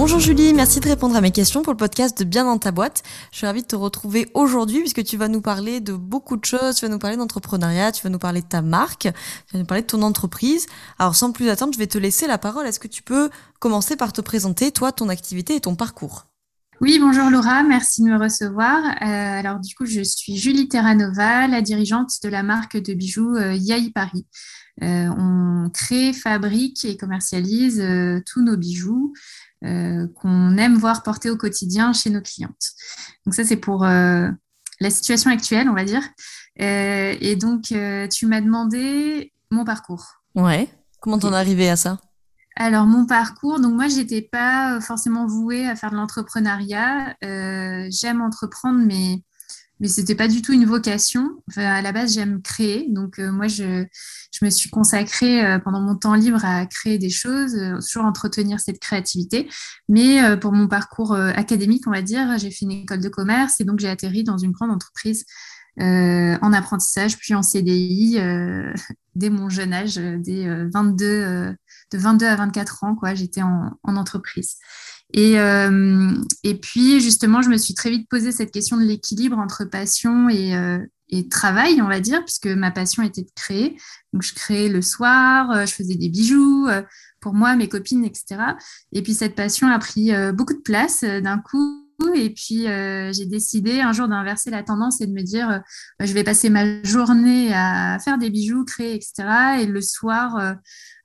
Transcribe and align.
Bonjour 0.00 0.20
Julie, 0.20 0.54
merci 0.54 0.78
de 0.78 0.88
répondre 0.88 1.16
à 1.16 1.20
mes 1.20 1.32
questions 1.32 1.62
pour 1.62 1.72
le 1.72 1.76
podcast 1.76 2.16
de 2.16 2.22
Bien 2.22 2.44
dans 2.44 2.56
ta 2.56 2.70
boîte. 2.70 3.02
Je 3.32 3.38
suis 3.38 3.46
ravie 3.46 3.62
de 3.62 3.66
te 3.66 3.74
retrouver 3.74 4.28
aujourd'hui 4.32 4.78
puisque 4.78 5.02
tu 5.02 5.16
vas 5.16 5.26
nous 5.26 5.40
parler 5.40 5.80
de 5.80 5.92
beaucoup 5.92 6.36
de 6.36 6.44
choses, 6.44 6.76
tu 6.76 6.86
vas 6.86 6.88
nous 6.88 7.00
parler 7.00 7.16
d'entrepreneuriat, 7.16 7.90
tu 7.90 8.04
vas 8.04 8.08
nous 8.08 8.20
parler 8.20 8.40
de 8.40 8.46
ta 8.46 8.62
marque, 8.62 9.08
tu 9.08 9.52
vas 9.54 9.58
nous 9.58 9.64
parler 9.64 9.82
de 9.82 9.88
ton 9.88 10.02
entreprise. 10.02 10.66
Alors 11.00 11.16
sans 11.16 11.32
plus 11.32 11.48
attendre, 11.48 11.72
je 11.72 11.80
vais 11.80 11.88
te 11.88 11.98
laisser 11.98 12.28
la 12.28 12.38
parole. 12.38 12.64
Est-ce 12.64 12.78
que 12.78 12.86
tu 12.86 13.02
peux 13.02 13.28
commencer 13.58 13.96
par 13.96 14.12
te 14.12 14.20
présenter, 14.20 14.70
toi, 14.70 14.92
ton 14.92 15.08
activité 15.08 15.56
et 15.56 15.60
ton 15.60 15.74
parcours? 15.74 16.26
Oui, 16.80 17.00
bonjour 17.00 17.28
Laura, 17.28 17.64
merci 17.64 18.04
de 18.04 18.08
me 18.08 18.20
recevoir. 18.20 18.78
Euh, 19.02 19.04
alors 19.04 19.58
du 19.58 19.74
coup, 19.74 19.84
je 19.84 20.02
suis 20.02 20.36
Julie 20.36 20.68
Terranova, 20.68 21.48
la 21.48 21.60
dirigeante 21.60 22.12
de 22.22 22.28
la 22.28 22.44
marque 22.44 22.76
de 22.76 22.94
bijoux 22.94 23.34
euh, 23.34 23.58
Paris. 23.92 24.26
Euh, 24.82 25.08
on 25.18 25.70
crée, 25.70 26.12
fabrique 26.12 26.84
et 26.84 26.96
commercialise 26.96 27.80
euh, 27.80 28.20
tous 28.24 28.42
nos 28.42 28.56
bijoux 28.56 29.12
qu'on 29.62 30.56
aime 30.56 30.76
voir 30.76 31.02
porter 31.02 31.30
au 31.30 31.36
quotidien 31.36 31.92
chez 31.92 32.10
nos 32.10 32.20
clientes. 32.20 32.72
Donc 33.24 33.34
ça, 33.34 33.44
c'est 33.44 33.56
pour 33.56 33.84
la 33.84 34.90
situation 34.90 35.30
actuelle, 35.30 35.68
on 35.68 35.74
va 35.74 35.84
dire. 35.84 36.02
et 36.56 37.36
donc, 37.36 37.74
tu 38.10 38.26
m'as 38.26 38.40
demandé 38.40 39.32
mon 39.50 39.64
parcours. 39.64 40.22
Ouais. 40.34 40.68
Comment 41.00 41.18
t'en 41.18 41.32
es 41.32 41.36
arrivé 41.36 41.68
à 41.68 41.76
ça? 41.76 42.00
Alors 42.60 42.86
mon 42.86 43.06
parcours, 43.06 43.60
donc 43.60 43.74
moi 43.74 43.86
j'étais 43.86 44.20
pas 44.20 44.80
forcément 44.80 45.28
vouée 45.28 45.68
à 45.68 45.76
faire 45.76 45.92
de 45.92 45.96
l'entrepreneuriat. 45.96 47.14
J'aime 47.22 48.20
entreprendre, 48.20 48.80
mais 48.84 49.22
mais 49.80 49.88
c'était 49.88 50.14
pas 50.14 50.28
du 50.28 50.42
tout 50.42 50.52
une 50.52 50.64
vocation. 50.64 51.30
à 51.56 51.80
la 51.82 51.92
base, 51.92 52.14
j'aime 52.14 52.42
créer. 52.42 52.86
Donc, 52.90 53.18
euh, 53.18 53.30
moi, 53.30 53.46
je, 53.46 53.84
me 54.42 54.50
suis 54.50 54.70
consacrée 54.70 55.44
euh, 55.44 55.58
pendant 55.58 55.80
mon 55.80 55.94
temps 55.96 56.14
libre 56.14 56.44
à 56.44 56.66
créer 56.66 56.98
des 56.98 57.10
choses, 57.10 57.54
euh, 57.54 57.78
toujours 57.80 58.04
entretenir 58.04 58.60
cette 58.60 58.80
créativité. 58.80 59.48
Mais 59.88 60.38
pour 60.38 60.52
mon 60.52 60.68
parcours 60.68 61.14
académique, 61.14 61.86
on 61.86 61.90
va 61.90 62.02
dire, 62.02 62.38
j'ai 62.38 62.50
fait 62.50 62.64
une 62.64 62.72
école 62.72 63.00
de 63.00 63.08
commerce 63.08 63.60
et 63.60 63.64
donc 63.64 63.78
j'ai 63.78 63.88
atterri 63.88 64.24
dans 64.24 64.38
une 64.38 64.52
grande 64.52 64.70
entreprise 64.70 65.24
en 65.80 66.52
apprentissage, 66.52 67.16
puis 67.18 67.34
en 67.34 67.42
CDI 67.42 68.18
dès 69.14 69.30
mon 69.30 69.48
jeune 69.48 69.72
âge, 69.72 69.96
dès 69.96 70.66
22, 70.72 71.54
de 71.92 71.98
22 71.98 72.26
à 72.26 72.36
24 72.36 72.84
ans, 72.84 72.94
quoi. 72.96 73.14
J'étais 73.14 73.42
en 73.42 73.78
entreprise. 73.84 74.56
Et, 75.14 75.38
euh, 75.38 76.12
et 76.44 76.54
puis, 76.54 77.00
justement, 77.00 77.42
je 77.42 77.48
me 77.48 77.56
suis 77.56 77.74
très 77.74 77.90
vite 77.90 78.08
posé 78.08 78.32
cette 78.32 78.52
question 78.52 78.76
de 78.76 78.84
l'équilibre 78.84 79.38
entre 79.38 79.64
passion 79.64 80.28
et, 80.28 80.54
euh, 80.54 80.78
et, 81.08 81.28
travail, 81.28 81.80
on 81.80 81.88
va 81.88 82.00
dire, 82.00 82.24
puisque 82.24 82.46
ma 82.46 82.70
passion 82.70 83.02
était 83.02 83.22
de 83.22 83.30
créer. 83.34 83.76
Donc, 84.12 84.22
je 84.22 84.34
créais 84.34 84.68
le 84.68 84.82
soir, 84.82 85.50
euh, 85.50 85.66
je 85.66 85.74
faisais 85.74 85.96
des 85.96 86.08
bijoux 86.08 86.68
pour 87.20 87.34
moi, 87.34 87.56
mes 87.56 87.68
copines, 87.68 88.04
etc. 88.04 88.42
Et 88.92 89.02
puis, 89.02 89.14
cette 89.14 89.34
passion 89.34 89.68
a 89.68 89.78
pris 89.78 90.12
beaucoup 90.34 90.54
de 90.54 90.62
place 90.62 91.02
d'un 91.02 91.38
coup. 91.38 91.87
Et 92.14 92.30
puis, 92.30 92.66
j'ai 93.12 93.26
décidé 93.26 93.80
un 93.80 93.92
jour 93.92 94.08
d'inverser 94.08 94.50
la 94.50 94.62
tendance 94.62 95.00
et 95.00 95.06
de 95.06 95.12
me 95.12 95.22
dire, 95.22 95.62
je 96.00 96.12
vais 96.12 96.24
passer 96.24 96.48
ma 96.48 96.82
journée 96.82 97.52
à 97.52 97.98
faire 97.98 98.18
des 98.18 98.30
bijoux, 98.30 98.64
créer, 98.64 98.94
etc. 98.94 99.60
Et 99.60 99.66
le 99.66 99.80
soir, 99.80 100.56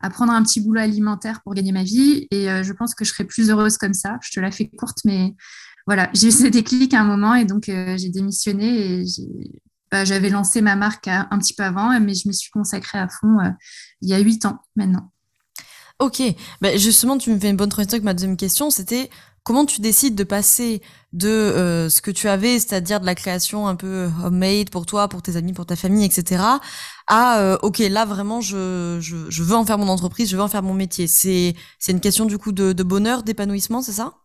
à 0.04 0.10
prendre 0.10 0.34
un 0.34 0.44
petit 0.44 0.60
boulot 0.60 0.82
alimentaire 0.82 1.42
pour 1.42 1.56
gagner 1.56 1.72
ma 1.72 1.84
vie. 1.84 2.28
Et 2.30 2.52
euh, 2.52 2.62
je 2.62 2.74
pense 2.74 2.94
que 2.94 3.06
je 3.06 3.12
serais 3.12 3.24
plus 3.24 3.50
heureuse 3.50 3.78
comme 3.78 3.94
ça. 3.94 4.20
Je 4.22 4.32
te 4.32 4.40
la 4.40 4.52
fais 4.52 4.68
courte, 4.68 5.00
mais 5.06 5.34
voilà, 5.88 6.09
j'ai 6.14 6.28
eu 6.28 6.32
ce 6.32 6.46
déclic 6.46 6.94
à 6.94 7.02
un 7.02 7.06
moment 7.06 7.34
et 7.34 7.46
donc 7.46 7.70
euh, 7.70 7.98
j'ai 7.98 8.09
démissionné 8.09 9.02
et 9.02 9.06
bah, 9.90 10.03
j'avais 10.03 10.30
lancé 10.30 10.62
ma 10.62 10.76
marque 10.76 11.08
un 11.08 11.38
petit 11.40 11.53
peu 11.53 11.64
avant, 11.64 11.98
mais 12.00 12.14
je 12.14 12.28
m'y 12.28 12.34
suis 12.34 12.52
consacrée 12.52 12.98
à 12.98 13.08
fond 13.08 13.40
euh, 13.40 13.50
il 14.02 14.09
y 14.09 14.14
a 14.14 14.20
huit 14.20 14.46
ans 14.46 14.59
maintenant. 14.76 15.09
Ok, 16.00 16.22
bah, 16.59 16.76
justement, 16.76 17.18
tu 17.18 17.32
me 17.32 17.40
fais 17.40 17.50
une 17.50 17.56
bonne 17.56 17.70
transition 17.70 17.96
avec 17.96 18.03
ma 18.03 18.14
deuxième 18.14 18.36
question. 18.36 18.70
C'était 18.70 19.09
comment 19.44 19.66
tu 19.66 19.81
décides 19.81 20.16
de 20.16 20.24
passer 20.24 20.81
de 21.12 21.88
ce 21.90 22.02
que 22.02 22.12
tu 22.12 22.28
avais, 22.28 22.59
c'est-à-dire 22.59 23.00
de 23.00 23.06
la 23.06 23.16
création 23.16 23.68
un 23.68 23.76
peu 23.76 24.09
homemade 24.24 24.70
pour 24.70 24.86
toi, 24.86 25.08
pour 25.08 25.22
tes 25.22 25.36
amis, 25.36 25.54
pour 25.54 25.66
ta 25.66 25.76
famille, 25.76 26.06
etc., 26.06 26.42
à 27.08 27.40
euh, 27.40 27.58
ok 27.62 27.80
là 27.80 28.06
vraiment 28.06 28.42
je, 28.42 28.98
je, 29.02 29.30
je, 29.30 29.44
veux 29.44 29.56
en 29.56 29.66
faire 29.66 29.78
mon 29.78 29.90
entreprise, 29.90 30.30
je 30.30 30.38
veux 30.38 30.42
en 30.44 30.48
faire 30.48 30.64
mon 30.64 30.74
métier. 30.74 31.08
C'est 31.08 31.56
c'est 31.80 31.92
une 31.92 32.00
question 32.02 32.26
du 32.26 32.38
coup 32.38 32.52
de, 32.52 32.74
de 32.74 32.84
bonheur, 32.84 33.24
d'épanouissement, 33.24 33.82
c'est 33.82 33.92
ça? 33.94 34.22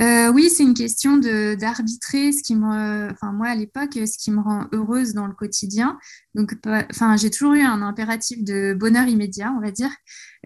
Euh, 0.00 0.32
oui, 0.32 0.48
c'est 0.48 0.62
une 0.62 0.74
question 0.74 1.18
d'arbitrer 1.18 2.32
ce 2.32 2.42
qui 2.42 2.56
me, 2.56 3.10
enfin 3.10 3.32
moi 3.32 3.48
à 3.48 3.54
l'époque, 3.54 3.94
ce 3.94 4.16
qui 4.18 4.30
me 4.30 4.40
rend 4.40 4.66
heureuse 4.72 5.12
dans 5.12 5.26
le 5.26 5.34
quotidien. 5.34 5.98
Donc, 6.34 6.54
enfin, 6.90 7.16
j'ai 7.16 7.30
toujours 7.30 7.54
eu 7.54 7.60
un 7.60 7.82
impératif 7.82 8.42
de 8.42 8.72
bonheur 8.72 9.06
immédiat, 9.08 9.52
on 9.56 9.60
va 9.60 9.70
dire. 9.70 9.90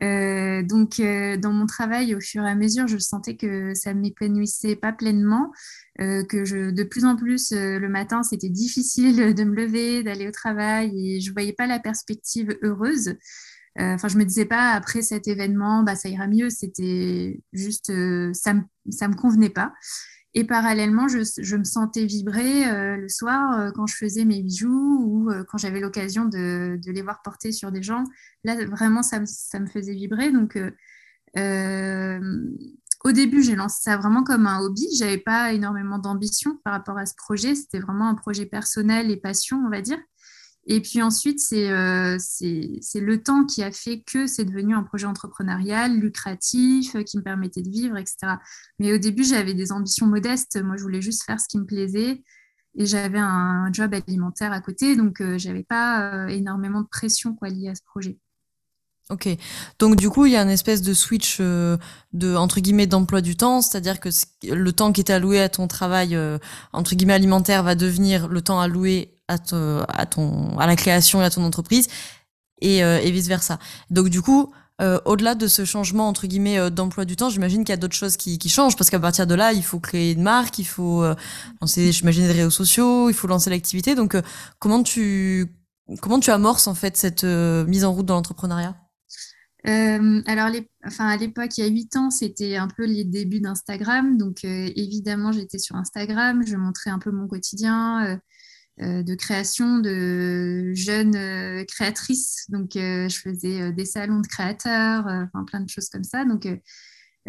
Euh, 0.03 0.63
donc, 0.63 0.99
euh, 0.99 1.37
dans 1.37 1.53
mon 1.53 1.67
travail, 1.67 2.15
au 2.17 2.21
fur 2.21 2.43
et 2.45 2.51
à 2.51 2.57
mesure, 2.57 2.89
je 2.89 2.99
sentais 2.99 3.37
que 3.37 3.75
ça 3.75 3.95
m'épanouissait 3.95 4.77
pas 4.77 4.93
pleinement, 4.93 5.53
que 5.99 6.45
je, 6.45 6.73
de 6.73 6.83
plus 6.83 7.05
en 7.05 7.15
plus 7.15 7.53
le 7.53 7.89
matin, 7.89 8.25
c'était 8.25 8.49
difficile 8.49 9.35
de 9.35 9.45
me 9.45 9.55
lever, 9.55 10.03
d'aller 10.03 10.27
au 10.27 10.33
travail, 10.33 10.91
et 10.97 11.21
je 11.21 11.33
voyais 11.33 11.53
pas 11.53 11.69
la 11.69 11.79
perspective 11.79 12.59
heureuse. 12.63 13.15
Euh, 13.81 13.95
enfin, 13.95 14.09
je 14.09 14.19
me 14.19 14.25
disais 14.25 14.45
pas 14.45 14.73
après 14.73 15.03
cet 15.03 15.27
événement, 15.27 15.83
bah, 15.83 15.97
ça 15.97 16.09
ira 16.09 16.27
mieux. 16.27 16.51
C'était 16.51 17.41
juste, 17.53 17.91
euh, 17.91 18.33
ça 18.33 18.55
me, 18.55 18.63
me 18.87 19.17
convenait 19.17 19.51
pas. 19.51 19.73
Et 20.35 20.45
parallèlement, 20.45 21.07
je, 21.07 21.19
je 21.41 21.57
me 21.57 21.65
sentais 21.65 22.07
vibrer 22.07 22.69
euh, 22.69 22.97
le 22.97 23.09
soir 23.09 23.73
quand 23.75 23.87
je 23.87 23.95
faisais 23.95 24.25
mes 24.25 24.43
bijoux 24.43 24.99
ou 25.01 25.31
quand 25.49 25.59
j'avais 25.59 25.79
l'occasion 25.79 26.25
de, 26.25 26.79
de, 26.85 26.91
les 26.91 27.03
voir 27.03 27.23
porter 27.23 27.53
sur 27.53 27.71
des 27.71 27.83
gens. 27.85 28.03
Là, 28.43 28.65
vraiment, 28.67 29.03
ça 29.05 29.21
me, 29.21 29.27
ça 29.27 29.61
me 29.61 29.67
faisait 29.67 29.95
vibrer. 29.95 30.33
Donc, 30.33 30.59
au 33.05 33.13
début, 33.13 33.43
j'ai 33.43 33.55
lancé 33.55 33.83
ça 33.83 33.97
vraiment 33.97 34.25
comme 34.25 34.47
un 34.47 34.61
hobby. 34.61 34.89
J'avais 34.99 35.19
pas 35.19 35.53
énormément 35.53 35.99
d'ambition 35.99 36.59
par 36.65 36.73
rapport 36.73 36.99
à 36.99 37.07
ce 37.07 37.15
projet. 37.15 37.55
C'était 37.55 37.79
vraiment 37.79 38.09
un 38.09 38.15
projet 38.15 38.47
personnel 38.47 39.11
et 39.13 39.17
passion, 39.17 39.63
on 39.65 39.71
va 39.71 39.83
dire. 39.83 39.99
Et 40.67 40.81
puis 40.81 41.03
ensuite, 41.03 41.41
euh, 41.53 42.17
c'est 42.19 43.01
le 43.01 43.23
temps 43.23 43.45
qui 43.45 43.63
a 43.63 43.71
fait 43.71 44.03
que 44.03 44.27
c'est 44.27 44.45
devenu 44.45 44.75
un 44.75 44.83
projet 44.83 45.07
entrepreneurial, 45.07 45.99
lucratif, 45.99 46.95
euh, 46.97 47.03
qui 47.03 47.19
me 47.19 47.23
permettait 47.23 47.63
de 47.63 47.69
vivre, 47.69 47.97
etc. 47.99 48.37
Mais 48.79 48.93
au 48.93 48.99
début, 48.99 49.25
j'avais 49.25 49.55
des 49.55 49.73
ambitions 49.73 50.07
modestes. 50.07 50.63
Moi, 50.63 50.77
je 50.77 50.83
voulais 50.83 51.03
juste 51.03 51.25
faire 51.25 51.41
ce 51.41 51.49
qui 51.49 51.59
me 51.59 51.67
plaisait. 51.67 52.23
Et 52.77 52.87
j'avais 52.87 53.21
un 53.21 53.73
job 53.73 53.95
alimentaire 53.95 54.53
à 54.53 54.61
côté, 54.61 54.97
donc 54.97 55.21
euh, 55.21 55.39
je 55.39 55.47
n'avais 55.47 55.63
pas 55.63 56.29
énormément 56.29 56.81
de 56.81 56.89
pression 56.89 57.35
quoi, 57.35 57.49
liée 57.49 57.69
à 57.69 57.75
ce 57.77 57.83
projet. 57.85 58.19
Ok, 59.11 59.29
donc 59.79 59.97
du 59.97 60.09
coup 60.09 60.25
il 60.25 60.33
y 60.33 60.37
a 60.37 60.43
une 60.43 60.49
espèce 60.49 60.81
de 60.81 60.95
switch 60.95 61.39
de 61.39 62.37
entre 62.37 62.61
guillemets 62.61 62.87
d'emploi 62.87 63.21
du 63.21 63.37
temps, 63.37 63.61
c'est-à-dire 63.61 64.01
que 64.01 64.09
le 64.51 64.73
temps 64.73 64.93
qui 64.93 65.03
était 65.03 65.13
alloué 65.13 65.43
à 65.43 65.51
ton 65.51 65.69
travail 65.69 66.19
entre 66.73 66.95
guillemets 66.95 67.13
alimentaire 67.13 67.63
va 67.63 67.75
devenir 67.75 68.29
le 68.29 68.41
temps 68.41 68.61
alloué 68.61 69.15
à, 69.29 69.35
à, 69.89 70.07
ton, 70.07 70.59
à 70.59 70.67
la 70.67 70.77
création 70.77 71.23
et 71.23 71.25
à 71.25 71.31
ton 71.31 71.45
entreprise 71.45 71.89
et, 72.61 72.85
euh, 72.85 73.01
et 73.01 73.11
vice 73.11 73.29
versa. 73.29 73.59
Donc 73.91 74.09
du 74.09 74.23
coup, 74.23 74.53
euh, 74.81 74.99
au-delà 75.05 75.35
de 75.35 75.47
ce 75.47 75.65
changement 75.65 76.09
entre 76.09 76.27
guillemets 76.27 76.59
euh, 76.59 76.71
d'emploi 76.71 77.05
du 77.05 77.17
temps, 77.17 77.31
j'imagine 77.31 77.65
qu'il 77.65 77.73
y 77.73 77.75
a 77.75 77.79
d'autres 77.79 77.95
choses 77.95 78.17
qui, 78.17 78.39
qui 78.39 78.49
changent 78.49 78.77
parce 78.77 78.91
qu'à 78.91 78.99
partir 79.01 79.27
de 79.27 79.35
là, 79.35 79.53
il 79.53 79.63
faut 79.63 79.81
créer 79.81 80.13
une 80.13 80.23
marque, 80.23 80.59
il 80.59 80.65
faut 80.67 81.03
euh, 81.03 81.15
lancer, 81.61 81.93
j'imagine, 81.93 82.27
des 82.27 82.33
réseaux 82.33 82.51
sociaux, 82.51 83.09
il 83.09 83.15
faut 83.15 83.29
lancer 83.29 83.51
l'activité. 83.51 83.95
Donc 83.95 84.17
comment 84.59 84.83
tu 84.83 85.47
comment 86.01 86.21
tu 86.21 86.31
amorces 86.31 86.67
en 86.67 86.75
fait 86.75 86.97
cette 86.97 87.25
mise 87.25 87.85
en 87.85 87.93
route 87.93 88.07
dans 88.07 88.15
l'entrepreneuriat? 88.15 88.75
Euh, 89.67 90.23
alors, 90.27 90.51
enfin, 90.85 91.09
à 91.09 91.17
l'époque, 91.17 91.57
il 91.57 91.65
y 91.65 91.67
a 91.67 91.71
huit 91.71 91.97
ans, 91.97 92.11
c'était 92.11 92.57
un 92.57 92.69
peu 92.69 92.85
les 92.85 93.05
débuts 93.05 93.41
d'Instagram. 93.41 94.19
Donc, 94.19 94.45
évidemment, 94.45 95.33
j'étais 95.33 95.59
sur 95.59 95.77
Instagram, 95.77 96.43
je 96.47 96.57
montrais 96.57 96.91
un 96.91 96.99
peu 96.99 97.11
mon 97.11 97.27
quotidien, 97.27 98.19
euh, 98.83 99.05
de 99.05 99.15
création 99.15 99.79
de 99.79 100.73
jeunes 100.75 101.15
euh, 101.15 101.65
créatrices. 101.65 102.47
Donc, 102.49 102.75
euh, 102.75 103.09
je 103.09 103.21
faisais 103.21 103.73
des 103.73 103.85
salons 103.85 104.19
de 104.19 104.27
créateurs, 104.27 105.07
enfin, 105.07 105.45
plein 105.45 105.61
de 105.61 105.69
choses 105.69 105.89
comme 105.89 106.03
ça. 106.03 106.25
Donc, 106.25 106.49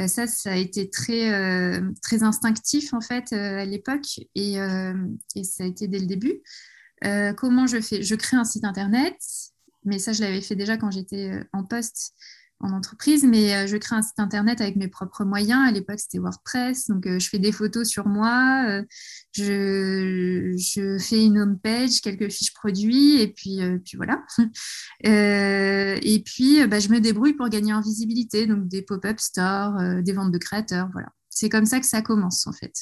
ça, 0.08 0.26
ça 0.28 0.52
a 0.52 0.56
été 0.56 0.90
très, 0.90 1.80
très 2.02 2.24
instinctif 2.24 2.94
en 2.94 3.00
fait 3.00 3.32
à 3.32 3.64
l'époque 3.64 4.20
et, 4.34 4.56
ça 4.56 5.64
a 5.64 5.68
été 5.68 5.88
dès 5.88 6.00
le 6.00 6.06
début. 6.06 6.42
comment 7.38 7.66
je 7.66 7.80
fais? 7.80 8.04
Je 8.04 8.16
crée 8.16 8.36
un 8.36 8.44
site 8.44 8.66
internet, 8.66 9.16
mais 9.86 10.00
ça, 10.00 10.14
je 10.14 10.22
l'avais 10.22 10.42
fait 10.42 10.56
déjà 10.56 10.78
quand 10.78 10.92
j'étais 10.92 11.44
en 11.54 11.64
poste 11.64 12.14
en 12.62 12.72
entreprise, 12.72 13.24
mais 13.24 13.54
euh, 13.54 13.68
je 13.68 13.78
crée 13.78 13.96
un 13.96 14.02
site 14.02 14.20
internet 14.20 14.62
avec 14.62 14.76
mes 14.76 14.88
propres 14.88 15.26
moyens. 15.26 15.68
À 15.68 15.72
l'époque, 15.72 16.00
c'était 16.00 16.20
WordPress, 16.20 16.88
donc 16.88 17.06
euh, 17.06 17.20
je 17.20 17.30
fais 17.30 17.40
des 17.40 17.52
photos 17.52 17.88
sur 17.88 18.08
moi, 18.08 18.66
euh, 18.70 18.84
je, 19.34 20.98
fais 21.00 21.24
une 21.24 21.40
home 21.40 21.60
page, 21.60 22.02
quelques 22.02 22.30
fiches 22.30 22.54
produits, 22.54 23.22
et 23.22 23.28
puis, 23.28 23.60
puis 23.84 23.98
voilà. 23.98 24.24
et 25.04 26.24
puis, 26.26 26.66
bah, 26.68 26.80
je 26.80 26.90
me 26.90 27.00
débrouille 27.00 27.34
pour 27.34 27.50
gagner 27.50 27.74
en 27.74 27.82
visibilité, 27.82 28.48
donc 28.48 28.68
des 28.68 28.82
pop-up 28.82 29.20
stores, 29.20 30.02
des 30.02 30.14
ventes 30.14 30.32
de 30.32 30.38
créateurs, 30.38 30.90
voilà. 30.94 31.10
c'est 31.30 31.50
comme 31.50 31.66
ça 31.66 31.80
que 31.80 31.86
ça 31.86 32.02
commence 32.02 32.48
en 32.48 32.54
fait. 32.54 32.74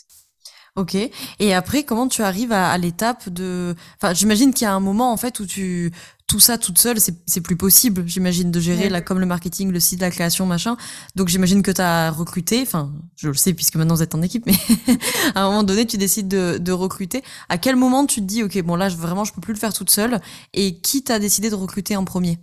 Ok. 0.75 0.97
Et 1.39 1.53
après, 1.53 1.83
comment 1.83 2.07
tu 2.07 2.23
arrives 2.23 2.51
à, 2.51 2.75
l'étape 2.79 3.29
de... 3.29 3.75
Enfin, 4.01 4.15
j'imagine 4.15 4.53
qu'il 4.53 4.65
y 4.65 4.67
a 4.67 4.73
un 4.73 4.79
moment, 4.79 5.13
en 5.13 5.17
fait, 5.17 5.39
où 5.39 5.45
tu... 5.45 5.91
Tout 6.25 6.39
ça 6.39 6.57
toute 6.57 6.79
seule, 6.79 6.97
c'est 6.99 7.41
plus 7.41 7.57
possible, 7.57 8.05
j'imagine, 8.07 8.49
de 8.49 8.59
gérer 8.59 8.89
la 8.89 9.01
comme 9.01 9.19
le 9.19 9.27
marketing, 9.27 9.71
le 9.71 9.79
site, 9.79 10.01
la 10.01 10.09
création, 10.09 10.47
machin. 10.47 10.77
Donc, 11.15 11.27
j'imagine 11.27 11.61
que 11.61 11.69
tu 11.69 11.81
as 11.81 12.09
recruté, 12.09 12.61
enfin, 12.63 12.91
je 13.17 13.27
le 13.27 13.35
sais 13.35 13.53
puisque 13.53 13.75
maintenant 13.75 13.93
vous 13.93 14.01
êtes 14.01 14.15
en 14.15 14.21
équipe, 14.23 14.47
mais 14.47 14.55
à 15.35 15.43
un 15.43 15.49
moment 15.49 15.61
donné, 15.61 15.85
tu 15.85 15.97
décides 15.97 16.29
de, 16.29 16.57
de, 16.57 16.71
recruter. 16.71 17.21
À 17.49 17.59
quel 17.59 17.75
moment 17.75 18.07
tu 18.07 18.21
te 18.21 18.25
dis, 18.25 18.41
OK, 18.41 18.59
bon, 18.63 18.75
là, 18.75 18.89
vraiment, 18.89 19.25
je 19.25 19.33
peux 19.33 19.41
plus 19.41 19.53
le 19.53 19.59
faire 19.59 19.73
toute 19.73 19.91
seule 19.91 20.21
Et 20.53 20.79
qui 20.79 21.03
t'a 21.03 21.19
décidé 21.19 21.51
de 21.51 21.55
recruter 21.55 21.95
en 21.97 22.05
premier? 22.05 22.39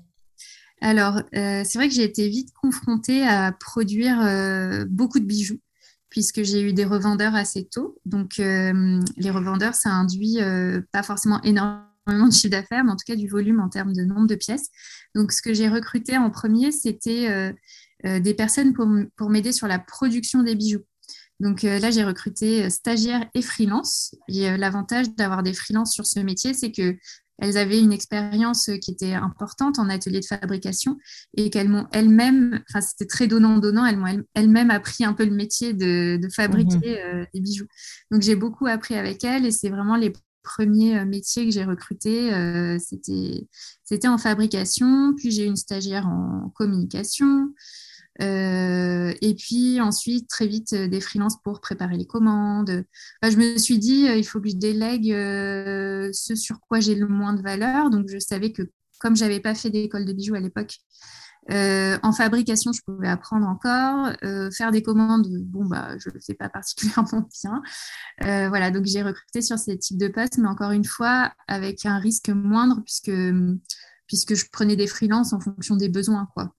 Alors, 0.81 1.17
euh, 1.35 1.63
c'est 1.65 1.79
vrai 1.79 1.89
que 1.89 1.95
j'ai 1.95 2.05
été 2.05 2.29
vite 2.29 2.51
confrontée 2.63 3.27
à 3.27 3.51
produire 3.51 4.21
euh, 4.21 4.85
beaucoup 4.89 5.19
de 5.19 5.25
bijoux 5.25 5.59
puisque 6.11 6.43
j'ai 6.43 6.61
eu 6.61 6.73
des 6.73 6.85
revendeurs 6.85 7.35
assez 7.35 7.65
tôt. 7.65 7.99
Donc, 8.05 8.41
euh, 8.41 9.01
les 9.17 9.31
revendeurs, 9.31 9.75
ça 9.75 9.91
induit 9.91 10.41
euh, 10.41 10.81
pas 10.93 11.05
forcément 11.05 11.41
énormément 11.43 11.87
de 12.27 12.33
chiffre 12.33 12.51
d'affaires, 12.51 12.85
mais 12.85 12.91
en 12.91 12.97
tout 12.97 13.05
cas 13.07 13.17
du 13.17 13.29
volume 13.29 13.61
en 13.61 13.69
termes 13.69 13.93
de 13.93 14.03
nombre 14.03 14.27
de 14.27 14.35
pièces. 14.35 14.69
Donc, 15.15 15.33
ce 15.33 15.41
que 15.41 15.55
j'ai 15.55 15.69
recruté 15.69 16.19
en 16.19 16.31
premier, 16.31 16.73
c'était 16.73 17.55
euh, 18.05 18.21
des 18.21 18.35
personnes 18.35 18.73
pour, 18.73 19.31
m'aider 19.31 19.53
sur 19.53 19.69
la 19.69 19.79
production 19.79 20.43
des 20.43 20.57
bijoux. 20.57 20.85
Donc 21.39 21.63
là, 21.63 21.91
j'ai 21.91 22.05
recruté 22.05 22.69
stagiaires 22.69 23.27
et 23.33 23.41
freelance. 23.41 24.15
Et 24.29 24.55
l'avantage 24.59 25.15
d'avoir 25.15 25.43
des 25.43 25.55
freelances 25.55 25.91
sur 25.91 26.05
ce 26.05 26.21
métier, 26.21 26.53
c'est 26.53 26.71
que 26.71 26.99
elles 27.41 27.57
avaient 27.57 27.81
une 27.81 27.93
expérience 27.93 28.69
euh, 28.69 28.77
qui 28.77 28.93
était 28.93 29.15
importante 29.15 29.79
en 29.79 29.89
atelier 29.89 30.21
de 30.21 30.27
fabrication 30.27 30.99
et 31.37 31.51
qu'elles 31.51 31.69
m'ont 31.69 31.87
elles-mêmes, 31.93 32.63
enfin 32.69 32.81
c'était 32.81 33.07
très 33.07 33.27
donnant-donnant, 33.27 33.85
elles 33.87 33.97
m'ont 33.97 34.23
elles-mêmes 34.35 34.71
appris 34.71 35.05
un 35.05 35.15
peu 35.15 35.25
le 35.25 35.33
métier 35.33 35.73
de, 35.73 36.21
fabriquer 36.35 36.77
mhm. 36.77 37.21
euh, 37.21 37.25
des 37.35 37.41
bijoux. 37.41 37.67
Donc 38.11 38.23
j'ai 38.23 38.37
beaucoup 38.37 38.67
appris 38.67 38.95
avec 38.95 39.25
elles 39.25 39.47
et 39.47 39.51
c'est 39.51 39.71
vraiment 39.71 39.97
les 39.97 40.13
premiers 40.43 40.99
euh, 40.99 41.05
métiers 41.05 41.47
que 41.47 41.51
j'ai 41.51 41.65
recrutés, 41.65 42.31
c'était, 42.79 43.49
c'était 43.85 44.09
en 44.09 44.19
fabrication, 44.19 45.15
puis 45.17 45.31
j'ai 45.31 45.45
une 45.45 45.57
stagiaire 45.57 46.07
en 46.07 46.53
communication, 46.55 47.53
euh, 48.21 49.15
et 49.21 49.35
puis 49.35 49.81
ensuite, 49.81 50.29
très 50.29 50.47
vite, 50.47 50.73
euh, 50.75 50.89
des 50.89 51.01
freelances 51.01 51.41
pour 51.43 51.61
préparer 51.61 51.97
les 51.97 52.07
commandes. 52.07 52.85
je 53.23 53.37
me 53.37 53.57
suis 53.59 53.79
dit, 53.79 54.09
euh, 54.09 54.17
il 54.17 54.25
faut 54.25 54.41
que 54.41 54.49
je 54.49 54.57
délègue 54.57 55.11
ce 56.13 56.35
sur 56.35 56.61
quoi 56.61 56.81
j'ai 56.81 56.95
le 56.95 57.07
moins 57.07 57.33
de 57.33 57.43
valeur. 57.43 57.91
Donc, 57.91 58.09
je 58.09 58.19
savais 58.19 58.53
que 58.53 58.63
comme 58.99 59.17
j'avais 59.17 59.41
pas 59.41 59.55
fait 59.55 59.71
d'école 59.71 60.05
de 60.05 60.13
bijoux 60.13 60.35
à 60.35 60.41
l'époque, 60.41 60.77
en 61.49 62.13
fabrication, 62.13 62.73
je 62.73 62.81
pouvais 62.87 63.09
apprendre 63.09 63.47
encore. 63.49 64.13
faire 64.53 64.71
des 64.71 64.83
commandes, 64.83 65.27
bon, 65.45 65.65
bah, 65.65 65.97
je 65.99 66.11
ne 66.11 66.15
le 66.15 66.21
fais 66.21 66.35
pas 66.35 66.49
particulièrement 66.51 67.29
bien. 67.43 67.63
voilà, 68.49 68.71
donc 68.71 68.85
j'ai 68.85 69.03
recruté 69.03 69.41
sur 69.41 69.59
ces 69.59 69.79
types 69.79 69.99
de 69.99 70.09
postes, 70.09 70.39
mais 70.39 70.49
encore 70.49 70.73
une 70.73 70.85
fois, 70.85 71.33
avec 71.49 71.87
un 71.87 71.99
risque 71.99 72.29
moindre 72.29 72.83
puisque, 72.85 73.13
puisque 74.07 74.35
je 74.35 74.45
prenais 74.53 74.77
des 74.77 74.87
freelances 74.87 75.33
en 75.33 75.41
fonction 75.41 75.77
des 75.77 75.89
besoins. 75.89 76.29
Quoi. 76.35 76.55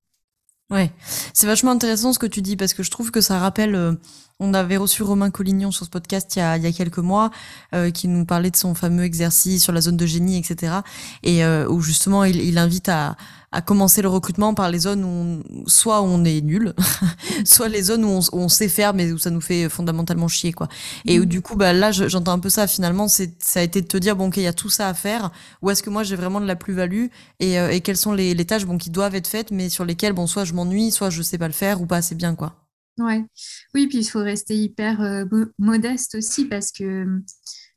Ouais, 0.71 0.89
c'est 1.33 1.47
vachement 1.47 1.71
intéressant 1.71 2.13
ce 2.13 2.19
que 2.19 2.25
tu 2.25 2.41
dis 2.41 2.56
parce 2.56 2.73
que 2.73 2.81
je 2.81 2.89
trouve 2.89 3.12
que 3.12 3.19
ça 3.19 3.38
rappelle. 3.39 3.75
Euh, 3.75 3.94
on 4.39 4.56
avait 4.56 4.77
reçu 4.77 5.03
Romain 5.03 5.29
Collignon 5.29 5.69
sur 5.69 5.85
ce 5.85 5.89
podcast 5.91 6.35
il 6.35 6.39
y 6.39 6.41
a, 6.41 6.57
il 6.57 6.63
y 6.63 6.65
a 6.65 6.71
quelques 6.71 6.97
mois, 6.97 7.29
euh, 7.75 7.91
qui 7.91 8.07
nous 8.07 8.25
parlait 8.25 8.50
de 8.50 8.56
son 8.56 8.73
fameux 8.73 9.03
exercice 9.03 9.62
sur 9.62 9.73
la 9.73 9.81
zone 9.81 9.97
de 9.97 10.06
génie, 10.07 10.38
etc. 10.38 10.77
Et 11.21 11.44
euh, 11.44 11.68
où 11.68 11.81
justement 11.81 12.23
il, 12.23 12.38
il 12.38 12.57
invite 12.57 12.89
à, 12.89 13.18
à 13.51 13.62
commencer 13.62 14.01
le 14.01 14.07
recrutement 14.07 14.53
par 14.53 14.71
les 14.71 14.80
zones 14.80 15.03
où 15.03 15.68
soit 15.68 16.01
on 16.01 16.24
est 16.24 16.42
nul, 16.42 16.74
soit 17.45 17.68
les 17.68 17.83
zones 17.83 18.06
où 18.06 18.07
on, 18.07 18.21
on, 18.31 18.50
sait 18.50 18.69
faire 18.69 18.94
mais 18.94 19.12
où 19.12 19.18
ça 19.18 19.30
nous 19.30 19.42
fait 19.42 19.68
fondamentalement 19.68 20.30
chier 20.30 20.53
quoi. 20.53 20.69
Et 21.06 21.19
où, 21.19 21.24
mmh. 21.24 21.25
du 21.25 21.42
coup 21.42 21.56
bah 21.56 21.74
là 21.74 21.92
j'entends 21.92 22.31
un 22.31 22.39
peu 22.39 22.50
ça 22.50 22.65
finalement 22.68 23.09
c'est 23.09 23.33
ça 23.44 23.59
a 23.59 23.63
été 23.63 23.81
de 23.81 23.88
te 23.88 23.98
dire 23.98 24.15
bon 24.15 24.27
ok 24.27 24.38
il 24.38 24.44
y 24.44 24.48
a 24.48 24.53
tout 24.53 24.69
ça 24.69 24.88
à 24.88 24.94
faire 24.94 25.31
où 25.62 25.69
est-ce 25.69 25.83
que 25.83 25.89
moi 25.89 26.03
j'ai 26.03 26.15
vraiment 26.15 26.39
de 26.39 26.45
la 26.45 26.56
plus-value 26.56 27.07
et, 27.39 27.59
euh, 27.59 27.71
et 27.71 27.81
quelles 27.81 27.98
sont 27.98 28.13
les, 28.13 28.33
les, 28.33 28.45
tâches 28.45 28.65
bon 28.65 28.77
qui 28.77 28.89
doivent 28.89 29.15
être 29.15 29.27
faites 29.27 29.51
mais 29.51 29.68
sur 29.68 29.83
lesquelles 29.83 30.13
bon 30.13 30.27
soit 30.27 30.45
je 30.45 30.54
m'ennuie 30.54 30.92
soit 30.92 31.09
je 31.09 31.21
sais 31.21 31.38
pas 31.38 31.47
le 31.47 31.54
faire 31.54 31.81
ou 31.81 31.86
pas 31.86 31.97
assez 31.97 32.15
bien 32.15 32.36
quoi. 32.36 32.56
Ouais. 33.00 33.25
Oui 33.74 33.88
puis 33.88 34.00
il 34.00 34.06
faut 34.06 34.19
rester 34.19 34.56
hyper 34.56 35.01
euh, 35.01 35.25
modeste 35.59 36.15
aussi 36.15 36.45
parce 36.45 36.71
que 36.71 37.06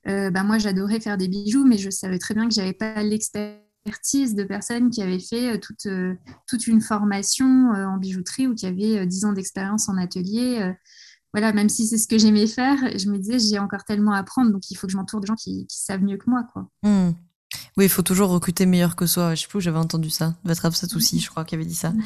euh, 0.06 0.30
bah 0.30 0.44
moi 0.44 0.58
j'adorais 0.58 1.00
faire 1.00 1.16
des 1.16 1.28
bijoux 1.28 1.64
mais 1.64 1.78
je 1.78 1.90
savais 1.90 2.18
très 2.18 2.34
bien 2.34 2.46
que 2.48 2.54
j'avais 2.54 2.74
pas 2.74 3.02
l'expérience 3.02 3.63
de 3.86 4.44
personnes 4.44 4.90
qui 4.90 5.02
avaient 5.02 5.18
fait 5.18 5.54
euh, 5.54 5.58
toute, 5.58 5.86
euh, 5.86 6.14
toute 6.46 6.66
une 6.66 6.80
formation 6.80 7.74
euh, 7.74 7.86
en 7.86 7.98
bijouterie 7.98 8.46
ou 8.46 8.54
qui 8.54 8.66
avaient 8.66 9.06
10 9.06 9.24
ans 9.26 9.32
d'expérience 9.32 9.88
en 9.88 9.96
atelier. 9.96 10.72
Voilà, 11.32 11.52
même 11.52 11.68
si 11.68 11.86
c'est 11.86 11.98
ce 11.98 12.06
que 12.06 12.16
j'aimais 12.16 12.46
faire, 12.46 12.78
je 12.96 13.10
me 13.10 13.18
disais, 13.18 13.40
j'ai 13.40 13.58
encore 13.58 13.84
tellement 13.84 14.12
à 14.12 14.18
apprendre, 14.18 14.52
donc 14.52 14.70
il 14.70 14.76
faut 14.76 14.86
que 14.86 14.92
je 14.92 14.96
m'entoure 14.96 15.20
de 15.20 15.26
gens 15.26 15.34
qui, 15.34 15.66
savent 15.68 16.02
mieux 16.02 16.16
que 16.16 16.30
moi. 16.30 16.44
Quoi. 16.52 16.68
Mmh. 16.84 17.10
Oui, 17.76 17.86
il 17.86 17.88
faut 17.88 18.02
toujours 18.02 18.30
recruter 18.30 18.66
meilleur 18.66 18.94
que 18.94 19.06
soi. 19.06 19.34
Je 19.34 19.42
sais 19.42 19.48
plus 19.48 19.58
où 19.58 19.60
j'avais 19.60 19.78
entendu 19.78 20.10
ça. 20.10 20.34
Votre 20.44 20.66
absat 20.66 20.86
aussi, 20.94 21.18
je 21.18 21.28
crois, 21.28 21.44
qui 21.44 21.56
avait 21.56 21.64
dit 21.64 21.74
ça. 21.74 21.90
Mmh. 21.90 22.02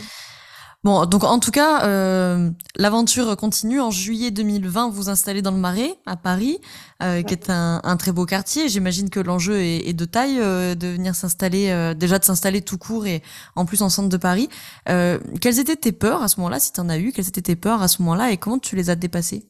Bon, 0.84 1.06
donc 1.06 1.24
en 1.24 1.40
tout 1.40 1.50
cas, 1.50 1.84
euh, 1.86 2.50
l'aventure 2.76 3.36
continue. 3.36 3.80
En 3.80 3.90
juillet 3.90 4.30
2020, 4.30 4.90
vous 4.90 5.08
installez 5.08 5.42
dans 5.42 5.50
le 5.50 5.56
Marais, 5.56 5.96
à 6.06 6.16
Paris, 6.16 6.60
euh, 7.02 7.22
qui 7.22 7.34
est 7.34 7.50
un, 7.50 7.80
un, 7.82 7.96
très 7.96 8.12
beau 8.12 8.26
quartier. 8.26 8.68
J'imagine 8.68 9.10
que 9.10 9.18
l'enjeu 9.18 9.58
est, 9.58 9.88
est, 9.88 9.92
de 9.92 10.04
taille 10.04 10.38
euh, 10.38 10.76
de 10.76 10.86
venir 10.86 11.16
s'installer, 11.16 11.94
déjà 11.96 12.20
de 12.20 12.24
s'installer 12.24 12.62
tout 12.62 12.78
court 12.78 13.06
et 13.06 13.24
en 13.56 13.66
plus 13.66 13.82
en 13.82 13.88
centre 13.88 14.08
de 14.08 14.16
Paris. 14.16 14.48
Quelles 14.86 15.58
étaient 15.58 15.76
tes 15.76 15.92
peurs 15.92 16.22
à 16.22 16.28
ce 16.28 16.38
moment-là, 16.38 16.60
si 16.60 16.72
tu 16.72 16.80
en 16.80 16.88
as 16.88 16.98
eu? 16.98 17.10
Quelles 17.10 17.28
étaient 17.28 17.42
tes 17.42 17.56
peurs 17.56 17.82
à 17.82 17.88
ce 17.88 18.00
moment-là 18.02 18.30
et 18.30 18.36
comment 18.36 18.60
tu 18.60 18.76
les 18.76 18.88
as 18.88 18.94
dépassées? 18.94 19.48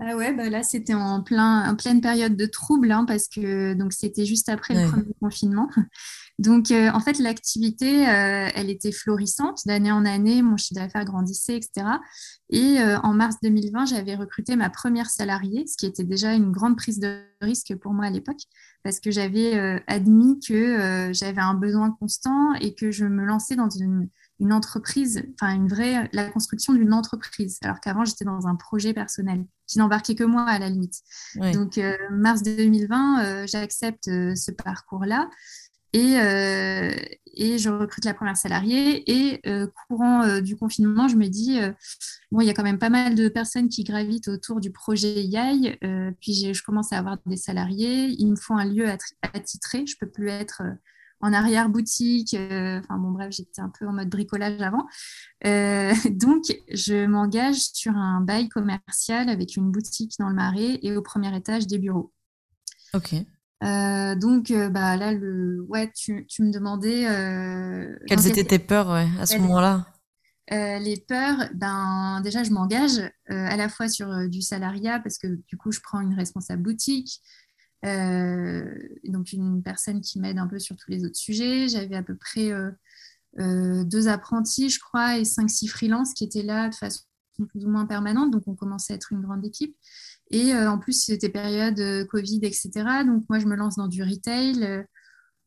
Ah 0.00 0.16
ouais, 0.16 0.32
bah 0.32 0.50
là 0.50 0.64
c'était 0.64 0.94
en, 0.94 1.22
plein, 1.22 1.70
en 1.70 1.76
pleine 1.76 2.00
période 2.00 2.36
de 2.36 2.46
trouble 2.46 2.90
hein, 2.90 3.04
parce 3.06 3.28
que 3.28 3.74
donc 3.74 3.92
c'était 3.92 4.24
juste 4.26 4.48
après 4.48 4.74
le 4.74 4.90
premier 4.90 5.14
confinement. 5.20 5.68
Donc, 6.38 6.72
euh, 6.72 6.90
en 6.92 7.00
fait, 7.00 7.18
l'activité, 7.20 8.08
euh, 8.08 8.48
elle 8.54 8.68
était 8.68 8.90
florissante. 8.90 9.60
D'année 9.66 9.92
en 9.92 10.04
année, 10.04 10.42
mon 10.42 10.56
chiffre 10.56 10.80
d'affaires 10.80 11.04
grandissait, 11.04 11.56
etc. 11.56 11.86
Et 12.50 12.80
euh, 12.80 12.98
en 13.00 13.14
mars 13.14 13.36
2020, 13.42 13.86
j'avais 13.86 14.16
recruté 14.16 14.56
ma 14.56 14.68
première 14.68 15.10
salariée, 15.10 15.64
ce 15.66 15.76
qui 15.76 15.86
était 15.86 16.04
déjà 16.04 16.34
une 16.34 16.50
grande 16.50 16.76
prise 16.76 16.98
de 16.98 17.22
risque 17.40 17.74
pour 17.76 17.92
moi 17.92 18.06
à 18.06 18.10
l'époque, 18.10 18.40
parce 18.82 18.98
que 18.98 19.10
j'avais 19.10 19.82
admis 19.86 20.40
que 20.40 21.10
j'avais 21.12 21.40
un 21.40 21.54
besoin 21.54 21.90
constant 21.90 22.54
et 22.54 22.74
que 22.74 22.90
je 22.90 23.04
me 23.04 23.24
lançais 23.24 23.56
dans 23.56 23.70
une, 23.70 24.08
entreprise, 24.50 25.22
enfin 25.34 25.54
une 25.54 25.68
vraie, 25.68 26.08
la 26.12 26.28
construction 26.30 26.74
d'une 26.74 26.92
entreprise, 26.92 27.58
alors 27.62 27.80
qu'avant 27.80 28.04
j'étais 28.04 28.24
dans 28.24 28.46
un 28.46 28.56
projet 28.56 28.92
personnel 28.92 29.46
qui 29.66 29.78
n'embarquait 29.78 30.14
que 30.14 30.24
moi 30.24 30.42
à 30.42 30.58
la 30.58 30.68
limite. 30.68 31.00
Donc 31.54 31.80
mars 32.10 32.42
2020, 32.42 33.46
j'accepte 33.46 34.04
ce 34.04 34.50
parcours-là. 34.50 35.28
Et, 35.94 36.18
euh, 36.18 36.92
et, 37.34 37.56
je 37.56 37.70
recrute 37.70 38.04
la 38.04 38.14
première 38.14 38.36
salariée. 38.36 39.08
Et 39.10 39.40
euh, 39.46 39.68
courant 39.86 40.22
euh, 40.24 40.40
du 40.40 40.56
confinement, 40.56 41.06
je 41.06 41.14
me 41.14 41.28
dis, 41.28 41.60
bon, 42.32 42.40
il 42.40 42.46
y 42.46 42.50
a 42.50 42.52
quand 42.52 42.64
même 42.64 42.80
pas 42.80 42.90
mal 42.90 43.14
de 43.14 43.28
personnes 43.28 43.68
qui 43.68 43.84
gravitent 43.84 44.26
autour 44.26 44.60
du 44.60 44.72
projet 44.72 45.22
YAI. 45.22 45.78
puis 46.20 46.52
je 46.52 46.62
commence 46.64 46.92
à 46.92 46.98
avoir 46.98 47.18
des 47.26 47.36
salariés. 47.36 48.08
Il 48.18 48.32
me 48.32 48.36
faut 48.36 48.54
un 48.54 48.64
lieu 48.64 48.88
attitré. 49.22 49.86
Je 49.86 49.96
peux 49.98 50.10
plus 50.10 50.28
être 50.28 50.62
en 51.20 51.32
arrière-boutique. 51.32 52.34
enfin 52.34 52.98
bon, 52.98 53.12
bref, 53.12 53.30
j'étais 53.30 53.62
un 53.62 53.70
peu 53.78 53.86
en 53.86 53.92
mode 53.92 54.10
bricolage 54.10 54.60
avant. 54.60 54.86
donc, 56.10 56.42
je 56.72 57.06
m'engage 57.06 57.60
sur 57.72 57.96
un 57.96 58.20
bail 58.20 58.48
commercial 58.48 59.28
avec 59.28 59.54
une 59.54 59.70
boutique 59.70 60.14
dans 60.18 60.28
le 60.28 60.34
Marais 60.34 60.80
et 60.82 60.96
au 60.96 61.02
premier 61.02 61.34
étage 61.36 61.68
des 61.68 61.78
bureaux. 61.78 62.12
Ok. 62.94 63.14
Euh, 63.64 64.14
donc, 64.14 64.50
euh, 64.50 64.68
bah, 64.68 64.96
là, 64.96 65.12
le... 65.12 65.62
ouais, 65.68 65.90
tu, 65.94 66.26
tu 66.26 66.42
me 66.42 66.52
demandais. 66.52 67.06
Euh, 67.08 67.96
Quelles 68.06 68.26
étaient 68.26 68.44
tes 68.44 68.58
peurs 68.58 68.90
à 68.90 69.26
ce 69.26 69.38
moment-là? 69.38 69.86
Les 70.50 71.02
peurs, 71.08 71.48
ben, 71.54 72.20
déjà, 72.22 72.44
je 72.44 72.50
m'engage 72.50 73.00
à 73.28 73.56
la 73.56 73.68
fois 73.68 73.88
sur 73.88 74.28
du 74.28 74.42
salariat 74.42 75.00
parce 75.00 75.16
que 75.18 75.26
du 75.48 75.56
coup, 75.56 75.72
je 75.72 75.80
prends 75.80 76.00
une 76.00 76.14
responsable 76.14 76.62
boutique. 76.62 77.22
donc, 77.82 79.32
une 79.32 79.62
personne 79.62 80.02
qui 80.02 80.20
m'aide 80.20 80.38
un 80.38 80.46
peu 80.46 80.58
sur 80.58 80.76
tous 80.76 80.90
les 80.90 81.04
autres 81.04 81.16
sujets. 81.16 81.68
J'avais 81.68 81.96
à 81.96 82.02
peu 82.02 82.16
près 82.16 82.52
deux 83.38 84.08
apprentis, 84.08 84.68
je 84.68 84.80
crois, 84.80 85.16
et 85.16 85.24
cinq, 85.24 85.48
six 85.48 85.68
freelances 85.68 86.12
qui 86.12 86.24
étaient 86.24 86.42
là 86.42 86.68
de 86.68 86.74
façon 86.74 87.04
plus 87.48 87.64
ou 87.64 87.70
moins 87.70 87.86
permanente. 87.86 88.30
Donc, 88.30 88.42
on 88.46 88.54
commençait 88.54 88.92
à 88.92 88.96
être 88.96 89.12
une 89.12 89.22
grande 89.22 89.46
équipe. 89.46 89.74
Et 90.30 90.54
euh, 90.54 90.70
en 90.70 90.78
plus, 90.78 91.04
c'était 91.04 91.28
période 91.28 91.78
euh, 91.80 92.04
Covid, 92.04 92.40
etc. 92.42 92.70
Donc, 93.06 93.24
moi, 93.28 93.38
je 93.38 93.46
me 93.46 93.56
lance 93.56 93.76
dans 93.76 93.88
du 93.88 94.02
retail. 94.02 94.64
Euh, 94.64 94.82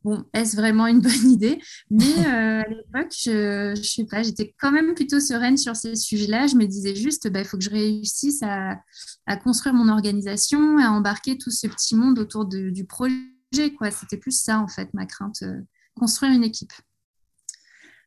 bon, 0.03 0.23
est-ce 0.33 0.55
vraiment 0.55 0.87
une 0.87 1.01
bonne 1.01 1.31
idée? 1.31 1.59
Mais 1.89 2.25
à 2.25 2.67
l'époque, 2.67 3.13
je 3.23 3.71
ne 3.71 3.83
sais 3.83 4.05
pas, 4.05 4.23
j'étais 4.23 4.53
quand 4.59 4.71
même 4.71 4.93
plutôt 4.93 5.19
sereine 5.19 5.57
sur 5.57 5.75
ces 5.75 5.95
sujets-là. 5.95 6.47
Je 6.47 6.55
me 6.55 6.65
disais 6.65 6.95
juste, 6.95 7.29
bah, 7.29 7.41
il 7.41 7.45
faut 7.45 7.57
que 7.57 7.63
je 7.63 7.69
réussisse 7.69 8.41
à, 8.43 8.79
construire 9.43 9.73
mon 9.73 9.89
organisation, 9.89 10.77
à 10.77 10.89
embarquer 10.89 11.37
tout 11.37 11.51
ce 11.51 11.67
petit 11.67 11.95
monde 11.95 12.19
autour 12.19 12.45
du 12.45 12.85
projet. 12.85 13.17
Quoi. 13.77 13.91
C'était 13.91 14.17
plus 14.17 14.39
ça, 14.39 14.59
en 14.59 14.67
fait, 14.67 14.93
ma 14.93 15.05
crainte, 15.05 15.43
construire 15.95 16.31
une 16.33 16.43
équipe. 16.43 16.73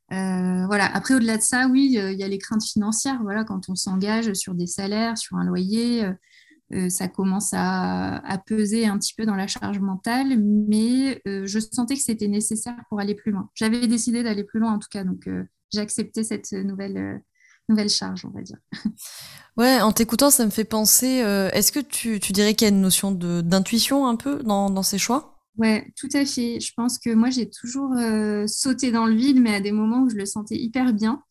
voilà. 0.08 0.86
Après, 0.94 1.14
au-delà 1.14 1.36
de 1.36 1.42
ça, 1.42 1.66
oui, 1.66 1.86
il 1.92 2.18
y 2.18 2.22
a 2.22 2.28
les 2.28 2.38
craintes 2.38 2.64
financières. 2.64 3.20
Voilà, 3.22 3.42
quand 3.44 3.68
on 3.68 3.74
s'engage 3.74 4.32
sur 4.34 4.54
des 4.54 4.68
salaires, 4.68 5.18
sur 5.18 5.36
un 5.36 5.44
loyer, 5.44 6.08
ça 6.88 7.08
commence 7.08 7.50
à, 7.52 8.42
peser 8.46 8.86
un 8.86 8.98
petit 8.98 9.14
peu 9.14 9.26
dans 9.26 9.34
la 9.34 9.46
charge 9.46 9.80
mentale. 9.80 10.38
Mais 10.38 11.20
je 11.26 11.58
sentais 11.58 11.94
que 11.94 12.02
c'était 12.02 12.28
nécessaire 12.28 12.76
pour 12.88 13.00
aller 13.00 13.14
plus 13.14 13.32
loin. 13.32 13.48
J'avais 13.54 13.86
décidé 13.86 14.22
d'aller 14.22 14.44
plus 14.44 14.60
loin, 14.60 14.72
en 14.72 14.78
tout 14.78 14.88
cas. 14.90 15.04
Donc, 15.04 15.28
j'ai 15.72 15.80
accepté 15.80 16.24
cette 16.24 16.52
nouvelle 16.52 17.22
nouvelle 17.70 17.88
charge, 17.88 18.26
on 18.26 18.30
va 18.30 18.42
dire. 18.42 18.58
Ouais, 19.56 19.80
en 19.80 19.92
t'écoutant, 19.92 20.30
ça 20.30 20.46
me 20.46 20.50
fait 20.50 20.64
penser. 20.64 21.22
Euh, 21.22 21.50
est-ce 21.50 21.70
que 21.70 21.80
tu, 21.80 22.18
dirais 22.18 22.54
qu'il 22.54 22.66
y 22.66 22.70
a 22.70 22.74
une 22.74 22.80
notion 22.80 23.10
d'intuition 23.10 24.06
un 24.06 24.16
peu 24.16 24.42
dans, 24.42 24.82
ces 24.82 24.96
choix? 24.96 25.36
Ouais, 25.58 25.92
tout 25.96 26.08
à 26.14 26.24
fait. 26.24 26.60
Je 26.60 26.72
pense 26.74 26.98
que 26.98 27.12
moi, 27.12 27.28
j'ai 27.28 27.50
toujours 27.50 27.92
euh, 27.92 28.46
sauté 28.46 28.90
dans 28.90 29.04
le 29.04 29.14
vide, 29.14 29.38
mais 29.38 29.54
à 29.54 29.60
des 29.60 29.72
moments 29.72 30.02
où 30.02 30.08
je 30.08 30.14
le 30.14 30.24
sentais 30.24 30.56
hyper 30.56 30.94
bien. 30.94 31.22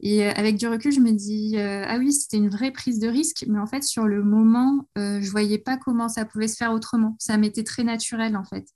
Et 0.00 0.24
euh, 0.24 0.32
avec 0.36 0.56
du 0.56 0.66
recul, 0.66 0.92
je 0.92 1.00
me 1.00 1.12
dis, 1.12 1.56
ah 1.58 1.96
oui, 1.98 2.12
c'était 2.12 2.36
une 2.36 2.48
vraie 2.48 2.70
prise 2.70 2.98
de 2.98 3.08
risque, 3.08 3.44
mais 3.48 3.58
en 3.58 3.66
fait, 3.66 3.82
sur 3.82 4.06
le 4.06 4.22
moment, 4.22 4.88
je 4.96 5.30
voyais 5.30 5.58
pas 5.58 5.76
comment 5.76 6.08
ça 6.08 6.24
pouvait 6.24 6.48
se 6.48 6.56
faire 6.56 6.72
autrement. 6.72 7.16
Ça 7.18 7.36
m'était 7.38 7.64
très 7.64 7.84
naturel, 7.84 8.36
en 8.36 8.44
fait. 8.44 8.66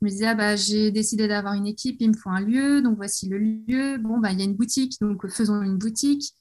Je 0.00 0.06
me 0.06 0.10
disais, 0.10 0.26
ah 0.26 0.34
bah, 0.34 0.56
j'ai 0.56 0.90
décidé 0.90 1.28
d'avoir 1.28 1.54
une 1.54 1.66
équipe, 1.66 1.96
il 2.00 2.10
me 2.10 2.16
faut 2.16 2.30
un 2.30 2.40
lieu, 2.40 2.82
donc 2.82 2.96
voici 2.96 3.28
le 3.28 3.38
lieu. 3.38 3.98
Bon, 3.98 4.18
bah, 4.18 4.32
il 4.32 4.38
y 4.38 4.42
a 4.42 4.44
une 4.44 4.56
boutique, 4.56 5.00
donc 5.00 5.26
faisons 5.30 5.62
une 5.62 5.78
boutique. 5.78 6.34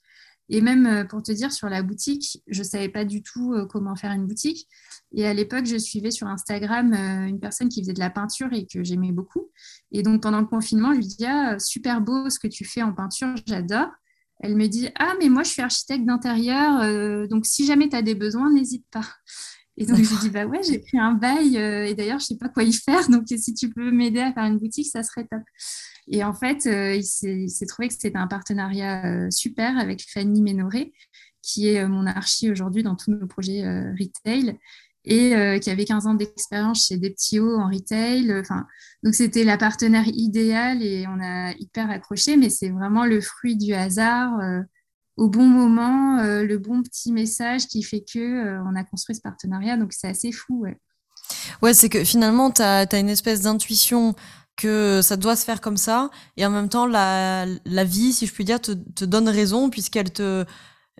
Et 0.49 0.61
même 0.61 0.85
euh, 0.85 1.03
pour 1.05 1.23
te 1.23 1.31
dire, 1.31 1.51
sur 1.51 1.69
la 1.69 1.81
boutique, 1.83 2.43
je 2.47 2.59
ne 2.59 2.63
savais 2.63 2.89
pas 2.89 3.05
du 3.05 3.23
tout 3.23 3.53
euh, 3.53 3.65
comment 3.65 3.95
faire 3.95 4.11
une 4.11 4.27
boutique. 4.27 4.67
Et 5.13 5.25
à 5.25 5.33
l'époque, 5.33 5.65
je 5.65 5.77
suivais 5.77 6.11
sur 6.11 6.27
Instagram 6.27 6.93
euh, 6.93 7.25
une 7.27 7.39
personne 7.39 7.69
qui 7.69 7.81
faisait 7.81 7.93
de 7.93 7.99
la 7.99 8.09
peinture 8.09 8.51
et 8.51 8.65
que 8.65 8.83
j'aimais 8.83 9.11
beaucoup. 9.11 9.51
Et 9.91 10.03
donc, 10.03 10.21
pendant 10.21 10.41
le 10.41 10.45
confinement, 10.45 10.93
je 10.93 10.99
lui 10.99 11.07
dis 11.07 11.25
Ah, 11.25 11.57
super 11.59 12.01
beau 12.01 12.29
ce 12.29 12.39
que 12.39 12.47
tu 12.47 12.65
fais 12.65 12.81
en 12.81 12.93
peinture, 12.93 13.33
j'adore. 13.47 13.89
Elle 14.43 14.55
me 14.55 14.67
dit 14.67 14.89
Ah, 14.99 15.13
mais 15.19 15.29
moi, 15.29 15.41
je 15.41 15.49
suis 15.49 15.61
architecte 15.61 16.05
d'intérieur, 16.05 17.27
donc 17.27 17.45
si 17.45 17.65
jamais 17.65 17.89
tu 17.89 17.95
as 17.95 18.01
des 18.01 18.13
besoins, 18.13 18.51
n'hésite 18.51 18.85
pas. 18.91 19.07
Et 19.77 19.87
donc, 19.87 19.97
je 19.97 20.19
dis 20.19 20.29
Bah 20.29 20.45
ouais, 20.45 20.61
j'ai 20.61 20.77
pris 20.77 20.99
un 20.99 21.13
bail 21.13 21.55
et 21.55 21.95
d'ailleurs, 21.95 22.19
je 22.19 22.25
ne 22.25 22.27
sais 22.27 22.37
pas 22.37 22.49
quoi 22.49 22.63
y 22.63 22.73
faire. 22.73 23.09
Donc, 23.09 23.23
si 23.27 23.53
tu 23.55 23.69
peux 23.69 23.89
m'aider 23.89 24.19
à 24.19 24.31
faire 24.33 24.43
une 24.43 24.59
boutique, 24.59 24.87
ça 24.87 25.01
serait 25.01 25.25
top. 25.25 25.41
Et 26.07 26.23
en 26.23 26.33
fait, 26.33 26.65
euh, 26.65 26.95
il 26.95 27.03
s'est 27.49 27.65
trouvé 27.65 27.87
que 27.87 27.93
c'était 27.93 28.15
un 28.15 28.27
partenariat 28.27 29.05
euh, 29.05 29.31
super 29.31 29.77
avec 29.77 30.03
Fanny 30.09 30.41
Ménoré, 30.41 30.93
qui 31.41 31.69
est 31.69 31.81
euh, 31.81 31.87
mon 31.87 32.05
archi 32.05 32.51
aujourd'hui 32.51 32.83
dans 32.83 32.95
tous 32.95 33.11
nos 33.11 33.27
projets 33.27 33.63
retail 33.99 34.57
et 35.05 35.59
qui 35.61 35.69
avait 35.69 35.85
15 35.85 36.07
ans 36.07 36.13
d'expérience 36.13 36.87
chez 36.87 36.97
Deptio 36.97 37.57
en 37.57 37.69
retail. 37.69 38.33
Enfin, 38.39 38.65
donc 39.03 39.15
c'était 39.15 39.43
la 39.43 39.57
partenaire 39.57 40.07
idéale 40.07 40.81
et 40.81 41.05
on 41.07 41.19
a 41.21 41.51
hyper 41.59 41.89
accroché, 41.89 42.37
mais 42.37 42.49
c'est 42.49 42.69
vraiment 42.69 43.05
le 43.05 43.19
fruit 43.19 43.57
du 43.57 43.73
hasard, 43.73 44.31
au 45.17 45.29
bon 45.29 45.45
moment, 45.45 46.23
le 46.23 46.57
bon 46.57 46.81
petit 46.83 47.11
message 47.11 47.67
qui 47.67 47.83
fait 47.83 48.03
que 48.03 48.59
on 48.61 48.75
a 48.75 48.83
construit 48.85 49.15
ce 49.15 49.21
partenariat. 49.21 49.75
Donc 49.75 49.91
c'est 49.91 50.07
assez 50.07 50.31
fou. 50.31 50.65
Ouais, 51.61 51.73
c'est 51.73 51.89
que 51.89 52.03
finalement, 52.03 52.51
tu 52.51 52.61
as, 52.61 52.99
une 52.99 53.09
espèce 53.09 53.41
d'intuition 53.41 54.15
que 54.55 55.01
ça 55.01 55.17
doit 55.17 55.35
se 55.35 55.45
faire 55.45 55.61
comme 55.61 55.77
ça 55.77 56.11
et 56.37 56.45
en 56.45 56.51
même 56.51 56.69
temps 56.69 56.85
la, 56.85 57.47
la 57.65 57.83
vie 57.83 58.13
si 58.13 58.27
je 58.27 58.33
puis 58.33 58.45
dire 58.45 58.61
te 58.61 59.03
donne 59.03 59.27
raison 59.27 59.71
puisqu'elle 59.71 60.13
te 60.13 60.45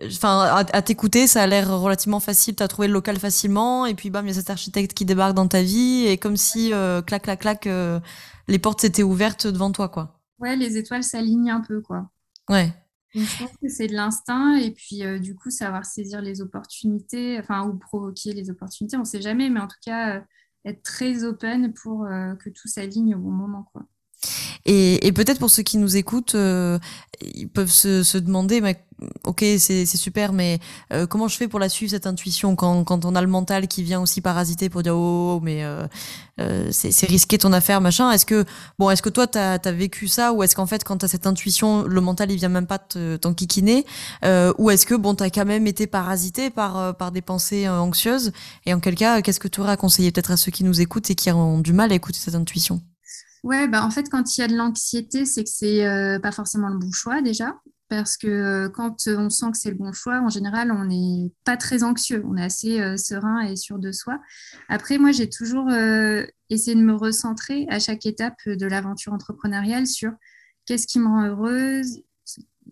enfin 0.02 0.66
à, 0.72 0.82
t'écouter 0.82 1.26
ça 1.26 1.42
a 1.42 1.46
l'air 1.46 1.68
relativement 1.78 2.20
facile 2.20 2.56
t'as 2.56 2.66
trouvé 2.66 2.88
le 2.88 2.94
local 2.94 3.18
facilement 3.18 3.86
et 3.86 3.94
puis 3.94 4.10
bam 4.10 4.26
il 4.26 4.28
y 4.28 4.32
a 4.32 4.34
cet 4.34 4.50
architecte 4.50 4.92
qui 4.92 5.04
débarque 5.04 5.34
dans 5.34 5.46
ta 5.46 5.62
vie 5.62 6.06
et 6.06 6.18
comme 6.18 6.36
si 6.36 6.72
euh, 6.72 7.00
clac 7.00 7.22
clac 7.22 7.40
clac 7.40 7.66
euh, 7.66 8.00
les 8.48 8.58
portes 8.58 8.80
s'étaient 8.80 9.04
ouvertes 9.04 9.46
devant 9.46 9.70
toi 9.70 9.88
quoi 9.88 10.20
ouais 10.40 10.56
les 10.56 10.76
étoiles 10.76 11.04
s'alignent 11.04 11.50
un 11.50 11.60
peu 11.60 11.80
quoi 11.80 12.10
ouais 12.50 12.72
je 13.14 13.38
pense 13.38 13.52
que 13.62 13.68
c'est 13.68 13.86
de 13.86 13.94
l'instinct 13.94 14.56
et 14.56 14.72
puis 14.72 15.04
euh, 15.04 15.20
du 15.20 15.36
coup 15.36 15.50
savoir 15.50 15.84
saisir 15.84 16.20
les 16.20 16.40
opportunités 16.40 17.38
enfin 17.38 17.64
ou 17.64 17.78
provoquer 17.78 18.32
les 18.32 18.50
opportunités 18.50 18.96
on 18.96 19.04
sait 19.04 19.22
jamais 19.22 19.48
mais 19.48 19.60
en 19.60 19.68
tout 19.68 19.78
cas 19.84 20.22
être 20.64 20.82
très 20.82 21.22
open 21.22 21.72
pour 21.72 22.06
que 22.40 22.48
tout 22.48 22.68
s'aligne 22.68 23.14
au 23.14 23.18
bon 23.18 23.30
moment. 23.30 23.68
Quoi. 23.70 23.82
Et, 24.66 25.06
et 25.06 25.12
peut-être 25.12 25.38
pour 25.38 25.50
ceux 25.50 25.62
qui 25.62 25.76
nous 25.76 25.96
écoutent, 25.96 26.34
euh, 26.34 26.78
ils 27.20 27.48
peuvent 27.48 27.70
se, 27.70 28.02
se 28.02 28.16
demander, 28.16 28.60
mais, 28.60 28.82
ok, 29.24 29.44
c'est 29.58 29.86
super, 29.86 30.32
mais 30.32 30.58
euh, 30.92 31.06
comment 31.06 31.28
je 31.28 31.36
fais 31.36 31.48
pour 31.48 31.58
la 31.58 31.68
suivre 31.68 31.90
cette 31.90 32.06
intuition 32.06 32.56
quand, 32.56 32.84
quand 32.84 33.04
on 33.04 33.14
a 33.14 33.22
le 33.22 33.28
mental 33.28 33.68
qui 33.68 33.82
vient 33.82 34.00
aussi 34.00 34.20
parasiter 34.20 34.68
pour 34.68 34.82
dire 34.82 34.96
oh, 34.96 35.36
oh, 35.36 35.40
mais 35.42 35.64
euh, 35.64 35.86
euh 36.40 36.68
c'est 36.70 37.06
risqué 37.06 37.38
ton 37.38 37.52
affaire 37.52 37.80
machin. 37.80 38.10
Est-ce 38.10 38.26
que 38.26 38.44
bon, 38.78 38.90
est-ce 38.90 39.02
que 39.02 39.08
toi 39.08 39.26
t'as 39.26 39.54
as 39.54 39.72
vécu 39.72 40.08
ça 40.08 40.32
ou 40.32 40.42
est-ce 40.42 40.56
qu'en 40.56 40.66
fait 40.66 40.84
quand 40.84 40.98
t'as 40.98 41.08
cette 41.08 41.26
intuition, 41.26 41.82
le 41.82 42.00
mental 42.00 42.30
il 42.30 42.36
vient 42.36 42.48
même 42.48 42.66
pas 42.66 42.78
t'enquiquiner 42.78 43.84
ou 44.58 44.70
est-ce 44.70 44.86
que 44.86 44.94
bon 44.94 45.14
t'as 45.14 45.30
quand 45.30 45.46
même 45.46 45.66
été 45.66 45.86
parasité 45.86 46.50
par 46.50 46.96
par 46.96 47.12
des 47.12 47.22
pensées 47.22 47.68
anxieuses? 47.68 48.32
Et 48.66 48.74
en 48.74 48.80
quel 48.80 48.94
cas 48.94 49.22
qu'est-ce 49.22 49.40
que 49.40 49.48
tu 49.48 49.60
aurais 49.60 49.72
à 49.72 49.76
conseiller 49.76 50.12
peut-être 50.12 50.30
à 50.30 50.36
ceux 50.36 50.52
qui 50.52 50.64
nous 50.64 50.80
écoutent 50.80 51.10
et 51.10 51.14
qui 51.14 51.30
ont 51.30 51.58
du 51.58 51.72
mal 51.72 51.92
à 51.92 51.94
écouter 51.94 52.18
cette 52.20 52.34
intuition? 52.34 52.80
Ouais, 53.44 53.68
bah 53.68 53.84
en 53.84 53.90
fait, 53.90 54.08
quand 54.10 54.36
il 54.36 54.40
y 54.40 54.44
a 54.44 54.48
de 54.48 54.56
l'anxiété, 54.56 55.26
c'est 55.26 55.44
que 55.44 55.50
c'est 55.50 55.86
euh, 55.86 56.18
pas 56.18 56.32
forcément 56.32 56.68
le 56.68 56.78
bon 56.78 56.90
choix 56.92 57.20
déjà. 57.20 57.54
Parce 57.88 58.16
que 58.16 58.26
euh, 58.26 58.68
quand 58.68 58.96
on 59.06 59.28
sent 59.28 59.50
que 59.52 59.58
c'est 59.58 59.70
le 59.70 59.76
bon 59.76 59.92
choix, 59.92 60.20
en 60.20 60.28
général, 60.28 60.72
on 60.72 60.86
n'est 60.86 61.32
pas 61.44 61.56
très 61.56 61.82
anxieux. 61.82 62.22
On 62.26 62.36
est 62.36 62.42
assez 62.42 62.80
euh, 62.80 62.96
serein 62.96 63.40
et 63.40 63.56
sûr 63.56 63.78
de 63.78 63.92
soi. 63.92 64.20
Après, 64.68 64.98
moi, 64.98 65.12
j'ai 65.12 65.28
toujours 65.28 65.70
essayé 66.50 66.74
de 66.74 66.82
me 66.82 66.94
recentrer 66.94 67.66
à 67.68 67.78
chaque 67.78 68.06
étape 68.06 68.38
de 68.46 68.66
l'aventure 68.66 69.12
entrepreneuriale 69.12 69.86
sur 69.86 70.12
qu'est-ce 70.66 70.86
qui 70.86 70.98
me 70.98 71.06
rend 71.06 71.26
heureuse, 71.26 72.02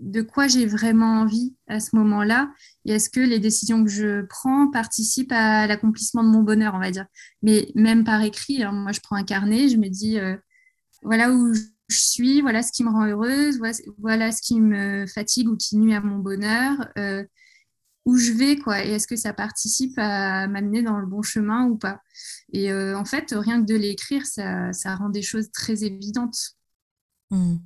de 0.00 0.22
quoi 0.22 0.48
j'ai 0.48 0.64
vraiment 0.64 1.20
envie 1.20 1.54
à 1.68 1.78
ce 1.78 1.94
moment-là 1.96 2.50
et 2.86 2.92
est-ce 2.92 3.10
que 3.10 3.20
les 3.20 3.38
décisions 3.38 3.84
que 3.84 3.90
je 3.90 4.22
prends 4.22 4.70
participent 4.70 5.32
à 5.32 5.66
l'accomplissement 5.66 6.24
de 6.24 6.30
mon 6.30 6.42
bonheur, 6.42 6.74
on 6.74 6.80
va 6.80 6.90
dire. 6.90 7.06
Mais 7.42 7.68
même 7.74 8.02
par 8.02 8.22
écrit, 8.22 8.62
hein, 8.62 8.72
moi 8.72 8.92
je 8.92 9.00
prends 9.00 9.16
un 9.16 9.24
carnet, 9.24 9.68
je 9.68 9.76
me 9.76 9.88
dis 9.88 10.18
voilà 11.02 11.32
où 11.32 11.52
je 11.92 12.00
suis, 12.00 12.40
voilà 12.40 12.62
ce 12.62 12.72
qui 12.72 12.84
me 12.84 12.90
rend 12.90 13.06
heureuse, 13.06 13.60
voilà 13.98 14.32
ce 14.32 14.42
qui 14.42 14.60
me 14.60 15.06
fatigue 15.06 15.48
ou 15.48 15.56
qui 15.56 15.76
nuit 15.76 15.94
à 15.94 16.00
mon 16.00 16.18
bonheur, 16.18 16.88
euh, 16.98 17.24
où 18.04 18.16
je 18.16 18.32
vais, 18.32 18.56
quoi, 18.56 18.84
et 18.84 18.90
est-ce 18.90 19.06
que 19.06 19.16
ça 19.16 19.32
participe 19.32 19.96
à 19.98 20.48
m'amener 20.48 20.82
dans 20.82 20.98
le 20.98 21.06
bon 21.06 21.22
chemin 21.22 21.66
ou 21.66 21.76
pas. 21.76 22.00
Et 22.52 22.72
euh, 22.72 22.98
en 22.98 23.04
fait, 23.04 23.32
rien 23.36 23.60
que 23.60 23.66
de 23.66 23.76
l'écrire, 23.76 24.26
ça, 24.26 24.96
rend 24.96 25.08
des 25.08 25.22
choses 25.22 25.50
très 25.52 25.84
évidentes. 25.84 26.56
Mmh. 27.30 27.56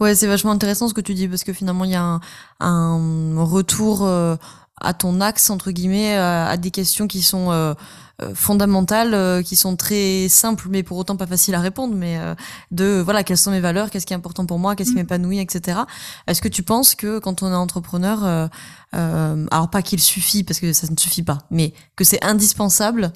Ouais, 0.00 0.14
c'est 0.14 0.26
vachement 0.26 0.52
intéressant 0.52 0.88
ce 0.88 0.94
que 0.94 1.00
tu 1.00 1.14
dis 1.14 1.28
parce 1.28 1.44
que 1.44 1.52
finalement 1.52 1.84
il 1.84 1.90
y 1.90 1.96
a 1.96 2.20
un, 2.60 3.44
retour 3.44 4.06
euh, 4.06 4.36
à 4.80 4.94
ton 4.94 5.20
axe 5.20 5.50
entre 5.50 5.70
guillemets 5.70 6.16
à, 6.16 6.56
des 6.56 6.70
questions 6.70 7.06
qui 7.06 7.22
sont 7.22 7.74
euh, 8.20 8.34
fondamentales 8.34 9.14
euh, 9.14 9.42
qui 9.44 9.54
sont 9.54 9.76
très 9.76 10.26
simples 10.28 10.66
mais 10.68 10.82
pour 10.82 10.96
autant 10.96 11.14
pas 11.16 11.28
faciles 11.28 11.54
à 11.54 11.60
répondre 11.60 11.94
mais 11.94 12.18
euh, 12.18 12.34
de 12.72 13.00
voilà 13.00 13.22
quelles 13.22 13.38
sont 13.38 13.52
mes 13.52 13.60
valeurs 13.60 13.90
qu'est-ce 13.90 14.06
qui 14.06 14.12
est 14.12 14.16
important 14.16 14.44
pour 14.44 14.58
moi 14.58 14.74
qu'est-ce 14.74 14.88
qui 14.88 14.96
mm. 14.96 15.02
m'épanouit 15.02 15.38
etc 15.38 15.82
est-ce 16.26 16.42
que 16.42 16.48
tu 16.48 16.64
penses 16.64 16.96
que 16.96 17.20
quand 17.20 17.44
on 17.44 17.52
est 17.52 17.54
entrepreneur 17.54 18.48
alors 18.90 19.70
pas 19.70 19.82
qu'il 19.82 20.00
suffit 20.00 20.42
parce 20.42 20.58
que 20.58 20.72
ça 20.72 20.88
ne 20.90 20.96
suffit 20.98 21.22
pas 21.22 21.38
mais 21.52 21.72
que 21.94 22.02
c'est 22.02 22.24
indispensable 22.24 23.12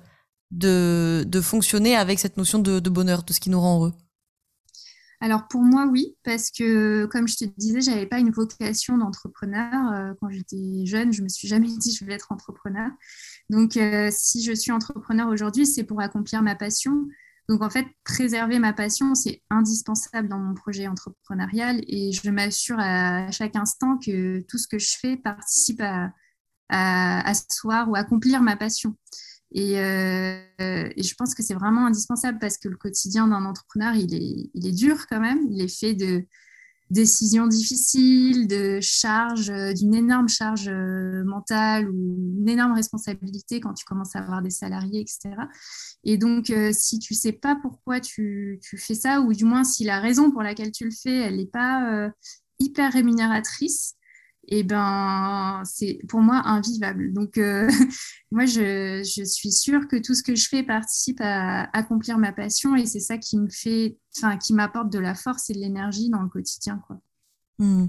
de, 0.53 1.25
de 1.27 1.41
fonctionner 1.41 1.97
avec 1.97 2.21
cette 2.21 2.37
notion 2.37 2.61
de, 2.61 2.79
de 2.79 2.91
bonheur 2.91 3.25
de 3.25 3.33
ce 3.33 3.41
qui 3.41 3.51
nous 3.51 3.61
rend 3.61 3.79
heureux? 3.79 3.93
Alors 5.23 5.47
pour 5.47 5.63
moi, 5.63 5.87
oui, 5.87 6.17
parce 6.25 6.51
que 6.51 7.07
comme 7.07 7.29
je 7.29 7.37
te 7.37 7.45
disais, 7.57 7.81
j'avais 7.81 8.07
pas 8.07 8.19
une 8.19 8.33
vocation 8.33 8.99
d'entrepreneur. 8.99 10.17
Quand 10.21 10.29
j'étais 10.31 10.85
jeune, 10.85 11.13
je 11.13 11.23
me 11.23 11.29
suis 11.29 11.47
jamais 11.47 11.69
dit 11.79 11.95
je 11.95 12.05
vais 12.05 12.15
être 12.15 12.33
entrepreneur. 12.33 12.91
Donc, 13.49 13.77
euh, 13.77 14.09
si 14.11 14.43
je 14.43 14.53
suis 14.53 14.73
entrepreneur 14.73 15.29
aujourd'hui, 15.29 15.65
c'est 15.65 15.85
pour 15.85 16.01
accomplir 16.01 16.43
ma 16.43 16.57
passion. 16.57 17.07
Donc, 17.49 17.63
en 17.63 17.71
fait, 17.71 17.87
préserver 18.03 18.59
ma 18.59 18.73
passion, 18.73 19.15
c'est 19.15 19.43
indispensable 19.49 20.29
dans 20.29 20.39
mon 20.39 20.55
projet 20.55 20.89
entrepreneurial 20.89 21.83
et 21.87 22.11
je 22.11 22.29
m'assure 22.29 22.81
à 22.81 23.31
chaque 23.31 23.55
instant 23.55 23.99
que 23.99 24.41
tout 24.49 24.59
ce 24.59 24.67
que 24.67 24.81
je 24.81 24.97
fais 25.01 25.17
participe 25.17 25.83
à, 25.83 26.11
à 26.69 27.29
asseoir 27.29 27.89
ou 27.89 27.95
accomplir 27.95 28.43
ma 28.43 28.57
passion. 28.57 28.97
Et, 29.55 29.79
euh, 29.79 30.39
et, 30.61 31.03
je 31.03 31.15
pense 31.15 31.35
que 31.35 31.43
c'est 31.43 31.55
vraiment 31.55 31.87
indispensable 31.87 32.39
parce 32.39 32.57
que 32.57 32.69
le 32.69 32.77
quotidien 32.77 33.29
d'un 33.29 33.45
entrepreneur, 33.45 33.95
il 33.95 34.15
est, 34.15 34.73
dur 34.73 35.07
quand 35.09 35.21
même. 35.21 35.47
Il 35.51 35.61
est 35.61 35.69
fait 35.69 35.95
de, 35.95 36.25
décisions 36.91 37.47
difficiles, 37.47 38.47
de 38.49 38.79
charges, 38.83 39.51
euh, 39.51 39.73
d'une 39.73 39.95
énorme 39.95 40.29
charge 40.29 40.69
euh, 40.69 41.25
mentale 41.25 41.89
ou 41.89 42.39
une 42.41 42.49
énorme 42.49 42.73
responsabilité 42.73 43.61
quand 43.61 43.73
tu 43.73 43.85
commences 43.85 44.15
à 44.15 44.21
avoir 44.21 44.43
des 44.43 44.51
salariés, 44.51 45.01
etc. 45.01 45.31
Et 46.05 46.19
donc, 46.19 46.53
si 46.73 46.99
tu 46.99 47.15
sais 47.15 47.33
pas 47.33 47.57
pourquoi 47.61 48.01
tu, 48.01 48.61
fais 48.77 48.95
ça, 48.95 49.21
ou 49.21 49.33
du 49.33 49.45
moins 49.45 49.65
si 49.65 49.85
la 49.85 50.01
raison 50.01 50.31
pour 50.31 50.43
laquelle 50.43 50.73
tu 50.73 50.85
le 50.85 50.91
fais, 50.91 51.15
elle 51.15 51.37
n'est 51.37 51.47
pas 51.47 52.11
hyper 52.59 52.93
rémunératrice, 52.93 53.97
eh 54.49 54.63
ben 54.65 55.63
c'est 55.65 55.99
pour 56.09 56.21
moi 56.21 56.43
invivable. 56.47 57.13
Donc 57.13 57.39
euh, 57.39 57.69
moi 58.31 58.47
je, 58.47 59.03
je, 59.05 59.25
suis 59.25 59.53
sûre 59.53 59.87
que 59.89 59.97
tout 59.97 60.15
ce 60.15 60.23
que 60.23 60.35
je 60.35 60.49
fais 60.49 60.63
participe 60.63 61.21
à 61.21 61.65
accomplir 61.77 62.19
ma 62.19 62.33
passion 62.33 62.77
et 62.77 62.87
c'est 62.87 63.01
ça 63.01 63.19
qui 63.19 63.39
me 63.39 63.49
fait, 63.49 63.97
enfin 64.17 64.37
qui 64.37 64.55
m'apporte 64.55 64.91
de 64.91 64.99
la 64.99 65.15
force 65.15 65.51
et 65.51 65.55
de 65.55 65.59
l'énergie 65.59 66.11
dans 66.11 66.23
le 66.23 66.29
quotidien 66.29 66.83
quoi. 66.87 67.01
Hmm. 67.63 67.87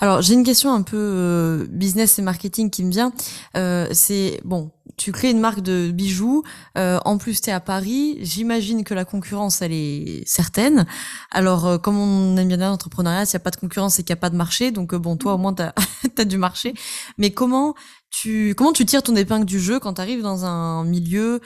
Alors 0.00 0.22
j'ai 0.22 0.32
une 0.32 0.44
question 0.44 0.72
un 0.72 0.80
peu 0.80 0.96
euh, 0.96 1.66
business 1.68 2.18
et 2.18 2.22
marketing 2.22 2.70
qui 2.70 2.82
me 2.82 2.90
vient. 2.90 3.12
Euh, 3.54 3.86
c'est 3.92 4.40
bon, 4.46 4.72
tu 4.96 5.12
crées 5.12 5.30
une 5.30 5.40
marque 5.40 5.60
de 5.60 5.90
bijoux. 5.90 6.42
Euh, 6.78 6.98
en 7.04 7.18
plus, 7.18 7.42
tu 7.42 7.50
es 7.50 7.52
à 7.52 7.60
Paris. 7.60 8.16
J'imagine 8.22 8.82
que 8.82 8.94
la 8.94 9.04
concurrence, 9.04 9.60
elle 9.60 9.72
est 9.72 10.26
certaine. 10.26 10.86
Alors, 11.30 11.82
comme 11.82 11.98
on 11.98 12.34
aime 12.38 12.48
bien 12.48 12.56
l'entrepreneuriat, 12.56 13.26
s'il 13.26 13.36
n'y 13.36 13.42
a 13.42 13.44
pas 13.44 13.50
de 13.50 13.56
concurrence, 13.56 13.96
c'est 13.96 14.04
qu'il 14.04 14.14
n'y 14.14 14.18
a 14.18 14.22
pas 14.22 14.30
de 14.30 14.36
marché. 14.36 14.70
Donc, 14.70 14.94
bon, 14.94 15.18
toi, 15.18 15.34
au 15.34 15.38
moins, 15.38 15.52
tu 15.52 15.62
as, 15.62 16.24
du 16.24 16.38
marché. 16.38 16.72
Mais 17.18 17.30
comment 17.30 17.74
tu, 18.10 18.54
comment 18.56 18.72
tu 18.72 18.86
tires 18.86 19.02
ton 19.02 19.16
épingle 19.16 19.44
du 19.44 19.60
jeu 19.60 19.80
quand 19.80 19.94
tu 19.94 20.00
arrives 20.00 20.22
dans 20.22 20.46
un 20.46 20.84
milieu 20.84 21.40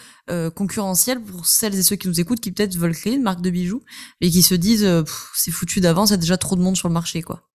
concurrentiel 0.55 1.21
pour 1.21 1.47
celles 1.47 1.75
et 1.75 1.83
ceux 1.83 1.97
qui 1.97 2.07
nous 2.07 2.21
écoutent, 2.21 2.41
qui 2.41 2.53
peut-être 2.53 2.77
veulent 2.77 2.95
créer 2.95 3.15
une 3.15 3.23
marque 3.23 3.41
de 3.41 3.51
bijoux, 3.51 3.83
et 4.21 4.31
qui 4.31 4.43
se 4.43 4.55
disent, 4.55 4.89
c'est 5.35 5.51
foutu 5.51 5.81
d'avance, 5.81 6.11
il 6.11 6.13
y 6.13 6.15
a 6.15 6.19
déjà 6.19 6.37
trop 6.37 6.55
de 6.55 6.61
monde 6.61 6.77
sur 6.77 6.89
le 6.89 6.95
marché, 6.95 7.23
quoi. 7.23 7.48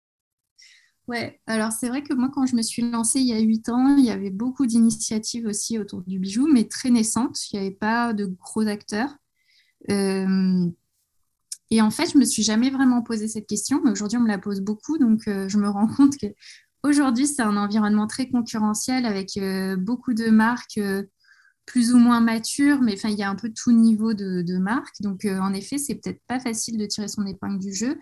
Ouais, 1.10 1.42
alors 1.48 1.74
c'est 1.74 1.90
vrai 1.90 2.02
que 2.02 2.14
moi, 2.14 2.30
quand 2.34 2.46
je 2.46 2.56
me 2.56 2.62
suis 2.62 2.90
lancée 2.90 3.20
il 3.20 3.28
y 3.28 3.34
a 3.34 3.40
huit 3.40 3.68
ans, 3.68 3.98
il 3.98 4.06
y 4.06 4.10
avait 4.10 4.30
beaucoup 4.30 4.66
d'initiatives 4.66 5.46
aussi 5.46 5.78
autour 5.78 6.02
du 6.02 6.18
bijou, 6.18 6.48
mais 6.48 6.66
très 6.66 6.90
naissantes. 6.90 7.38
Il 7.52 7.60
n'y 7.60 7.66
avait 7.66 7.76
pas 7.76 8.14
de 8.14 8.26
gros 8.26 8.66
acteurs. 8.68 9.10
Euh, 9.90 10.70
et 11.72 11.82
en 11.82 11.92
fait, 11.92 12.12
je 12.14 12.18
me 12.18 12.24
suis 12.24 12.44
jamais 12.44 12.70
vraiment 12.70 13.02
posé 13.02 13.28
cette 13.28 13.48
question, 13.48 13.82
mais 13.84 13.92
aujourd'hui, 13.92 14.18
on 14.18 14.22
me 14.22 14.28
la 14.30 14.38
pose 14.38 14.62
beaucoup. 14.62 14.98
Donc, 14.98 15.28
euh, 15.28 15.50
je 15.50 15.58
me 15.58 15.68
rends 15.68 15.88
compte 15.98 16.18
que 16.18 16.28
aujourd'hui, 16.84 17.28
c'est 17.28 17.42
un 17.42 17.58
environnement 17.58 18.08
très 18.08 18.30
concurrentiel 18.30 19.06
avec 19.06 19.36
euh, 19.38 19.76
beaucoup 19.76 20.14
de 20.14 20.30
marques 20.30 20.80
plus 21.66 21.94
ou 21.94 21.98
moins 21.98 22.20
matures, 22.20 22.82
mais 22.82 22.94
enfin, 22.94 23.10
il 23.10 23.18
y 23.18 23.24
a 23.24 23.30
un 23.30 23.36
peu 23.36 23.50
tout 23.50 23.72
niveau 23.72 24.14
de, 24.14 24.58
marque. 24.58 25.02
Donc, 25.02 25.26
en 25.26 25.54
effet, 25.54 25.78
c'est 25.78 25.96
peut-être 25.96 26.22
pas 26.28 26.40
facile 26.40 26.78
de 26.78 26.86
tirer 26.86 27.08
son 27.08 27.26
épingle 27.26 27.60
du 27.60 27.74
jeu. 27.74 27.98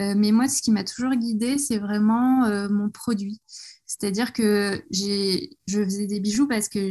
Euh, 0.00 0.14
mais 0.16 0.32
moi, 0.32 0.48
ce 0.48 0.60
qui 0.60 0.70
m'a 0.70 0.84
toujours 0.84 1.14
guidée, 1.14 1.58
c'est 1.58 1.78
vraiment 1.78 2.44
euh, 2.44 2.68
mon 2.68 2.90
produit. 2.90 3.40
C'est-à-dire 3.86 4.32
que 4.32 4.82
je 4.90 5.84
faisais 5.84 6.06
des 6.06 6.20
bijoux 6.20 6.48
parce 6.48 6.68
que 6.68 6.90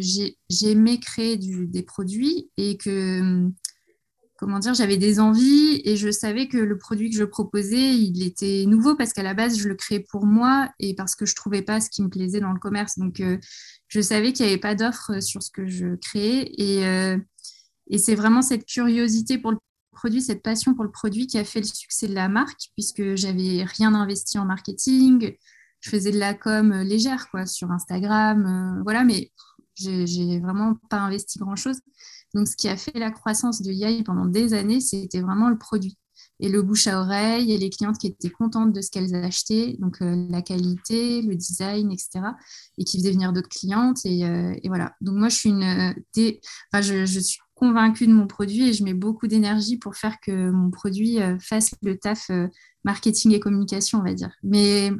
j'aimais 0.50 0.98
créer 1.00 1.38
des 1.38 1.84
produits 1.84 2.50
et 2.58 2.78
que, 2.78 3.50
comment 4.38 4.60
dire, 4.60 4.74
j'avais 4.74 4.98
des 4.98 5.20
envies 5.20 5.82
et 5.84 5.98
je 5.98 6.10
savais 6.10 6.48
que 6.48 6.58
le 6.58 6.78
produit 6.78 7.10
que 7.10 7.18
je 7.18 7.26
proposais, 7.26 7.96
il 7.96 8.24
était 8.24 8.66
nouveau 8.66 8.96
parce 8.96 9.12
qu'à 9.12 9.24
la 9.24 9.34
base, 9.34 9.60
je 9.60 9.68
le 9.68 9.76
créais 9.76 10.00
pour 10.00 10.26
moi 10.26 10.70
et 10.80 10.96
parce 10.96 11.16
que 11.16 11.26
je 11.26 11.34
ne 11.34 11.36
trouvais 11.36 11.62
pas 11.62 11.82
ce 11.82 11.90
qui 11.90 12.02
me 12.02 12.10
plaisait 12.10 12.40
dans 12.40 12.54
le 12.54 12.60
commerce. 12.60 12.98
Donc, 12.98 13.20
euh, 13.20 13.38
je 13.96 14.02
savais 14.02 14.34
qu'il 14.34 14.46
n'y 14.46 14.52
avait 14.52 14.60
pas 14.60 14.76
d'offre 14.76 15.22
sur 15.22 15.42
ce 15.42 15.50
que 15.50 15.68
je 15.68 15.96
créais 15.96 16.52
et, 16.58 16.84
et 17.88 17.98
c'est 17.98 18.16
vraiment 18.16 18.42
cette 18.42 18.66
curiosité 18.66 19.38
pour 19.38 19.52
le 19.52 19.58
produit, 19.96 20.22
cette 20.22 20.44
passion 20.44 20.74
pour 20.76 20.84
le 20.84 20.92
produit 20.92 21.28
qui 21.28 21.38
a 21.38 21.44
fait 21.44 21.62
le 21.62 21.66
succès 21.66 22.08
de 22.08 22.14
la 22.14 22.28
marque, 22.28 22.70
puisque 22.76 23.16
j'avais 23.16 23.64
rien 23.64 23.96
investi 23.96 24.38
en 24.38 24.46
marketing. 24.46 25.36
Je 25.80 25.90
faisais 25.90 26.12
de 26.12 26.20
la 26.20 26.34
com 26.34 26.74
légère, 26.82 27.30
quoi, 27.32 27.46
sur 27.46 27.72
Instagram, 27.72 28.46
euh, 28.46 28.84
voilà, 28.84 29.04
mais 29.04 29.32
j'ai 29.76 30.40
vraiment 30.40 30.76
pas 30.90 30.98
investi 30.98 31.40
grand 31.40 31.56
chose. 31.56 31.80
Donc, 32.34 32.48
ce 32.48 32.56
qui 32.56 32.68
a 32.68 32.76
fait 32.76 32.98
la 33.00 33.12
croissance 33.12 33.62
de 33.62 33.72
Yai 33.72 34.04
pendant 34.04 34.26
des 34.26 34.54
années, 34.54 34.82
c'était 34.82 35.22
vraiment 35.22 35.50
le 35.50 35.58
produit 35.58 35.98
et 36.40 36.50
le 36.50 36.62
bouche 36.62 36.88
à 36.88 37.00
oreille 37.02 37.52
et 37.52 37.58
les 37.58 37.70
clientes 37.70 37.98
qui 37.98 38.08
étaient 38.08 38.30
contentes 38.30 38.74
de 38.74 38.82
ce 38.82 38.92
qu'elles 38.92 39.16
achetaient, 39.16 39.76
donc 39.80 40.02
euh, 40.02 40.28
la 40.30 40.42
qualité, 40.42 41.22
le 41.22 41.36
design, 41.36 41.92
etc. 41.92 42.26
Et 42.78 42.84
qui 42.84 42.98
faisaient 42.98 43.12
venir 43.12 43.34
d'autres 43.34 43.50
clientes. 43.50 44.00
Et, 44.06 44.26
euh, 44.26 44.54
voilà. 44.66 44.96
Donc 45.02 45.16
moi, 45.16 45.30
je 45.30 45.36
suis 45.36 45.50
une, 45.50 45.64
enfin, 45.64 46.82
je, 46.82 47.06
je, 47.06 47.20
suis 47.20 47.40
convaincue 47.56 48.06
de 48.06 48.14
mon 48.14 48.28
produit 48.28 48.70
et 48.70 48.74
je 48.74 48.84
mets 48.84 48.94
beaucoup 48.94 49.28
d'énergie 49.28 49.78
pour 49.78 49.96
faire 49.96 50.20
que 50.20 50.52
mon 50.52 50.70
produit 50.70 51.22
euh, 51.22 51.40
fasse 51.40 51.72
le 51.82 51.98
taf 51.98 52.30
euh, 52.30 52.48
marketing 52.84 53.32
et 53.32 53.40
communication, 53.40 54.00
on 54.00 54.04
va 54.04 54.14
dire. 54.14 54.32
Mais 54.44 54.92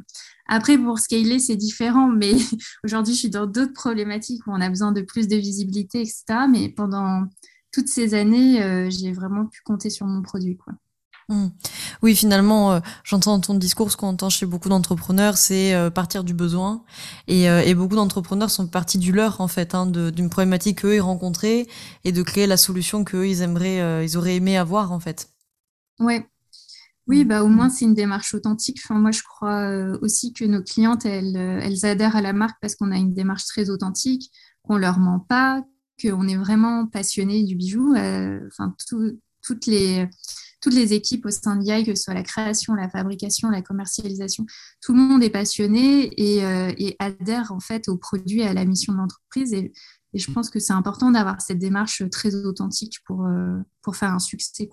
après, 0.48 0.78
pour 0.78 0.98
scaler, 0.98 1.38
c'est 1.38 1.56
différent. 1.56 2.08
Mais 2.08 2.32
aujourd'hui, 2.84 3.14
je 3.14 3.18
suis 3.20 3.30
dans 3.30 3.46
d'autres 3.46 3.74
problématiques 3.74 4.46
où 4.46 4.50
on 4.52 4.60
a 4.60 4.70
besoin 4.70 4.92
de 4.92 5.02
plus 5.02 5.28
de 5.28 5.36
visibilité, 5.36 6.00
etc. 6.00 6.24
Mais 6.50 6.70
pendant 6.70 7.24
toutes 7.72 7.88
ces 7.88 8.14
années, 8.14 8.62
euh, 8.62 8.88
j'ai 8.90 9.12
vraiment 9.12 9.46
pu 9.46 9.60
compter 9.62 9.90
sur 9.90 10.06
mon 10.06 10.22
produit. 10.22 10.56
Quoi. 10.56 10.72
Mmh. 11.28 11.48
Oui, 12.02 12.14
finalement, 12.14 12.72
euh, 12.74 12.80
j'entends 13.02 13.40
ton 13.40 13.54
discours 13.54 13.90
ce 13.90 13.96
qu'on 13.96 14.08
entend 14.08 14.30
chez 14.30 14.46
beaucoup 14.46 14.68
d'entrepreneurs, 14.68 15.36
c'est 15.36 15.74
euh, 15.74 15.90
partir 15.90 16.22
du 16.22 16.34
besoin. 16.34 16.84
Et, 17.26 17.50
euh, 17.50 17.62
et 17.64 17.74
beaucoup 17.74 17.96
d'entrepreneurs 17.96 18.50
sont 18.50 18.68
partis 18.68 18.98
du 18.98 19.10
leur, 19.10 19.40
en 19.40 19.48
fait, 19.48 19.74
hein, 19.74 19.86
d'une 19.86 20.30
problématique 20.30 20.82
qu'eux 20.82 20.94
ils 20.94 21.00
rencontraient 21.00 21.66
et 22.04 22.12
de 22.12 22.22
créer 22.22 22.46
la 22.46 22.56
solution 22.56 23.02
qu'eux 23.02 23.26
ils 23.26 23.42
ils 23.42 24.16
auraient 24.16 24.36
aimé 24.36 24.56
avoir, 24.56 24.92
en 24.92 25.00
fait. 25.00 25.30
Ouais. 25.98 26.28
Oui, 27.08 27.24
bah 27.24 27.44
au 27.44 27.48
moins 27.48 27.70
c'est 27.70 27.84
une 27.84 27.94
démarche 27.94 28.34
authentique. 28.34 28.80
Moi, 28.90 29.12
je 29.12 29.22
crois 29.22 29.68
aussi 30.02 30.32
que 30.32 30.44
nos 30.44 30.62
clientes, 30.62 31.06
elles, 31.06 31.36
elles 31.36 31.84
adhèrent 31.86 32.16
à 32.16 32.20
la 32.20 32.32
marque 32.32 32.56
parce 32.60 32.74
qu'on 32.76 32.90
a 32.90 32.96
une 32.96 33.14
démarche 33.14 33.44
très 33.46 33.70
authentique, 33.70 34.30
qu'on 34.62 34.76
leur 34.76 34.98
ment 34.98 35.20
pas, 35.20 35.62
qu'on 36.02 36.26
est 36.26 36.36
vraiment 36.36 36.86
passionné 36.86 37.44
du 37.44 37.54
bijou. 37.54 37.94
Enfin, 37.96 38.74
toutes 39.42 39.66
les 39.66 40.08
toutes 40.66 40.74
les 40.74 40.94
équipes 40.94 41.26
au 41.26 41.30
sein 41.30 41.54
d'IA, 41.54 41.84
que 41.84 41.94
ce 41.94 42.02
soit 42.02 42.14
la 42.14 42.24
création, 42.24 42.74
la 42.74 42.88
fabrication, 42.88 43.50
la 43.50 43.62
commercialisation, 43.62 44.46
tout 44.82 44.94
le 44.94 44.98
monde 44.98 45.22
est 45.22 45.30
passionné 45.30 46.10
et, 46.20 46.44
euh, 46.44 46.72
adhère 46.98 47.52
en 47.52 47.60
fait 47.60 47.86
au 47.88 47.96
produit 47.96 48.40
et 48.40 48.48
à 48.48 48.52
la 48.52 48.64
mission 48.64 48.92
de 48.92 48.98
l'entreprise. 48.98 49.52
Et, 49.52 49.72
je 50.12 50.28
pense 50.32 50.50
que 50.50 50.58
c'est 50.58 50.72
important 50.72 51.12
d'avoir 51.12 51.40
cette 51.40 51.58
démarche 51.58 52.02
très 52.10 52.34
authentique 52.34 52.96
pour, 53.06 53.26
euh, 53.26 53.58
faire 53.92 54.12
un 54.12 54.18
succès. 54.18 54.68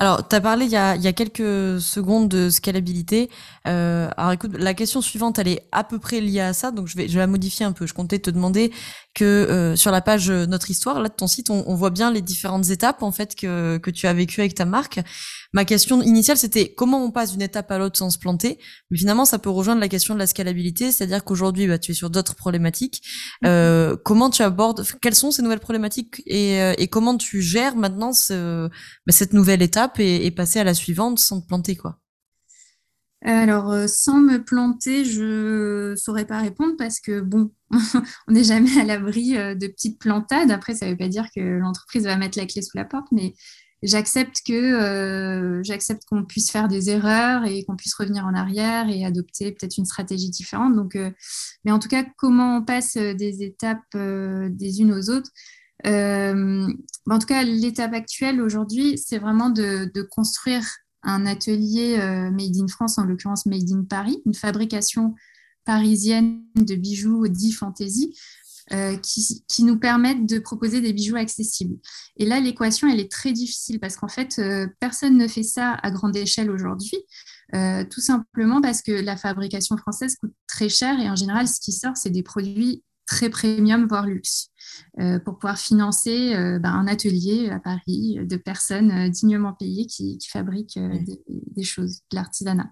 Alors, 0.00 0.26
tu 0.28 0.36
as 0.36 0.40
parlé 0.40 0.66
il 0.66 0.70
y, 0.70 0.76
a, 0.76 1.12
quelques 1.12 1.80
secondes 1.80 2.28
de 2.28 2.50
scalabilité. 2.50 3.30
Euh, 3.66 4.08
alors 4.16 4.32
écoute, 4.32 4.52
la 4.56 4.72
question 4.72 5.00
suivante, 5.00 5.38
elle 5.38 5.48
est 5.48 5.66
à 5.72 5.82
peu 5.82 5.98
près 5.98 6.20
liée 6.20 6.40
à 6.40 6.52
ça, 6.52 6.70
donc 6.70 6.86
je 6.86 6.96
vais, 6.96 7.08
je 7.08 7.18
la 7.18 7.26
modifier 7.26 7.66
un 7.66 7.72
peu. 7.72 7.86
Je 7.86 7.94
comptais 7.94 8.20
te 8.20 8.30
demander 8.30 8.72
que 9.14 9.24
euh, 9.24 9.74
sur 9.74 9.90
la 9.90 10.00
page 10.00 10.30
euh, 10.30 10.46
Notre 10.46 10.70
Histoire, 10.70 11.00
là 11.00 11.08
de 11.08 11.14
ton 11.14 11.26
site, 11.26 11.50
on, 11.50 11.64
on, 11.66 11.74
voit 11.74 11.90
bien 11.90 12.12
les 12.12 12.22
différentes 12.22 12.70
étapes 12.70 13.02
en 13.02 13.10
fait 13.10 13.34
que, 13.34 13.78
que 13.78 13.90
tu 13.90 14.06
as 14.06 14.12
vécues 14.12 14.40
avec 14.40 14.54
ta 14.54 14.64
marque. 14.64 15.00
Ma 15.54 15.64
question 15.64 16.02
initiale, 16.02 16.36
c'était 16.36 16.74
comment 16.74 17.02
on 17.02 17.10
passe 17.10 17.32
d'une 17.32 17.40
étape 17.40 17.70
à 17.70 17.78
l'autre 17.78 17.96
sans 17.96 18.10
se 18.10 18.18
planter. 18.18 18.58
Mais 18.90 18.98
finalement, 18.98 19.24
ça 19.24 19.38
peut 19.38 19.48
rejoindre 19.48 19.80
la 19.80 19.88
question 19.88 20.12
de 20.12 20.18
la 20.18 20.26
scalabilité, 20.26 20.92
c'est-à-dire 20.92 21.24
qu'aujourd'hui, 21.24 21.66
bah, 21.66 21.78
tu 21.78 21.92
es 21.92 21.94
sur 21.94 22.10
d'autres 22.10 22.34
problématiques. 22.34 23.02
Mm-hmm. 23.42 23.46
Euh, 23.46 23.96
comment 24.04 24.28
tu 24.28 24.42
abordes, 24.42 24.84
quelles 25.00 25.14
sont 25.14 25.30
ces 25.30 25.40
nouvelles 25.40 25.60
problématiques 25.60 26.22
et, 26.26 26.60
euh, 26.60 26.74
et 26.76 26.88
comment 26.88 27.16
tu 27.16 27.40
gères 27.40 27.76
maintenant 27.76 28.12
ce, 28.12 28.68
bah, 28.68 29.12
cette 29.12 29.32
nouvelle 29.32 29.62
étape 29.62 29.98
et, 30.00 30.26
et, 30.26 30.30
passer 30.30 30.60
à 30.60 30.64
la 30.64 30.74
suivante 30.74 31.18
sans 31.18 31.40
te 31.40 31.46
planter, 31.46 31.76
quoi? 31.76 31.98
Alors, 33.24 33.72
euh, 33.72 33.86
sans 33.88 34.20
me 34.20 34.44
planter, 34.44 35.04
je 35.06 35.94
saurais 35.96 36.26
pas 36.26 36.40
répondre 36.40 36.74
parce 36.76 37.00
que 37.00 37.20
bon, 37.20 37.52
on 38.28 38.32
n'est 38.32 38.44
jamais 38.44 38.78
à 38.78 38.84
l'abri 38.84 39.32
de 39.32 39.66
petites 39.66 39.98
plantades. 39.98 40.50
Après, 40.50 40.74
ça 40.74 40.84
ne 40.84 40.90
veut 40.90 40.98
pas 40.98 41.08
dire 41.08 41.26
que 41.34 41.40
l'entreprise 41.40 42.04
va 42.04 42.16
mettre 42.16 42.38
la 42.38 42.44
clé 42.44 42.60
sous 42.60 42.76
la 42.76 42.84
porte, 42.84 43.08
mais 43.12 43.34
j'accepte 43.82 44.42
que 44.46 44.52
euh, 44.52 45.62
j'accepte 45.62 46.04
qu'on 46.06 46.24
puisse 46.24 46.50
faire 46.50 46.68
des 46.68 46.90
erreurs 46.90 47.44
et 47.44 47.64
qu'on 47.64 47.76
puisse 47.76 47.94
revenir 47.94 48.26
en 48.26 48.34
arrière 48.34 48.88
et 48.88 49.04
adopter 49.04 49.52
peut-être 49.52 49.78
une 49.78 49.84
stratégie 49.84 50.30
différente. 50.30 50.74
Donc, 50.74 50.96
euh, 50.96 51.10
mais 51.64 51.72
en 51.72 51.78
tout 51.78 51.88
cas, 51.88 52.04
comment 52.16 52.58
on 52.58 52.64
passe 52.64 52.96
des 52.96 53.42
étapes 53.42 53.78
euh, 53.94 54.48
des 54.50 54.80
unes 54.80 54.92
aux 54.92 55.10
autres 55.10 55.30
En 55.84 57.18
tout 57.18 57.26
cas, 57.26 57.44
l'étape 57.44 57.94
actuelle 57.94 58.40
aujourd'hui, 58.40 58.98
c'est 58.98 59.18
vraiment 59.18 59.50
de, 59.50 59.90
de, 59.94 60.02
construire 60.02 60.64
un 61.04 61.26
atelier 61.26 61.96
made 62.32 62.56
in 62.56 62.66
France, 62.66 62.98
en 62.98 63.04
l'occurrence 63.04 63.46
made 63.46 63.70
in 63.70 63.84
Paris, 63.84 64.20
une 64.26 64.34
fabrication 64.34 65.14
parisienne 65.64 66.42
de 66.56 66.74
bijoux 66.74 67.28
dit 67.28 67.52
fantasy 67.52 68.14
euh, 68.72 68.96
qui, 68.98 69.64
nous 69.64 69.78
permettent 69.78 70.26
de 70.26 70.38
proposer 70.38 70.82
des 70.82 70.92
bijoux 70.92 71.16
accessibles. 71.16 71.76
Et 72.18 72.26
là, 72.26 72.38
l'équation, 72.38 72.86
elle 72.86 73.00
est 73.00 73.10
très 73.10 73.32
difficile 73.32 73.80
parce 73.80 73.96
qu'en 73.96 74.08
fait, 74.08 74.38
euh, 74.38 74.66
personne 74.78 75.16
ne 75.16 75.26
fait 75.26 75.42
ça 75.42 75.72
à 75.82 75.90
grande 75.90 76.14
échelle 76.14 76.50
aujourd'hui, 76.50 76.98
euh, 77.54 77.84
tout 77.90 78.02
simplement 78.02 78.60
parce 78.60 78.82
que 78.82 78.92
la 78.92 79.16
fabrication 79.16 79.78
française 79.78 80.16
coûte 80.16 80.34
très 80.46 80.68
cher 80.68 81.00
et 81.00 81.08
en 81.08 81.16
général, 81.16 81.48
ce 81.48 81.60
qui 81.60 81.72
sort, 81.72 81.96
c'est 81.96 82.10
des 82.10 82.22
produits 82.22 82.84
très 83.06 83.30
premium, 83.30 83.86
voire 83.86 84.04
luxe, 84.04 84.48
pour 85.24 85.38
pouvoir 85.38 85.58
financer 85.58 86.34
ben, 86.34 86.70
un 86.70 86.86
atelier 86.86 87.48
à 87.48 87.58
Paris 87.58 88.18
de 88.20 88.36
personnes 88.36 89.08
dignement 89.08 89.54
payées 89.54 89.86
qui, 89.86 90.18
fabriquent 90.30 90.78
des, 90.78 91.18
des, 91.26 91.64
choses, 91.64 92.00
de 92.10 92.16
l'artisanat. 92.16 92.70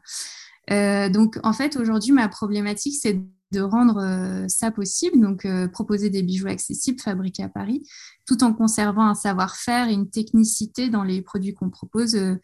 donc, 1.09 1.39
en 1.43 1.55
fait, 1.55 1.77
aujourd'hui, 1.77 2.13
ma 2.13 2.29
problématique, 2.29 2.97
c'est 3.01 3.19
de 3.53 3.61
rendre 3.61 3.99
euh, 3.99 4.49
ça 4.49 4.71
possible, 4.71 5.21
donc 5.21 5.45
euh, 5.45 5.69
proposer 5.69 6.11
des 6.11 6.23
bijoux 6.23 6.49
accessibles 6.49 7.01
fabriqués 7.01 7.45
à 7.45 7.49
Paris, 7.49 7.89
tout 8.27 8.43
en 8.43 8.53
conservant 8.53 9.07
un 9.07 9.15
savoir-faire 9.15 9.89
et 9.89 9.93
une 9.93 10.11
technicité 10.11 10.89
dans 10.89 11.05
les 11.05 11.23
produits 11.23 11.55
qu'on 11.55 11.71
propose 11.71 12.17
euh, 12.17 12.35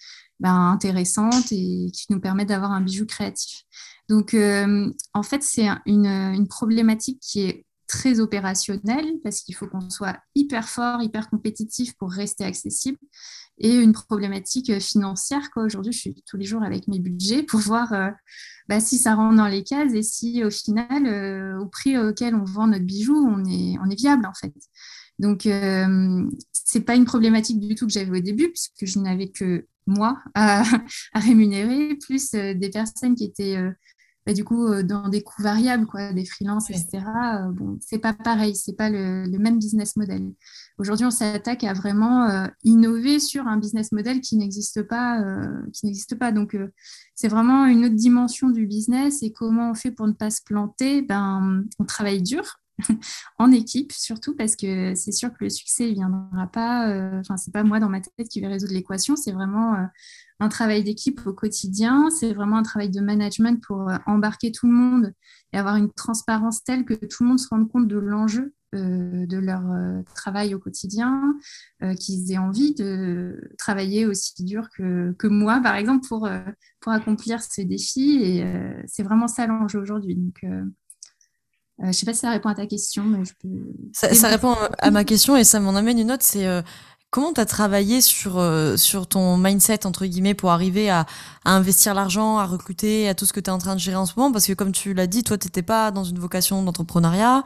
ben, 0.41 0.71
intéressante 0.71 1.51
et 1.51 1.91
qui 1.93 2.07
nous 2.11 2.21
permet 2.21 2.45
d'avoir 2.45 2.73
un 2.73 2.81
bijou 2.81 3.07
créatif. 3.07 3.65
Donc, 4.09 4.35
en 4.35 5.23
fait, 5.23 5.43
c'est 5.43 5.69
une, 5.87 6.07
une, 6.07 6.47
problématique 6.47 7.19
qui 7.21 7.43
est 7.43 7.65
très 7.87 8.21
opérationnelle 8.21 9.15
parce 9.23 9.41
qu'il 9.41 9.55
faut 9.55 9.67
qu'on 9.69 9.89
soit 9.89 10.19
hyper 10.35 10.69
fort, 10.69 11.01
hyper 11.01 11.31
compétitif 11.31 11.95
pour 11.97 12.11
rester 12.11 12.45
accessible. 12.45 12.99
Et 13.59 13.75
une 13.75 13.93
problématique 13.93 14.79
financière. 14.81 15.49
Aujourd'hui, 15.57 15.93
je 15.93 15.99
suis 15.99 16.15
tous 16.27 16.37
les 16.37 16.45
jours 16.45 16.63
avec 16.63 16.89
mes 16.89 16.99
budgets 16.99 17.43
pour 17.43 17.61
voir 17.61 17.93
bah, 18.69 18.81
si 18.81 18.99
ça 18.99 19.15
rentre 19.15 19.37
dans 19.37 19.49
les 19.49 19.63
cases 19.63 19.93
et 19.95 20.03
si 20.03 20.43
au 20.45 20.51
final, 20.51 21.59
au 21.59 21.67
prix 21.67 21.99
auquel 21.99 22.35
on 22.35 22.45
vend 22.45 22.67
notre 22.67 22.85
bijou, 22.85 23.15
on 23.15 23.45
est, 23.45 23.77
on 23.85 23.89
est 23.91 23.99
viable 23.99 24.27
en 24.27 24.35
fait. 24.35 24.53
Donc, 25.19 25.43
ce 25.43 26.29
c'est 26.53 26.81
pas 26.81 26.97
une 26.97 27.05
problématique 27.05 27.61
du 27.61 27.75
tout 27.75 27.87
que 27.87 27.93
j'avais 27.93 28.19
au 28.19 28.23
début, 28.23 28.49
puisque 28.49 28.87
je 28.87 28.99
n'avais 28.99 29.29
que 29.29 29.67
moi 29.87 30.19
à 30.35 30.63
rémunérer, 31.15 31.97
plus 31.97 32.31
des 32.33 32.71
personnes 32.73 33.15
qui 33.15 33.25
étaient 33.25 33.59
bah, 34.25 34.35
du 34.35 34.45
coup, 34.45 34.67
euh, 34.67 34.83
dans 34.85 35.09
des 35.09 35.23
coûts 35.23 35.43
variables, 35.43 35.87
quoi, 35.87 36.13
des 36.13 36.25
freelances, 36.25 36.71
etc. 36.71 36.99
Euh, 36.99 37.51
bon, 37.51 37.79
c'est 37.81 37.99
pas 37.99 38.13
pareil, 38.13 38.55
c'est 38.55 38.77
pas 38.77 38.89
le, 38.89 39.27
même 39.39 39.59
business 39.59 39.97
model. 39.97 40.33
Aujourd'hui, 40.79 41.07
on 41.07 41.11
s'attaque 41.11 41.65
à 41.65 41.73
vraiment 41.73 42.29
euh, 42.29 42.47
innover 42.63 43.19
sur 43.19 43.49
un 43.49 43.57
business 43.57 43.91
model 43.91 44.21
qui 44.21 44.37
n'existe 44.37 44.83
pas, 44.83 45.23
qui 45.73 45.87
n'existe 45.87 46.15
pas. 46.17 46.31
Donc, 46.31 46.57
c'est 47.15 47.29
vraiment 47.29 47.67
une 47.67 47.85
autre 47.85 47.97
dimension 47.97 48.51
du 48.51 48.67
business 48.67 49.23
et 49.23 49.33
comment 49.33 49.73
on 49.73 49.75
fait 49.75 49.91
pour 49.91 50.07
ne 50.07 50.13
pas 50.13 50.31
se 50.31 50.43
planter. 50.45 51.03
Ben, 51.03 51.65
on 51.81 51.85
travaille 51.85 52.23
dur, 52.23 52.61
en 53.39 53.51
équipe 53.51 53.93
surtout 53.93 54.37
parce 54.37 54.57
que 54.57 54.95
c'est 54.95 55.13
sûr 55.13 55.31
que 55.31 55.45
le 55.45 55.51
succès 55.51 55.89
ne 55.89 55.95
viendra 55.95 56.47
pas 56.47 56.89
enfin 57.21 57.37
c'est 57.37 57.53
pas 57.53 57.63
moi 57.65 57.81
dans 57.81 57.91
ma 57.91 58.01
tête 58.01 58.29
qui 58.29 58.41
vais 58.41 58.49
résoudre 58.49 58.73
l'équation 58.73 59.15
c'est 59.15 59.31
vraiment 59.31 59.77
un 60.43 60.49
travail 60.49 60.83
d'équipe 60.83 61.25
au 61.25 61.33
quotidien, 61.33 62.11
c'est 62.11 62.33
vraiment 62.33 62.57
un 62.57 62.65
travail 62.65 62.91
de 62.91 63.01
management 63.01 63.63
pour 63.63 63.89
euh, 63.89 63.97
embarquer 64.07 64.51
tout 64.51 64.67
le 64.67 64.73
monde 64.73 65.15
et 65.53 65.59
avoir 65.59 65.77
une 65.77 65.93
transparence 65.93 66.65
telle 66.65 66.85
que 66.85 66.95
tout 66.95 67.23
le 67.23 67.29
monde 67.29 67.39
se 67.39 67.49
rende 67.49 67.71
compte 67.71 67.87
de 67.87 67.97
l'enjeu 67.97 68.53
euh, 68.75 69.25
de 69.27 69.39
leur 69.39 69.63
euh, 69.71 70.03
travail 70.17 70.55
au 70.55 70.59
quotidien, 70.59 71.37
qu'ils 72.01 72.33
aient 72.33 72.39
envie 72.39 72.75
de 72.75 73.53
travailler 73.57 74.05
aussi 74.07 74.43
dur 74.43 74.69
que, 74.77 75.13
que 75.13 75.29
moi, 75.29 75.61
par 75.63 75.77
exemple, 75.77 76.07
pour, 76.09 76.29
pour 76.81 76.93
accomplir 76.93 77.41
ces 77.41 77.65
défis. 77.65 78.23
Et 78.23 78.45
c'est 78.87 79.03
vraiment 79.03 79.29
ça 79.29 79.47
l'enjeu 79.47 79.81
aujourd'hui. 79.81 80.15
Donc, 80.15 80.39
je 80.43 81.87
ne 81.87 81.93
sais 81.93 82.07
pas 82.07 82.15
si 82.15 82.21
ça 82.21 82.31
répond 82.31 82.49
à 82.49 82.55
ta 82.55 82.67
question, 82.67 83.05
mais 83.05 83.25
je 83.25 83.35
peux... 83.41 83.73
Ça, 83.93 84.15
ça 84.15 84.29
répond 84.29 84.55
à 84.79 84.91
ma 84.93 85.05
question 85.05 85.37
et 85.37 85.43
ça 85.45 85.59
m'en 85.59 85.75
amène 85.75 85.99
une 85.99 86.13
autre, 86.13 86.23
c'est 86.23 86.47
Comment 87.13 87.35
tu 87.35 87.43
as 87.43 87.45
travaillé 87.45 88.01
sur, 88.01 88.39
euh, 88.39 88.79
sur 88.79 89.07
ton 89.07 89.37
mindset, 89.37 89.85
entre 89.85 90.07
guillemets, 90.07 90.33
pour 90.33 90.51
arriver 90.51 90.89
à, 90.89 91.05
à 91.45 91.53
investir 91.53 91.93
l'argent, 91.93 92.39
à 92.39 92.47
recruter, 92.47 93.07
à 93.07 93.15
tout 93.15 93.27
ce 93.27 93.35
que 93.35 93.41
tu 93.41 93.51
es 93.51 93.53
en 93.53 93.59
train 93.59 93.75
de 93.75 93.81
gérer 93.81 93.99
en 93.99 94.07
ce 94.07 94.15
moment? 94.17 94.33
Parce 94.33 94.47
que 94.47 94.55
comme 94.55 94.73
tu 94.73 94.95
l'as 94.95 95.07
dit, 95.07 95.23
toi, 95.23 95.37
tu 95.37 95.63
pas 95.63 95.91
dans 95.91 96.05
une 96.05 96.19
vocation 96.19 96.63
d'entrepreneuriat. 96.63 97.45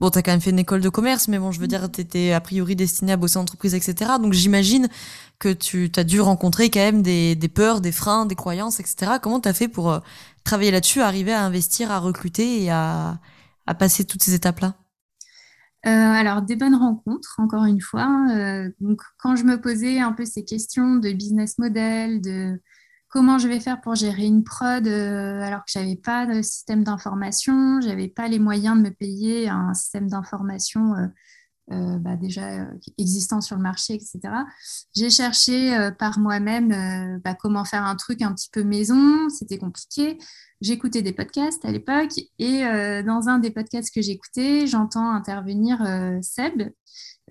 Bon, 0.00 0.10
tu 0.10 0.18
as 0.18 0.22
quand 0.22 0.32
même 0.32 0.42
fait 0.42 0.50
une 0.50 0.58
école 0.58 0.82
de 0.82 0.90
commerce, 0.90 1.28
mais 1.28 1.38
bon, 1.38 1.50
je 1.50 1.60
veux 1.60 1.66
dire, 1.66 1.90
tu 1.90 2.02
étais 2.02 2.32
a 2.34 2.42
priori 2.42 2.76
destiné 2.76 3.12
à 3.12 3.16
bosser 3.16 3.38
en 3.38 3.42
entreprise, 3.42 3.74
etc. 3.74 4.10
Donc 4.20 4.34
j'imagine 4.34 4.86
que 5.38 5.50
tu 5.50 5.90
as 5.96 6.04
dû 6.04 6.20
rencontrer 6.20 6.68
quand 6.68 6.80
même 6.80 7.00
des, 7.00 7.36
des 7.36 7.48
peurs, 7.48 7.80
des 7.80 7.92
freins, 7.92 8.26
des 8.26 8.34
croyances, 8.34 8.80
etc. 8.80 9.12
Comment 9.22 9.40
tu 9.40 9.48
as 9.48 9.54
fait 9.54 9.68
pour 9.68 9.90
euh, 9.92 10.00
travailler 10.44 10.72
là-dessus, 10.72 11.00
arriver 11.00 11.32
à 11.32 11.42
investir, 11.42 11.90
à 11.90 12.00
recruter 12.00 12.64
et 12.64 12.70
à, 12.70 13.18
à 13.66 13.74
passer 13.74 14.04
toutes 14.04 14.22
ces 14.22 14.34
étapes-là? 14.34 14.74
Euh, 15.86 15.90
alors, 15.90 16.42
des 16.42 16.56
bonnes 16.56 16.74
rencontres, 16.74 17.36
encore 17.38 17.64
une 17.64 17.80
fois. 17.80 18.26
Euh, 18.30 18.70
donc, 18.80 19.00
quand 19.18 19.36
je 19.36 19.44
me 19.44 19.60
posais 19.60 20.00
un 20.00 20.12
peu 20.12 20.24
ces 20.24 20.44
questions 20.44 20.96
de 20.96 21.12
business 21.12 21.58
model, 21.58 22.20
de 22.20 22.60
comment 23.08 23.38
je 23.38 23.48
vais 23.48 23.60
faire 23.60 23.80
pour 23.80 23.94
gérer 23.94 24.24
une 24.24 24.44
prod, 24.44 24.86
euh, 24.86 25.40
alors 25.42 25.60
que 25.60 25.70
je 25.72 25.78
n'avais 25.78 25.96
pas 25.96 26.26
de 26.26 26.42
système 26.42 26.82
d'information, 26.84 27.80
je 27.80 27.88
n'avais 27.88 28.08
pas 28.08 28.28
les 28.28 28.38
moyens 28.38 28.76
de 28.76 28.82
me 28.82 28.90
payer 28.90 29.48
un 29.48 29.74
système 29.74 30.08
d'information 30.08 30.94
euh, 31.72 31.98
bah, 31.98 32.14
déjà 32.14 32.60
euh, 32.60 32.64
existants 32.96 33.40
sur 33.40 33.56
le 33.56 33.62
marché, 33.62 33.94
etc. 33.94 34.20
J'ai 34.94 35.10
cherché 35.10 35.76
euh, 35.76 35.90
par 35.90 36.20
moi-même 36.20 37.20
bah, 37.24 37.34
comment 37.34 37.64
faire 37.64 37.84
un 37.84 37.96
truc 37.96 38.22
un 38.22 38.32
petit 38.32 38.48
peu 38.52 38.62
maison. 38.62 39.28
C'était 39.30 39.58
compliqué. 39.58 40.16
J'écoutais 40.60 41.02
des 41.02 41.12
podcasts 41.12 41.64
à 41.64 41.70
l'époque 41.70 42.12
et 42.38 42.62
dans 43.04 43.28
un 43.28 43.38
des 43.38 43.50
podcasts 43.50 43.94
que 43.94 44.00
j'écoutais, 44.00 44.66
j'entends 44.66 45.10
intervenir 45.10 45.78
Seb, 46.22 46.70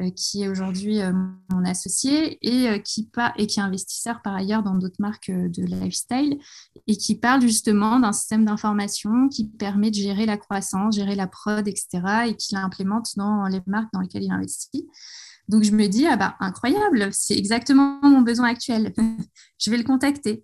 euh, 0.01 0.09
qui 0.09 0.43
est 0.43 0.49
aujourd'hui 0.49 0.99
euh, 0.99 1.13
mon 1.49 1.63
associé 1.63 2.37
et, 2.45 2.67
euh, 2.67 2.79
qui 2.79 3.09
est 3.37 3.59
investisseur 3.59 4.21
par 4.21 4.35
ailleurs 4.35 4.61
dans 4.61 4.75
d'autres 4.75 4.99
marques 4.99 5.31
de 5.31 5.63
lifestyle 5.63 6.37
et 6.85 6.97
qui 6.97 7.15
parle 7.15 7.41
justement 7.41 7.97
d'un 8.01 8.11
système 8.11 8.43
d'information 8.43 9.29
qui 9.29 9.47
permet 9.47 9.91
de 9.91 9.95
gérer 9.95 10.25
la 10.25 10.35
croissance, 10.35 10.97
gérer 10.97 11.15
la 11.15 11.27
prod, 11.27 11.65
etc. 11.65 11.87
et 12.27 12.35
qui 12.35 12.55
l'implémente 12.55 13.15
dans 13.15 13.47
les 13.47 13.61
marques 13.67 13.87
dans 13.93 14.01
lesquelles 14.01 14.23
il 14.23 14.33
investit. 14.33 14.85
Donc 15.47 15.63
je 15.63 15.71
me 15.71 15.87
dis, 15.87 16.05
ah 16.07 16.17
bah 16.17 16.35
incroyable, 16.41 17.07
c'est 17.13 17.37
exactement 17.37 18.01
mon 18.01 18.19
besoin 18.19 18.49
actuel. 18.49 18.93
je 19.59 19.71
vais 19.71 19.77
le 19.77 19.85
contacter. 19.85 20.43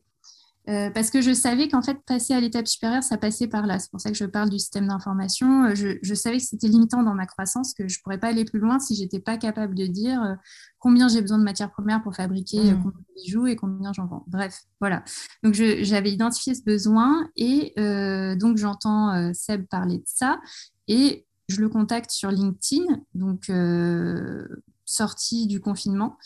Euh, 0.69 0.91
parce 0.91 1.09
que 1.09 1.21
je 1.21 1.33
savais 1.33 1.67
qu'en 1.67 1.81
fait, 1.81 1.97
passer 2.05 2.33
à 2.33 2.39
l'étape 2.39 2.67
supérieure, 2.67 3.03
ça 3.03 3.17
passait 3.17 3.47
par 3.47 3.65
là. 3.65 3.79
C'est 3.79 3.89
pour 3.89 3.99
ça 3.99 4.11
que 4.11 4.17
je 4.17 4.25
parle 4.25 4.49
du 4.49 4.59
système 4.59 4.87
d'information. 4.87 5.65
Euh, 5.65 5.75
je, 5.75 6.13
savais 6.13 6.37
que 6.37 6.43
c'était 6.43 6.67
limitant 6.67 7.01
dans 7.03 7.15
ma 7.15 7.25
croissance, 7.25 7.73
que 7.73 7.87
je 7.87 7.97
ne 7.97 8.01
pourrais 8.03 8.19
pas 8.19 8.27
aller 8.27 8.45
plus 8.45 8.59
loin 8.59 8.79
si 8.79 8.95
je 8.95 9.01
n'étais 9.01 9.19
pas 9.19 9.37
capable 9.37 9.73
de 9.73 9.87
dire 9.87 10.21
euh, 10.21 10.35
combien 10.77 11.07
j'ai 11.07 11.21
besoin 11.21 11.39
de 11.39 11.43
matières 11.43 11.71
premières 11.71 12.03
pour 12.03 12.15
fabriquer 12.15 12.59
mmh. 12.59 12.83
combien 12.83 12.99
de 12.99 13.21
bijoux 13.21 13.47
et 13.47 13.55
combien 13.55 13.91
j'en 13.91 14.05
vends. 14.05 14.23
Bref, 14.27 14.61
voilà. 14.79 15.03
Donc, 15.43 15.55
j'avais 15.55 16.11
identifié 16.11 16.53
ce 16.53 16.63
besoin 16.63 17.27
et 17.35 17.73
donc 18.37 18.57
j'entends 18.57 19.33
Seb 19.33 19.67
parler 19.67 19.97
de 19.97 20.03
ça 20.05 20.39
et 20.87 21.25
je 21.47 21.59
le 21.59 21.69
contacte 21.69 22.11
sur 22.11 22.31
LinkedIn, 22.31 22.83
donc 23.13 23.51
sortie 24.85 25.47
du 25.47 25.59
confinement. 25.59 26.17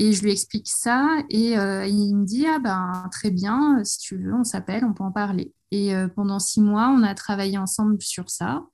Et 0.00 0.12
je 0.12 0.22
lui 0.22 0.30
explique 0.30 0.68
ça 0.68 1.18
et 1.28 1.58
euh, 1.58 1.84
il 1.84 2.14
me 2.14 2.24
dit 2.24 2.46
ah 2.46 2.60
ben 2.60 3.08
très 3.10 3.32
bien 3.32 3.82
si 3.82 3.98
tu 3.98 4.16
veux 4.16 4.32
on 4.32 4.44
s'appelle 4.44 4.84
on 4.84 4.94
peut 4.94 5.02
en 5.02 5.10
parler. 5.10 5.52
Et 5.72 5.94
euh, 5.94 6.06
pendant 6.06 6.38
six 6.38 6.60
mois 6.60 6.88
on 6.96 7.02
a 7.02 7.14
travaillé 7.16 7.58
ensemble 7.58 8.00
sur 8.00 8.30
ça. 8.30 8.64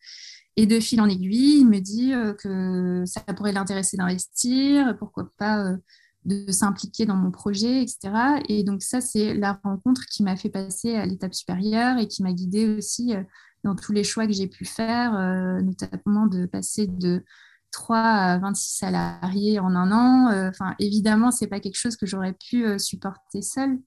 Et 0.56 0.66
de 0.66 0.78
fil 0.80 1.00
en 1.00 1.08
aiguille 1.08 1.60
il 1.60 1.66
me 1.66 1.80
dit 1.80 2.12
euh, 2.12 2.34
que 2.34 3.04
ça 3.06 3.22
pourrait 3.34 3.52
l'intéresser 3.52 3.96
d'investir, 3.96 4.96
pourquoi 4.98 5.30
pas 5.38 5.72
de 6.26 6.52
s'impliquer 6.52 7.06
dans 7.06 7.16
mon 7.16 7.30
projet, 7.30 7.82
etc. 7.82 8.42
Et 8.50 8.62
donc 8.62 8.82
ça 8.82 9.00
c'est 9.00 9.32
la 9.32 9.58
rencontre 9.64 10.02
qui 10.10 10.22
m'a 10.22 10.36
fait 10.36 10.50
passer 10.50 10.94
à 10.94 11.06
l'étape 11.06 11.34
supérieure 11.34 11.96
et 11.98 12.06
qui 12.06 12.22
m'a 12.22 12.34
guidée 12.34 12.68
aussi 12.76 13.14
dans 13.62 13.74
tous 13.74 13.92
les 13.92 14.04
choix 14.04 14.26
que 14.26 14.34
j'ai 14.34 14.46
pu 14.46 14.66
faire, 14.66 15.12
notamment 15.62 16.26
de 16.26 16.44
passer 16.44 16.86
de 16.86 17.24
3 17.74 17.98
à 17.98 18.38
26 18.38 18.78
salariés 18.78 19.58
en 19.58 19.74
un 19.74 19.90
an. 19.90 20.30
Euh, 20.30 20.48
enfin, 20.48 20.74
évidemment, 20.78 21.30
ce 21.30 21.44
n'est 21.44 21.48
pas 21.48 21.60
quelque 21.60 21.76
chose 21.76 21.96
que 21.96 22.06
j'aurais 22.06 22.32
pu 22.32 22.64
euh, 22.64 22.78
supporter 22.78 23.42
seule. 23.42 23.78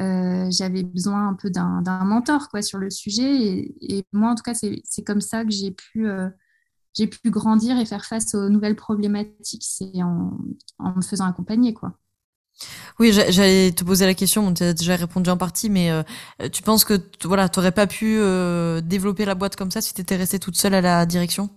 Euh, 0.00 0.46
j'avais 0.50 0.82
besoin 0.82 1.28
un 1.28 1.34
peu 1.34 1.50
d'un 1.50 2.04
mentor 2.04 2.48
quoi, 2.48 2.62
sur 2.62 2.78
le 2.78 2.90
sujet. 2.90 3.72
Et, 3.80 4.04
moi, 4.12 4.30
en 4.30 4.34
tout 4.34 4.42
cas, 4.42 4.54
c'est 4.54 5.02
comme 5.02 5.20
ça 5.20 5.44
que 5.44 5.50
j'ai 5.50 5.70
pu, 5.70 6.06
pu 6.94 7.30
grandir 7.30 7.78
et 7.78 7.86
faire 7.86 8.04
face 8.04 8.34
aux 8.34 8.48
nouvelles 8.48 8.76
problématiques. 8.76 9.64
C'est 9.64 10.02
en, 10.02 10.38
en, 10.78 10.96
me 10.96 11.02
faisant 11.02 11.26
accompagner. 11.26 11.74
Quoi. 11.74 11.92
Oui, 12.98 13.12
j'allais 13.12 13.72
te 13.72 13.84
poser 13.84 14.06
la 14.06 14.14
question, 14.14 14.52
tu 14.52 14.62
as 14.62 14.74
déjà 14.74 14.96
répondu 14.96 15.28
en 15.30 15.36
partie, 15.36 15.68
mais 15.68 15.90
tu 16.52 16.62
penses 16.62 16.84
que 16.84 16.94
voilà, 17.24 17.48
tu 17.48 17.58
n'aurais 17.58 17.72
pas 17.72 17.86
pu 17.86 18.18
développer 18.82 19.24
la 19.24 19.34
boîte 19.34 19.56
comme 19.56 19.70
ça 19.70 19.80
si 19.80 19.92
tu 19.94 20.00
étais 20.00 20.16
restée 20.16 20.38
toute 20.38 20.56
seule 20.56 20.74
à 20.74 20.80
la 20.80 21.04
direction? 21.06 21.50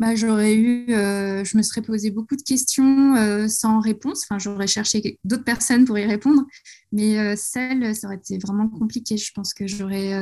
Bah, 0.00 0.16
j'aurais 0.16 0.56
eu, 0.56 0.92
euh, 0.92 1.44
je 1.44 1.56
me 1.56 1.62
serais 1.62 1.82
posé 1.82 2.10
beaucoup 2.10 2.34
de 2.34 2.42
questions 2.42 3.14
euh, 3.16 3.46
sans 3.46 3.80
réponse. 3.80 4.24
Enfin, 4.24 4.38
j'aurais 4.40 4.66
cherché 4.66 5.18
d'autres 5.24 5.44
personnes 5.44 5.84
pour 5.84 5.96
y 5.98 6.04
répondre, 6.04 6.42
mais 6.90 7.18
euh, 7.18 7.34
celle, 7.36 7.94
ça 7.94 8.08
aurait 8.08 8.16
été 8.16 8.38
vraiment 8.38 8.68
compliqué. 8.68 9.16
Je 9.16 9.30
pense 9.32 9.54
que 9.54 9.68
j'aurais 9.68 10.12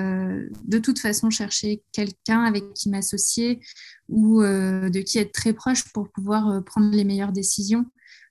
de 0.64 0.78
toute 0.78 0.98
façon 0.98 1.30
cherché 1.30 1.82
quelqu'un 1.92 2.44
avec 2.44 2.74
qui 2.74 2.90
m'associer 2.90 3.60
ou 4.08 4.42
de 4.42 5.00
qui 5.00 5.18
être 5.18 5.32
très 5.32 5.54
proche 5.54 5.84
pour 5.92 6.10
pouvoir 6.10 6.62
prendre 6.64 6.94
les 6.94 7.04
meilleures 7.04 7.32
décisions, 7.32 7.86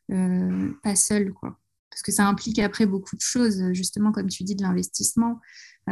pas 0.10 0.95
seule, 0.95 1.34
quoi. 1.34 1.58
Parce 1.91 2.01
que 2.01 2.12
ça 2.12 2.25
implique 2.25 2.58
après 2.58 2.88
beaucoup 2.88 3.15
de 3.15 3.21
choses, 3.21 3.62
justement, 3.73 4.12
comme 4.12 4.30
tu 4.30 4.43
dis, 4.43 4.56
de 4.56 4.63
l'investissement 4.63 5.39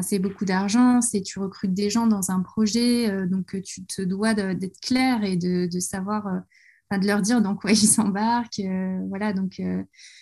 c'est 0.01 0.19
beaucoup 0.19 0.45
d'argent, 0.45 1.01
c'est 1.01 1.21
tu 1.21 1.39
recrutes 1.39 1.73
des 1.73 1.89
gens 1.89 2.07
dans 2.07 2.31
un 2.31 2.41
projet, 2.41 3.09
euh, 3.09 3.25
donc 3.25 3.55
euh, 3.55 3.61
tu 3.61 3.85
te 3.85 4.01
dois 4.01 4.33
d'être 4.33 4.79
clair 4.79 5.23
et 5.23 5.35
de, 5.35 5.67
savoir, 5.79 6.27
euh, 6.27 6.97
de 6.97 7.05
leur 7.05 7.21
dire 7.21 7.41
dans 7.41 7.55
quoi 7.55 7.71
ils 7.71 7.87
s'embarquent. 7.87 8.61
voilà, 9.09 9.33
donc 9.33 9.61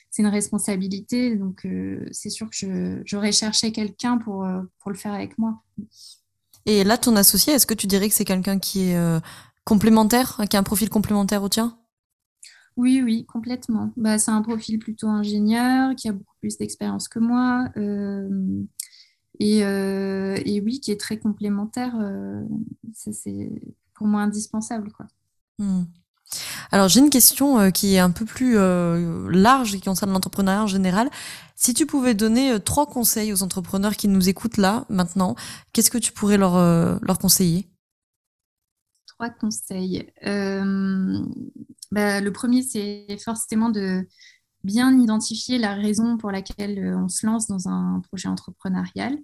c'est 0.10 0.22
une 0.22 0.28
responsabilité. 0.28 1.36
Donc 1.36 1.68
c'est 2.12 2.30
sûr 2.30 2.50
que 2.50 3.02
j'aurais 3.06 3.32
cherché 3.32 3.72
quelqu'un 3.72 4.18
pour, 4.18 4.48
pour 4.80 4.92
le 4.92 4.98
faire 4.98 5.14
avec 5.14 5.38
moi. 5.38 5.62
Et 6.66 6.84
là, 6.84 6.98
ton 6.98 7.16
associé, 7.16 7.54
est-ce 7.54 7.66
que 7.66 7.74
tu 7.74 7.88
dirais 7.88 8.10
que 8.10 8.16
c'est 8.16 8.26
quelqu'un 8.26 8.60
qui 8.60 8.90
est 8.90 9.22
complémentaire, 9.64 10.42
qui 10.50 10.58
a 10.58 10.60
un 10.60 10.64
profil 10.64 10.90
complémentaire 10.90 11.44
au 11.44 11.50
tien? 11.50 11.78
Oui, 12.78 13.02
oui, 13.04 13.26
complètement. 13.26 13.92
Bah, 13.98 14.18
c'est 14.18 14.32
un 14.32 14.42
profil 14.42 14.80
plutôt 14.80 15.08
ingénieur, 15.08 15.96
qui 15.96 16.08
a 16.08 16.14
beaucoup 16.14 16.36
plus 16.40 16.58
d'expérience 16.58 17.08
que 17.08 17.20
moi. 17.20 17.70
Euh, 17.76 18.64
et, 19.40 20.62
oui, 20.62 20.80
qui 20.80 20.92
est 20.92 21.00
très 21.00 21.20
complémentaire. 21.20 21.96
Euh, 22.00 22.44
c'est 22.94 23.52
pour 23.94 24.08
moi 24.08 24.22
indispensable. 24.22 24.92
Hmm. 25.60 25.84
Alors 26.72 26.88
j'ai 26.90 27.00
une 27.00 27.10
question 27.10 27.60
euh, 27.60 27.70
qui 27.70 27.96
est 27.96 28.00
un 28.00 28.12
peu 28.12 28.26
plus 28.26 28.58
euh, 28.58 29.30
large 29.32 29.74
et 29.74 29.80
qui 29.80 29.86
concerne 29.86 30.12
l'entrepreneuriat 30.12 30.64
en 30.64 30.68
général. 30.68 31.10
Si 31.56 31.74
tu 31.74 31.86
pouvais 31.86 32.14
donner 32.14 32.52
euh, 32.52 32.60
trois 32.60 32.86
conseils 32.86 33.32
aux 33.34 33.44
entrepreneurs 33.44 33.96
qui 33.96 34.08
nous 34.08 34.28
écoutent 34.30 34.58
là, 34.58 34.86
maintenant, 34.90 35.36
qu'est-ce 35.74 35.90
que 35.90 35.98
tu 35.98 36.12
pourrais 36.12 36.38
leur, 36.38 36.56
leur 37.02 37.20
conseiller? 37.20 37.70
Trois 39.18 39.30
conseils. 39.30 40.12
Bah, 41.92 42.22
le 42.22 42.32
premier, 42.32 42.62
c'est 42.62 43.18
forcément 43.24 43.70
de 43.70 44.06
bien 44.64 45.00
identifier 45.00 45.58
la 45.58 45.74
raison 45.74 46.18
pour 46.18 46.32
laquelle 46.32 46.96
on 46.96 47.08
se 47.08 47.26
lance 47.26 47.48
dans 47.48 47.68
un 47.70 48.02
projet 48.02 48.28
entrepreneurial. 48.28 49.18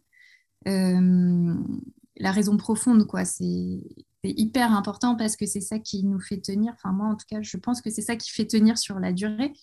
la 0.66 2.32
raison 2.32 2.58
profonde, 2.58 3.06
quoi, 3.06 3.26
c'est 3.26 3.82
hyper 4.24 4.72
important 4.72 5.16
parce 5.16 5.36
que 5.36 5.46
c'est 5.46 5.62
ça 5.62 5.80
qui 5.80 6.04
nous 6.04 6.20
fait 6.20 6.40
tenir. 6.40 6.74
Enfin, 6.76 6.94
moi, 6.94 7.08
en 7.08 7.16
tout 7.16 7.26
cas, 7.30 7.42
je 7.42 7.58
pense 7.58 7.82
que 7.82 7.90
c'est 7.90 8.02
ça 8.02 8.16
qui 8.16 8.32
fait 8.32 8.46
tenir 8.46 8.78
sur 8.78 9.00
la 9.00 9.12
durée 9.12 9.54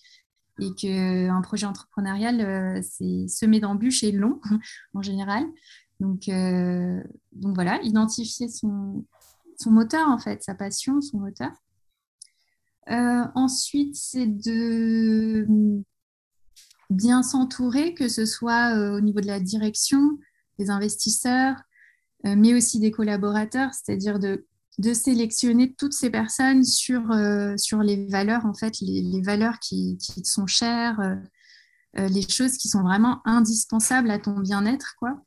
et 0.59 0.73
qu'un 0.75 1.41
projet 1.41 1.65
entrepreneurial, 1.65 2.41
euh, 2.41 2.81
c'est 2.83 3.27
semé 3.27 3.59
d'embûches 3.59 4.03
et 4.03 4.11
long 4.11 4.39
en 4.93 5.01
général. 5.01 5.43
Donc, 5.99 6.29
euh, 6.29 7.01
donc 7.31 7.55
voilà, 7.55 7.81
identifier 7.83 8.47
son, 8.47 9.05
son, 9.61 9.71
moteur, 9.71 10.07
en 10.07 10.17
fait, 10.17 10.43
sa 10.43 10.55
passion, 10.55 11.01
son 11.01 11.19
moteur. 11.19 11.51
Euh, 12.89 13.25
ensuite, 13.35 13.95
c'est 13.95 14.27
de 14.27 15.47
bien 16.89 17.23
s'entourer, 17.23 17.93
que 17.93 18.07
ce 18.09 18.25
soit 18.25 18.73
au 18.95 19.01
niveau 19.01 19.21
de 19.21 19.27
la 19.27 19.39
direction, 19.39 20.17
des 20.59 20.69
investisseurs, 20.69 21.55
mais 22.23 22.53
aussi 22.53 22.79
des 22.79 22.91
collaborateurs, 22.91 23.73
c'est-à-dire 23.73 24.19
de 24.19 24.45
de 24.77 24.93
sélectionner 24.93 25.73
toutes 25.73 25.93
ces 25.93 26.09
personnes 26.09 26.63
sur, 26.63 27.11
euh, 27.11 27.55
sur 27.57 27.83
les 27.83 28.07
valeurs, 28.07 28.45
en 28.45 28.53
fait, 28.53 28.79
les, 28.81 29.21
valeurs 29.21 29.59
qui, 29.59 29.97
qui, 29.97 30.23
sont 30.25 30.47
chères, 30.47 30.99
euh, 30.99 31.15
euh, 31.99 32.07
les 32.07 32.27
choses 32.27 32.57
qui 32.57 32.69
sont 32.69 32.81
vraiment 32.81 33.21
indispensables 33.25 34.09
à 34.09 34.19
ton 34.19 34.39
bien-être, 34.39 34.95
quoi. 34.97 35.21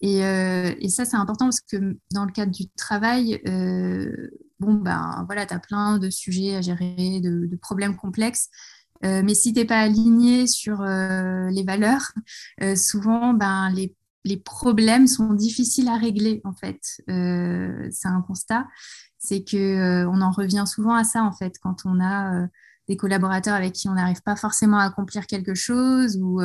Et, 0.00 0.18
et 0.18 0.88
ça, 0.88 1.04
c'est 1.04 1.16
important 1.16 1.46
parce 1.46 1.60
que 1.60 1.96
dans 2.12 2.24
le 2.24 2.32
cadre 2.32 2.52
du 2.52 2.68
travail, 2.70 3.40
bon, 4.60 4.74
ben 4.74 5.24
voilà, 5.26 5.46
tu 5.46 5.54
as 5.54 5.58
plein 5.58 5.98
de 5.98 6.10
sujets 6.10 6.54
à 6.54 6.60
gérer, 6.60 7.20
de, 7.20 7.56
problèmes 7.56 7.96
complexes. 7.96 8.48
mais 9.02 9.34
si 9.34 9.52
tu 9.52 9.60
n'es 9.60 9.64
pas 9.64 9.80
aligné 9.80 10.46
sur 10.46 10.82
les 10.82 11.64
valeurs, 11.64 12.12
souvent, 12.74 13.32
ben, 13.32 13.70
les 13.70 13.96
les 14.26 14.36
problèmes 14.36 15.06
sont 15.06 15.32
difficiles 15.32 15.88
à 15.88 15.96
régler 15.96 16.40
en 16.44 16.52
fait. 16.52 16.80
Euh, 17.08 17.88
c'est 17.92 18.08
un 18.08 18.20
constat, 18.22 18.66
c'est 19.18 19.44
euh, 19.54 20.04
on 20.12 20.20
en 20.20 20.32
revient 20.32 20.64
souvent 20.66 20.94
à 20.94 21.04
ça 21.04 21.22
en 21.22 21.32
fait 21.32 21.54
quand 21.62 21.86
on 21.86 22.00
a 22.00 22.42
euh, 22.42 22.46
des 22.88 22.96
collaborateurs 22.96 23.54
avec 23.54 23.72
qui 23.72 23.88
on 23.88 23.94
n'arrive 23.94 24.22
pas 24.22 24.36
forcément 24.36 24.78
à 24.78 24.84
accomplir 24.84 25.26
quelque 25.26 25.54
chose 25.54 26.18
ou 26.20 26.42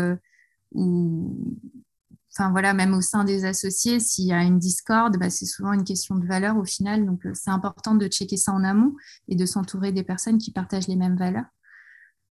enfin 2.34 2.52
voilà 2.52 2.74
même 2.74 2.94
au 2.94 3.02
sein 3.02 3.24
des 3.24 3.46
associés 3.46 4.00
s'il 4.00 4.26
y 4.26 4.34
a 4.34 4.44
une 4.44 4.60
discorde, 4.60 5.18
bah, 5.18 5.30
c'est 5.30 5.46
souvent 5.46 5.74
une 5.74 5.84
question 5.84 6.16
de 6.16 6.26
valeur 6.26 6.58
au 6.58 6.66
final. 6.66 7.06
Donc 7.06 7.22
c'est 7.34 7.52
important 7.52 7.96
de 7.96 8.08
checker 8.08 8.38
ça 8.38 8.54
en 8.54 8.64
amont 8.64 8.96
et 9.28 9.36
de 9.36 9.46
s'entourer 9.46 9.92
des 9.92 10.04
personnes 10.04 10.38
qui 10.38 10.52
partagent 10.52 10.88
les 10.88 10.96
mêmes 10.96 11.18
valeurs. 11.18 11.46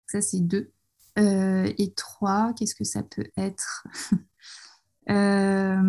Ça 0.06 0.20
c'est 0.20 0.40
deux. 0.40 0.72
et 1.16 1.92
trois, 1.96 2.52
qu'est-ce 2.54 2.74
que 2.74 2.84
ça 2.84 3.02
peut 3.02 3.26
être? 3.36 3.86
Euh, 5.10 5.82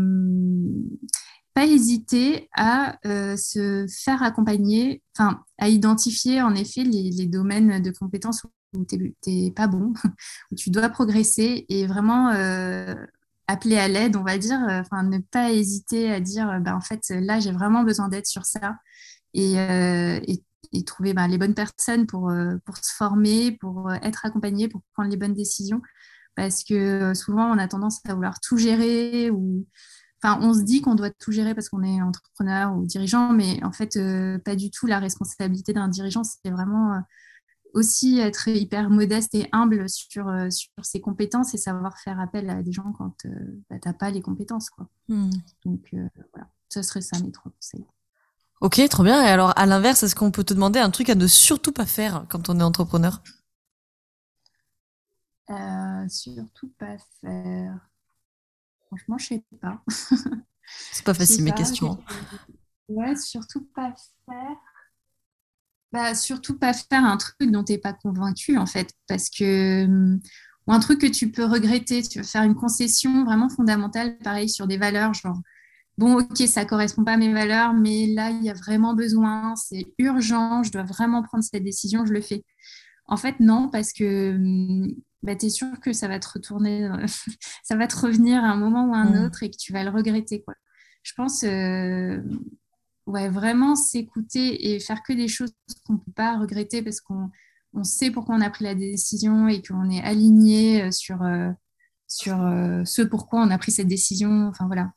pas 1.53 1.65
hésiter 1.65 2.49
à 2.53 2.99
euh, 3.05 3.37
se 3.37 3.85
faire 3.87 4.21
accompagner, 4.23 5.01
enfin, 5.17 5.41
à 5.57 5.69
identifier 5.69 6.41
en 6.41 6.53
effet 6.53 6.83
les, 6.83 7.27
domaines 7.27 7.81
de 7.81 7.91
compétences 7.91 8.43
où 8.75 8.85
tu 8.85 9.15
n'es 9.25 9.51
pas 9.51 9.67
bon, 9.67 9.93
où 10.51 10.55
tu 10.55 10.69
dois 10.69 10.89
progresser 10.89 11.65
et 11.69 11.87
vraiment 11.87 12.29
euh, 12.31 12.93
appeler 13.47 13.77
à 13.77 13.87
l'aide, 13.87 14.15
on 14.15 14.23
va 14.23 14.37
dire, 14.37 14.59
enfin, 14.69 15.03
ne 15.03 15.19
pas 15.19 15.51
hésiter 15.51 16.11
à 16.11 16.19
dire, 16.19 16.59
bah, 16.61 16.75
en 16.75 16.81
fait, 16.81 17.01
là, 17.09 17.39
j'ai 17.39 17.51
vraiment 17.51 17.83
besoin 17.83 18.09
d'aide 18.09 18.25
sur 18.25 18.45
ça 18.45 18.75
et, 19.33 19.53
et, 19.53 20.83
trouver 20.85 21.13
bah, 21.13 21.27
les 21.27 21.37
bonnes 21.37 21.53
personnes 21.53 22.05
pour, 22.07 22.31
se 22.31 22.93
former, 22.95 23.51
pour 23.53 23.93
être 23.93 24.25
accompagné, 24.25 24.67
pour 24.67 24.81
prendre 24.93 25.09
les 25.09 25.17
bonnes 25.17 25.33
décisions. 25.33 25.81
Parce 26.35 26.63
que 26.63 26.73
euh, 26.73 27.13
souvent 27.13 27.45
on 27.49 27.57
a 27.57 27.67
tendance 27.67 28.01
à 28.07 28.13
vouloir 28.13 28.39
tout 28.41 28.57
gérer 28.57 29.29
ou 29.31 29.65
enfin 30.21 30.37
on 30.41 30.53
se 30.53 30.63
dit 30.63 30.81
qu'on 30.81 30.95
doit 30.95 31.09
tout 31.09 31.31
gérer 31.31 31.55
parce 31.55 31.69
qu'on 31.69 31.83
est 31.83 32.01
entrepreneur 32.01 32.75
ou 32.75 32.85
dirigeant 32.85 33.31
mais 33.31 33.63
en 33.63 33.71
fait 33.71 33.95
euh, 33.95 34.37
pas 34.39 34.55
du 34.55 34.69
tout 34.69 34.85
la 34.85 34.99
responsabilité 34.99 35.73
d'un 35.73 35.87
dirigeant 35.87 36.23
c'est 36.23 36.51
vraiment 36.51 36.93
euh, 36.93 36.99
aussi 37.75 38.19
être 38.19 38.47
hyper 38.47 38.89
modeste 38.89 39.35
et 39.35 39.47
humble 39.51 39.87
sur, 39.87 40.25
sur 40.49 40.71
ses 40.83 41.01
compétences 41.01 41.53
et 41.53 41.57
savoir 41.57 41.99
faire 41.99 42.19
appel 42.19 42.49
à 42.49 42.63
des 42.63 42.71
gens 42.71 42.91
quand 42.97 43.15
bah, 43.69 43.77
tu 43.79 43.87
n'as 43.87 43.93
pas 43.93 44.09
les 44.09 44.21
compétences. 44.21 44.69
Quoi. 44.69 44.87
Hmm. 45.09 45.29
Donc 45.63 45.89
voilà, 45.91 46.49
ce 46.69 46.81
serait 46.81 47.01
ça 47.01 47.19
mes 47.19 47.31
trois 47.31 47.51
conseils. 47.51 47.85
Ok, 48.61 48.81
trop 48.89 49.03
bien. 49.03 49.21
Et 49.23 49.27
alors, 49.27 49.53
à 49.57 49.65
l'inverse, 49.65 50.03
est-ce 50.03 50.15
qu'on 50.15 50.31
peut 50.31 50.43
te 50.43 50.53
demander 50.53 50.79
un 50.79 50.89
truc 50.89 51.09
à 51.09 51.15
ne 51.15 51.27
surtout 51.27 51.71
pas 51.71 51.85
faire 51.85 52.25
quand 52.29 52.49
on 52.49 52.59
est 52.59 52.63
entrepreneur? 52.63 53.21
Euh, 55.49 56.09
surtout 56.09 56.69
pas 56.79 56.97
faire. 57.21 57.89
Franchement, 58.87 59.17
je 59.17 59.25
sais 59.27 59.43
pas. 59.61 59.83
C'est 60.91 61.03
pas 61.03 61.13
facile 61.13 61.43
mes 61.43 61.51
questions. 61.51 61.99
Ouais, 62.87 63.15
surtout 63.15 63.65
pas 63.75 63.93
faire. 64.25 64.57
Bah, 65.95 66.13
surtout 66.13 66.57
pas 66.57 66.73
faire 66.73 67.05
un 67.05 67.15
truc 67.15 67.49
dont 67.49 67.63
tu 67.63 67.71
n'es 67.71 67.77
pas 67.77 67.93
convaincu, 67.93 68.57
en 68.57 68.65
fait, 68.65 68.89
parce 69.07 69.29
que. 69.29 69.87
Ou 70.67 70.73
un 70.73 70.79
truc 70.79 70.99
que 70.99 71.07
tu 71.07 71.31
peux 71.31 71.45
regretter, 71.45 72.01
tu 72.01 72.17
veux 72.17 72.25
faire 72.25 72.43
une 72.43 72.55
concession 72.55 73.23
vraiment 73.23 73.49
fondamentale, 73.49 74.17
pareil, 74.17 74.49
sur 74.49 74.67
des 74.67 74.77
valeurs, 74.77 75.13
genre, 75.13 75.39
bon, 75.97 76.19
ok, 76.19 76.37
ça 76.47 76.65
correspond 76.65 77.03
pas 77.05 77.13
à 77.13 77.17
mes 77.17 77.31
valeurs, 77.31 77.73
mais 77.73 78.07
là, 78.07 78.31
il 78.31 78.43
y 78.43 78.49
a 78.49 78.53
vraiment 78.53 78.93
besoin, 78.93 79.55
c'est 79.55 79.85
urgent, 79.99 80.63
je 80.63 80.71
dois 80.71 80.83
vraiment 80.83 81.23
prendre 81.23 81.43
cette 81.43 81.63
décision, 81.63 82.05
je 82.05 82.11
le 82.11 82.19
fais. 82.19 82.43
En 83.05 83.15
fait, 83.15 83.39
non, 83.39 83.69
parce 83.69 83.93
que 83.93 84.37
bah, 85.23 85.35
tu 85.35 85.45
es 85.45 85.49
sûr 85.49 85.79
que 85.79 85.93
ça 85.93 86.07
va 86.07 86.19
te 86.19 86.27
retourner, 86.27 86.89
ça 87.63 87.75
va 87.75 87.87
te 87.87 87.95
revenir 87.95 88.43
à 88.43 88.47
un 88.47 88.57
moment 88.57 88.87
ou 88.89 88.95
à 88.95 88.97
un 88.97 89.21
mm. 89.21 89.25
autre 89.25 89.43
et 89.43 89.51
que 89.51 89.57
tu 89.57 89.71
vas 89.71 89.83
le 89.83 89.91
regretter. 89.91 90.41
Quoi. 90.41 90.55
Je 91.03 91.13
pense, 91.13 91.43
euh, 91.43 92.21
ouais, 93.05 93.29
vraiment 93.29 93.75
s'écouter 93.75 94.73
et 94.73 94.79
faire 94.79 95.03
que 95.03 95.13
des 95.13 95.27
choses 95.27 95.53
qu'on 95.85 95.93
ne 95.93 95.99
peut 95.99 96.11
pas 96.13 96.37
regretter 96.37 96.81
parce 96.81 97.01
qu'on 97.01 97.29
on 97.73 97.83
sait 97.83 98.11
pourquoi 98.11 98.35
on 98.35 98.41
a 98.41 98.49
pris 98.49 98.63
la 98.63 98.75
décision 98.75 99.47
et 99.47 99.61
qu'on 99.61 99.89
est 99.89 100.01
aligné 100.01 100.83
euh, 100.83 100.91
sur, 100.91 101.19
sur 102.07 102.37
ce 102.85 103.01
pourquoi 103.01 103.41
on 103.41 103.49
a 103.51 103.57
pris 103.57 103.71
cette 103.71 103.87
décision. 103.87 104.47
Enfin 104.47 104.67
voilà. 104.67 104.91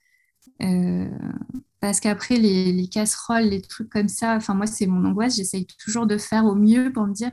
parce 1.81 2.01
qu'après, 2.01 2.37
les, 2.37 2.73
les, 2.73 2.89
casseroles, 2.89 3.45
les 3.45 3.63
trucs 3.63 3.91
comme 3.91 4.09
ça, 4.09 4.37
enfin 4.37 4.55
moi, 4.55 4.67
c'est 4.67 4.87
mon 4.87 5.05
angoisse. 5.05 5.37
J'essaye 5.37 5.67
toujours 5.67 6.07
de 6.07 6.19
faire 6.19 6.45
au 6.45 6.55
mieux 6.55 6.93
pour 6.93 7.07
me 7.07 7.13
dire 7.13 7.33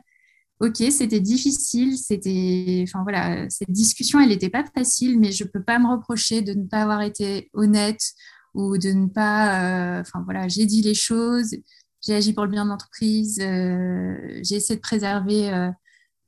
ok, 0.60 0.78
c'était 0.92 1.20
difficile, 1.20 1.98
c'était, 1.98 2.84
enfin 2.88 3.04
voilà, 3.04 3.50
cette 3.50 3.72
discussion, 3.72 4.20
elle 4.20 4.30
n'était 4.30 4.50
pas 4.50 4.64
facile, 4.74 5.20
mais 5.20 5.32
je 5.32 5.44
ne 5.44 5.50
peux 5.50 5.64
pas 5.64 5.80
me 5.80 5.88
reprocher 5.88 6.42
de 6.42 6.54
ne 6.54 6.66
pas 6.66 6.82
avoir 6.82 7.02
été 7.02 7.50
honnête 7.54 8.02
ou 8.56 8.78
de 8.78 8.90
ne 8.90 9.08
pas, 9.08 9.98
euh, 9.98 10.02
enfin 10.02 10.22
voilà, 10.24 10.48
j'ai 10.48 10.66
dit 10.66 10.82
les 10.82 10.96
choses, 10.96 11.56
j'ai 12.02 12.16
agi 12.16 12.34
pour 12.34 12.46
le 12.46 12.52
bien 12.52 12.66
de 12.66 12.70
l'entreprise, 12.70 13.40
euh, 13.42 14.16
j'ai 14.44 14.56
essayé 14.56 14.78
de 14.78 14.82
préserver 14.82 15.54
euh, 15.54 15.70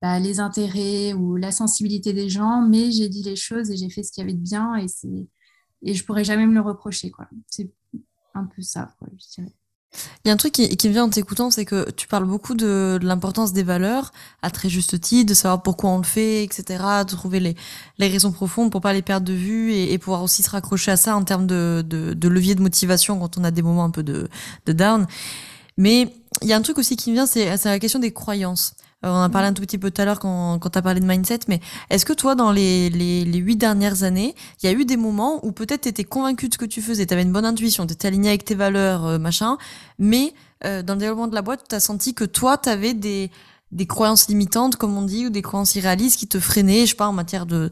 bah, 0.02 0.20
les 0.20 0.40
intérêts 0.40 1.14
ou 1.14 1.38
la 1.38 1.52
sensibilité 1.52 2.14
des 2.14 2.30
gens, 2.30 2.62
mais 2.62 2.92
j'ai 2.92 3.10
dit 3.10 3.24
les 3.24 3.38
choses 3.38 3.72
et 3.72 3.78
j'ai 3.78 3.90
fait 3.90 4.04
ce 4.04 4.12
qu'il 4.12 4.22
y 4.22 4.26
avait 4.26 4.38
de 4.38 4.44
bien 4.44 4.76
et 4.76 4.88
et 5.84 5.94
je 5.94 6.04
pourrais 6.04 6.24
jamais 6.24 6.48
me 6.48 6.56
le 6.56 6.62
reprocher. 6.62 7.12
C'est 7.48 7.72
un 8.34 8.46
peu 8.46 8.62
ça, 8.62 8.96
quoi, 8.98 9.08
je 9.12 9.28
dirais. 9.36 9.54
Il 10.24 10.28
y 10.28 10.32
a 10.32 10.34
un 10.34 10.38
truc 10.38 10.54
qui, 10.54 10.76
qui 10.76 10.88
me 10.88 10.94
vient 10.94 11.06
en 11.06 11.10
t'écoutant, 11.10 11.50
c'est 11.50 11.66
que 11.66 11.90
tu 11.92 12.08
parles 12.08 12.26
beaucoup 12.26 12.54
de, 12.54 13.00
l'importance 13.02 13.54
des 13.54 13.64
valeurs, 13.64 14.12
à 14.42 14.52
très 14.52 14.70
juste 14.70 15.00
titre, 15.00 15.30
de 15.30 15.34
savoir 15.34 15.64
pourquoi 15.64 15.90
on 15.92 15.98
le 15.98 16.04
fait, 16.04 16.44
etc., 16.44 16.84
de 17.08 17.16
trouver 17.16 17.40
les, 17.40 17.56
les 17.98 18.08
raisons 18.08 18.32
profondes 18.32 18.72
pour 18.72 18.82
pas 18.82 18.94
les 18.94 19.02
perdre 19.02 19.26
de 19.26 19.34
vue 19.34 19.74
et, 19.74 19.98
pouvoir 19.98 20.24
aussi 20.24 20.44
se 20.44 20.50
raccrocher 20.50 20.92
à 20.92 20.98
ça 20.98 21.16
en 21.16 21.24
termes 21.24 21.48
de, 21.48 21.84
de, 21.88 22.14
de, 22.14 22.28
levier 22.28 22.56
de 22.56 22.62
motivation 22.62 23.20
quand 23.20 23.38
on 23.38 23.44
a 23.44 23.52
des 23.52 23.62
moments 23.62 23.86
un 23.86 23.90
peu 23.90 24.04
de, 24.04 24.30
de 24.66 24.74
down. 24.74 25.08
Mais 25.78 26.14
il 26.42 26.48
y 26.48 26.54
a 26.54 26.58
un 26.58 26.62
truc 26.62 26.78
aussi 26.78 26.96
qui 26.96 27.10
me 27.10 27.16
vient, 27.16 27.26
c'est 27.26 27.66
la 27.66 27.80
question 27.80 28.00
des 28.00 28.12
croyances. 28.12 28.74
Euh, 29.06 29.10
on 29.10 29.14
en 29.14 29.22
a 29.24 29.30
parlé 29.30 29.48
un 29.48 29.54
tout 29.54 29.62
petit 29.62 29.78
peu 29.78 29.92
tout 29.92 30.02
à 30.02 30.06
l'heure 30.06 30.20
quand, 30.20 30.58
quand 30.60 30.72
tu 30.72 30.80
as 30.80 30.82
parlé 30.82 31.00
de 31.00 31.06
mindset, 31.06 31.42
mais 31.48 31.60
est-ce 31.92 32.06
que 32.06 32.14
toi, 32.14 32.34
dans 32.34 32.52
les, 32.52 32.90
les, 32.90 33.26
les 33.26 33.38
huit 33.38 33.56
dernières 33.56 34.02
années, 34.04 34.34
il 34.62 34.66
y 34.66 34.70
a 34.70 34.72
eu 34.76 34.86
des 34.86 34.98
moments 34.98 35.46
où 35.46 35.52
peut-être 35.52 35.82
tu 35.82 35.90
étais 35.90 36.04
convaincu 36.04 36.48
de 36.48 36.54
ce 36.54 36.58
que 36.58 36.66
tu 36.66 36.82
faisais, 36.82 37.06
tu 37.06 37.14
avais 37.14 37.22
une 37.22 37.32
bonne 37.32 37.46
intuition, 37.46 37.86
tu 37.86 37.94
étais 37.94 38.08
aligné 38.08 38.30
avec 38.30 38.44
tes 38.44 38.56
valeurs, 38.56 39.06
euh, 39.06 39.20
machin, 39.20 39.58
mais 40.00 40.34
euh, 40.66 40.82
dans 40.82 40.94
le 40.94 41.00
développement 41.00 41.28
de 41.28 41.36
la 41.36 41.44
boîte, 41.44 41.66
tu 41.70 41.76
as 41.76 41.80
senti 41.80 42.16
que 42.16 42.24
toi, 42.24 42.58
tu 42.58 42.70
avais 42.70 42.96
des, 42.96 43.30
des 43.72 43.86
croyances 43.86 44.30
limitantes, 44.30 44.78
comme 44.78 44.98
on 44.98 45.04
dit, 45.04 45.28
ou 45.28 45.30
des 45.30 45.44
croyances 45.44 45.76
irréalistes 45.76 46.18
qui 46.18 46.28
te 46.28 46.40
freinaient, 46.40 46.88
je 46.88 46.92
sais 46.92 46.96
pas, 46.96 47.08
en 47.08 47.14
matière 47.14 47.46
de 47.46 47.70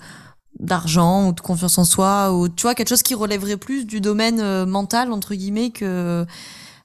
d'argent 0.57 1.27
ou 1.27 1.33
de 1.33 1.41
confiance 1.41 1.77
en 1.77 1.83
soi 1.83 2.31
ou 2.31 2.47
tu 2.47 2.61
vois 2.61 2.75
quelque 2.75 2.87
chose 2.87 3.03
qui 3.03 3.13
relèverait 3.13 3.57
plus 3.57 3.85
du 3.85 3.99
domaine 3.99 4.63
mental 4.63 5.11
entre 5.11 5.35
guillemets 5.35 5.71
que 5.71 6.25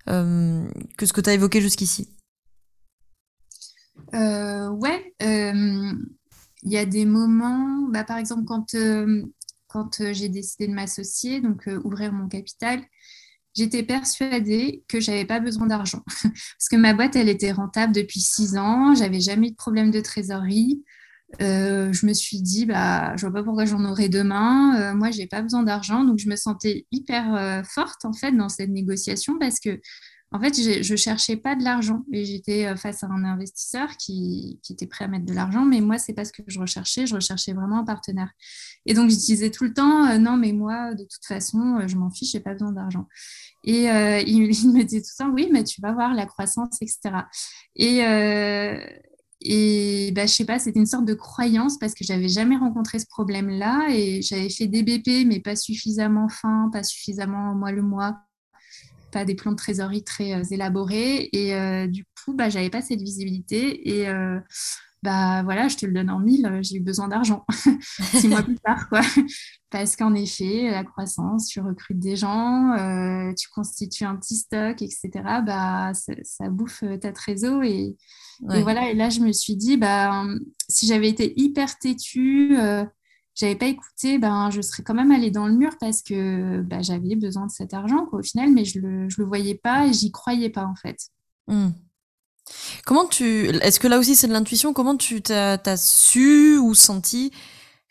que 0.06 1.06
ce 1.06 1.12
que 1.12 1.20
tu 1.20 1.30
as 1.30 1.34
évoqué 1.34 1.60
jusqu'ici? 1.60 2.08
Ouais, 4.12 5.14
il 5.20 6.72
y 6.72 6.76
a 6.78 6.84
des 6.84 7.06
moments, 7.06 7.88
bah, 7.90 8.04
par 8.04 8.18
exemple, 8.18 8.44
quand, 8.44 8.76
quand 9.68 10.12
j'ai 10.12 10.28
décidé 10.28 10.68
de 10.68 10.74
m'associer, 10.74 11.40
donc 11.40 11.68
ouvrir 11.84 12.12
mon 12.12 12.28
capital, 12.28 12.82
j'étais 13.54 13.82
persuadée 13.82 14.84
que 14.88 15.00
j'avais 15.00 15.24
pas 15.24 15.40
besoin 15.40 15.66
d'argent 15.66 16.02
parce 16.22 16.68
que 16.70 16.76
ma 16.76 16.94
boîte 16.94 17.16
elle 17.16 17.28
était 17.28 17.52
rentable 17.52 17.92
depuis 17.94 18.20
six 18.20 18.56
ans, 18.56 18.94
j'avais 18.94 19.20
jamais 19.20 19.48
eu 19.48 19.50
de 19.50 19.56
problème 19.56 19.90
de 19.90 20.00
trésorerie. 20.00 20.82
Euh, 21.40 21.92
je 21.92 22.06
me 22.06 22.12
suis 22.12 22.42
dit 22.42 22.66
bah 22.66 23.14
je 23.16 23.20
vois 23.20 23.32
pas 23.32 23.44
pourquoi 23.44 23.64
j'en 23.64 23.84
aurais 23.84 24.08
demain. 24.08 24.80
Euh, 24.80 24.94
moi 24.94 25.10
j'ai 25.10 25.26
pas 25.26 25.42
besoin 25.42 25.62
d'argent 25.62 26.04
donc 26.04 26.18
je 26.18 26.28
me 26.28 26.36
sentais 26.36 26.86
hyper 26.90 27.34
euh, 27.34 27.62
forte 27.62 28.04
en 28.04 28.12
fait 28.12 28.32
dans 28.32 28.48
cette 28.48 28.70
négociation 28.70 29.38
parce 29.38 29.60
que 29.60 29.80
en 30.32 30.40
fait 30.40 30.82
je 30.82 30.96
cherchais 30.96 31.36
pas 31.36 31.56
de 31.56 31.64
l'argent 31.64 32.04
et 32.12 32.24
j'étais 32.24 32.76
face 32.76 33.02
à 33.02 33.08
un 33.08 33.24
investisseur 33.24 33.96
qui, 33.96 34.60
était 34.70 34.86
prêt 34.86 35.06
à 35.06 35.08
mettre 35.08 35.26
de 35.26 35.34
l'argent 35.34 35.64
mais 35.64 35.80
moi 35.80 35.98
c'est 35.98 36.12
pas 36.12 36.24
ce 36.24 36.32
que 36.32 36.42
je 36.46 36.60
recherchais. 36.60 37.06
Je 37.06 37.14
recherchais 37.14 37.52
vraiment 37.52 37.80
un 37.80 37.84
partenaire 37.84 38.30
et 38.86 38.94
donc 38.94 39.10
je 39.10 39.16
disais 39.16 39.50
tout 39.50 39.64
le 39.64 39.72
temps 39.72 40.18
non 40.18 40.36
mais 40.36 40.52
moi 40.52 40.94
de 40.94 41.04
toute 41.04 41.24
façon 41.26 41.80
je 41.86 41.96
m'en 41.96 42.10
fiche 42.10 42.32
j'ai 42.32 42.40
pas 42.40 42.52
besoin 42.52 42.72
d'argent. 42.72 43.06
Et 43.64 43.90
euh, 43.90 44.20
il, 44.26 44.48
me 44.72 44.82
disait 44.82 45.02
tout 45.02 45.10
le 45.18 45.24
temps, 45.24 45.30
oui, 45.32 45.48
mais 45.52 45.64
tu 45.64 45.80
vas 45.80 45.92
voir 45.92 46.14
la 46.14 46.26
croissance, 46.26 46.80
etc. 46.80 47.24
Et, 47.76 48.04
euh, 48.04 48.78
et 49.42 50.12
bah, 50.14 50.26
sais 50.26 50.44
pas, 50.44 50.58
c'était 50.58 50.78
une 50.78 50.86
sorte 50.86 51.04
de 51.04 51.14
croyance 51.14 51.78
parce 51.78 51.94
que 51.94 52.04
j'avais 52.04 52.28
jamais 52.28 52.56
rencontré 52.56 52.98
ce 52.98 53.06
problème-là 53.06 53.88
et 53.90 54.22
j'avais 54.22 54.50
fait 54.50 54.66
des 54.66 54.82
BP, 54.82 55.26
mais 55.26 55.40
pas 55.40 55.56
suffisamment 55.56 56.28
fin, 56.28 56.68
pas 56.72 56.82
suffisamment 56.82 57.54
mois 57.54 57.72
le 57.72 57.82
mois, 57.82 58.18
pas 59.10 59.24
des 59.24 59.34
plans 59.34 59.52
de 59.52 59.56
trésorerie 59.56 60.04
très 60.04 60.34
euh, 60.34 60.44
élaborés. 60.50 61.28
Et 61.32 61.54
euh, 61.54 61.86
du 61.86 62.04
coup, 62.04 62.34
bah, 62.34 62.48
j'avais 62.48 62.70
pas 62.70 62.82
cette 62.82 63.00
visibilité. 63.00 63.88
Et 63.88 64.08
euh, 64.08 64.38
bah 65.02 65.42
voilà, 65.44 65.68
je 65.68 65.76
te 65.76 65.86
le 65.86 65.92
donne 65.92 66.10
en 66.10 66.18
mille, 66.18 66.58
j'ai 66.60 66.76
eu 66.76 66.80
besoin 66.80 67.08
d'argent 67.08 67.46
six 68.14 68.28
mois 68.28 68.42
plus 68.42 68.58
tard, 68.58 68.88
quoi. 68.90 69.00
Parce 69.70 69.96
qu'en 69.96 70.14
effet, 70.14 70.70
la 70.70 70.84
croissance, 70.84 71.46
tu 71.46 71.60
recrutes 71.60 71.98
des 71.98 72.16
gens, 72.16 72.72
euh, 72.72 73.32
tu 73.32 73.48
constitues 73.48 74.04
un 74.04 74.16
petit 74.16 74.36
stock, 74.36 74.82
etc. 74.82 75.10
Bah, 75.46 75.92
ça, 75.94 76.50
bouffe 76.50 76.84
ta 77.00 77.12
trésor 77.12 77.62
et, 77.62 77.96
voilà. 78.42 78.90
Et 78.90 78.94
là, 78.94 79.08
je 79.08 79.20
me 79.20 79.32
suis 79.32 79.56
dit, 79.56 79.78
bah, 79.78 80.24
si 80.68 80.86
j'avais 80.86 81.08
été 81.08 81.32
hyper 81.40 81.78
têtue, 81.78 82.58
euh, 82.58 82.84
j'avais 83.34 83.56
pas 83.56 83.66
écouté, 83.66 84.18
ben, 84.18 84.50
je 84.50 84.60
serais 84.60 84.82
quand 84.82 84.94
même 84.94 85.10
allée 85.10 85.30
dans 85.30 85.46
le 85.46 85.54
mur 85.54 85.72
parce 85.80 86.02
que 86.02 86.60
bah, 86.62 86.82
j'avais 86.82 87.16
besoin 87.16 87.46
de 87.46 87.50
cet 87.50 87.74
argent, 87.74 88.06
quoi, 88.06 88.20
au 88.20 88.22
final, 88.22 88.50
mais 88.52 88.64
je 88.64 88.80
le, 88.80 89.08
je 89.08 89.20
le 89.20 89.26
voyais 89.26 89.54
pas 89.54 89.86
et 89.86 89.92
j'y 89.92 90.10
croyais 90.10 90.50
pas, 90.50 90.64
en 90.64 90.74
fait. 90.74 90.98
Mmh. 91.48 91.70
Comment 92.84 93.06
tu, 93.06 93.48
est-ce 93.48 93.80
que 93.80 93.88
là 93.88 93.98
aussi 93.98 94.16
c'est 94.16 94.26
de 94.26 94.32
l'intuition 94.32 94.72
Comment 94.72 94.96
tu 94.96 95.22
t'as, 95.22 95.76
su 95.76 96.58
ou 96.58 96.74
senti 96.74 97.32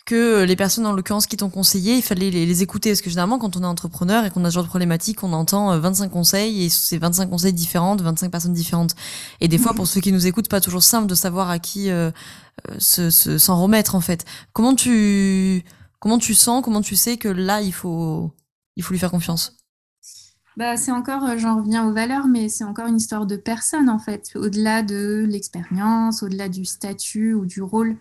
que 0.09 0.43
les 0.43 0.55
personnes 0.55 0.87
en 0.87 0.93
l'occurrence 0.93 1.27
qui 1.27 1.37
t'ont 1.37 1.51
conseillé, 1.51 1.95
il 1.95 2.01
fallait 2.01 2.31
les, 2.31 2.63
écouter 2.63 2.89
Parce 2.89 3.01
que 3.01 3.11
généralement 3.11 3.37
quand 3.37 3.55
on 3.57 3.61
est 3.61 3.67
entrepreneur 3.67 4.25
et 4.25 4.31
qu'on 4.31 4.43
a 4.43 4.49
ce 4.49 4.55
genre 4.55 4.63
de 4.63 4.67
problématique, 4.67 5.23
on 5.23 5.33
entend 5.33 5.77
25 5.79 6.05
euh, 6.05 6.09
conseils 6.09 6.63
et 6.63 6.69
c'est 6.69 6.97
25 6.97 7.29
conseils 7.29 7.53
différents 7.53 7.95
de 7.95 8.01
25 8.01 8.31
personnes 8.31 8.53
différentes. 8.53 8.95
Et 9.39 9.47
des 9.47 9.59
fois 9.59 9.75
pour 9.75 9.85
ceux 9.85 10.01
qui 10.01 10.11
nous 10.11 10.25
écoutent, 10.25 10.49
pas 10.49 10.61
toujours 10.61 10.81
simple 10.81 11.05
de 11.05 11.13
savoir 11.13 11.51
à 11.51 11.59
qui 11.59 11.91
euh, 11.91 12.09
euh 12.71 13.09
s'en 13.11 13.61
remettre 13.61 13.93
en 13.93 14.01
fait. 14.01 14.25
Comment 14.51 14.73
tu 14.73 15.63
comment 15.99 16.17
tu 16.17 16.33
sens, 16.33 16.63
comment 16.63 16.81
tu 16.81 16.95
sais 16.95 17.17
que 17.17 17.27
là 17.27 17.61
il 17.61 17.73
faut 17.73 18.33
il 18.77 18.83
faut 18.83 18.93
lui 18.93 18.99
faire 18.99 19.11
confiance? 19.11 19.57
Bah, 20.57 20.75
c'est 20.75 20.91
encore, 20.91 21.23
euh, 21.23 21.37
j'en 21.37 21.57
reviens 21.57 21.87
aux 21.87 21.93
valeurs, 21.93 22.27
mais 22.27 22.49
c'est 22.49 22.63
encore 22.63 22.87
une 22.87 22.97
histoire 22.97 23.27
de 23.27 23.37
personne 23.37 23.89
en 23.89 23.99
fait, 23.99 24.31
au-delà 24.35 24.81
de 24.81 25.23
l'expérience, 25.29 26.23
au-delà 26.23 26.49
du 26.49 26.65
statut 26.65 27.33
ou 27.33 27.45
du 27.45 27.61
rôle 27.61 27.95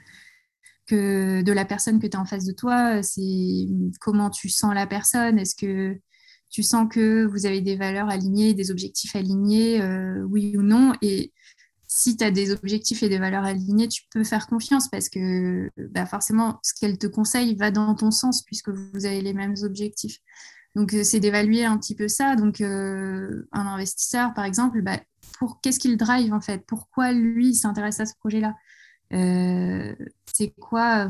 de 0.94 1.52
la 1.52 1.64
personne 1.64 1.98
que 1.98 2.06
tu 2.06 2.16
as 2.16 2.20
en 2.20 2.24
face 2.24 2.44
de 2.44 2.52
toi, 2.52 3.02
c'est 3.02 3.66
comment 4.00 4.30
tu 4.30 4.48
sens 4.48 4.74
la 4.74 4.86
personne. 4.86 5.38
Est-ce 5.38 5.54
que 5.54 5.98
tu 6.50 6.62
sens 6.62 6.88
que 6.90 7.24
vous 7.26 7.46
avez 7.46 7.60
des 7.60 7.76
valeurs 7.76 8.08
alignées, 8.08 8.54
des 8.54 8.70
objectifs 8.70 9.14
alignés, 9.14 9.80
euh, 9.82 10.22
oui 10.28 10.56
ou 10.56 10.62
non? 10.62 10.94
Et 11.02 11.32
si 11.86 12.16
tu 12.16 12.24
as 12.24 12.30
des 12.30 12.52
objectifs 12.52 13.02
et 13.02 13.08
des 13.08 13.18
valeurs 13.18 13.44
alignées, 13.44 13.88
tu 13.88 14.04
peux 14.10 14.24
faire 14.24 14.46
confiance 14.46 14.88
parce 14.88 15.08
que 15.08 15.70
bah 15.76 16.06
forcément, 16.06 16.58
ce 16.62 16.72
qu'elle 16.78 16.98
te 16.98 17.06
conseille 17.06 17.54
va 17.56 17.70
dans 17.70 17.94
ton 17.94 18.10
sens 18.10 18.42
puisque 18.42 18.70
vous 18.70 19.06
avez 19.06 19.20
les 19.20 19.34
mêmes 19.34 19.56
objectifs. 19.62 20.18
Donc, 20.74 20.94
euh, 20.94 21.02
c'est 21.02 21.20
d'évaluer 21.20 21.64
un 21.64 21.78
petit 21.78 21.94
peu 21.94 22.08
ça. 22.08 22.36
Donc, 22.36 22.60
euh, 22.60 23.48
un 23.52 23.66
investisseur, 23.66 24.32
par 24.34 24.44
exemple, 24.44 24.82
bah, 24.82 25.00
qu'est-ce 25.62 25.78
qu'il 25.80 25.96
drive 25.96 26.32
en 26.32 26.40
fait? 26.40 26.64
Pourquoi 26.66 27.12
lui 27.12 27.54
s'intéresse 27.54 28.00
à 28.00 28.06
ce 28.06 28.14
projet-là? 28.20 28.48
euh, 28.50 28.67
C'est 29.10 30.54
quoi 30.60 31.08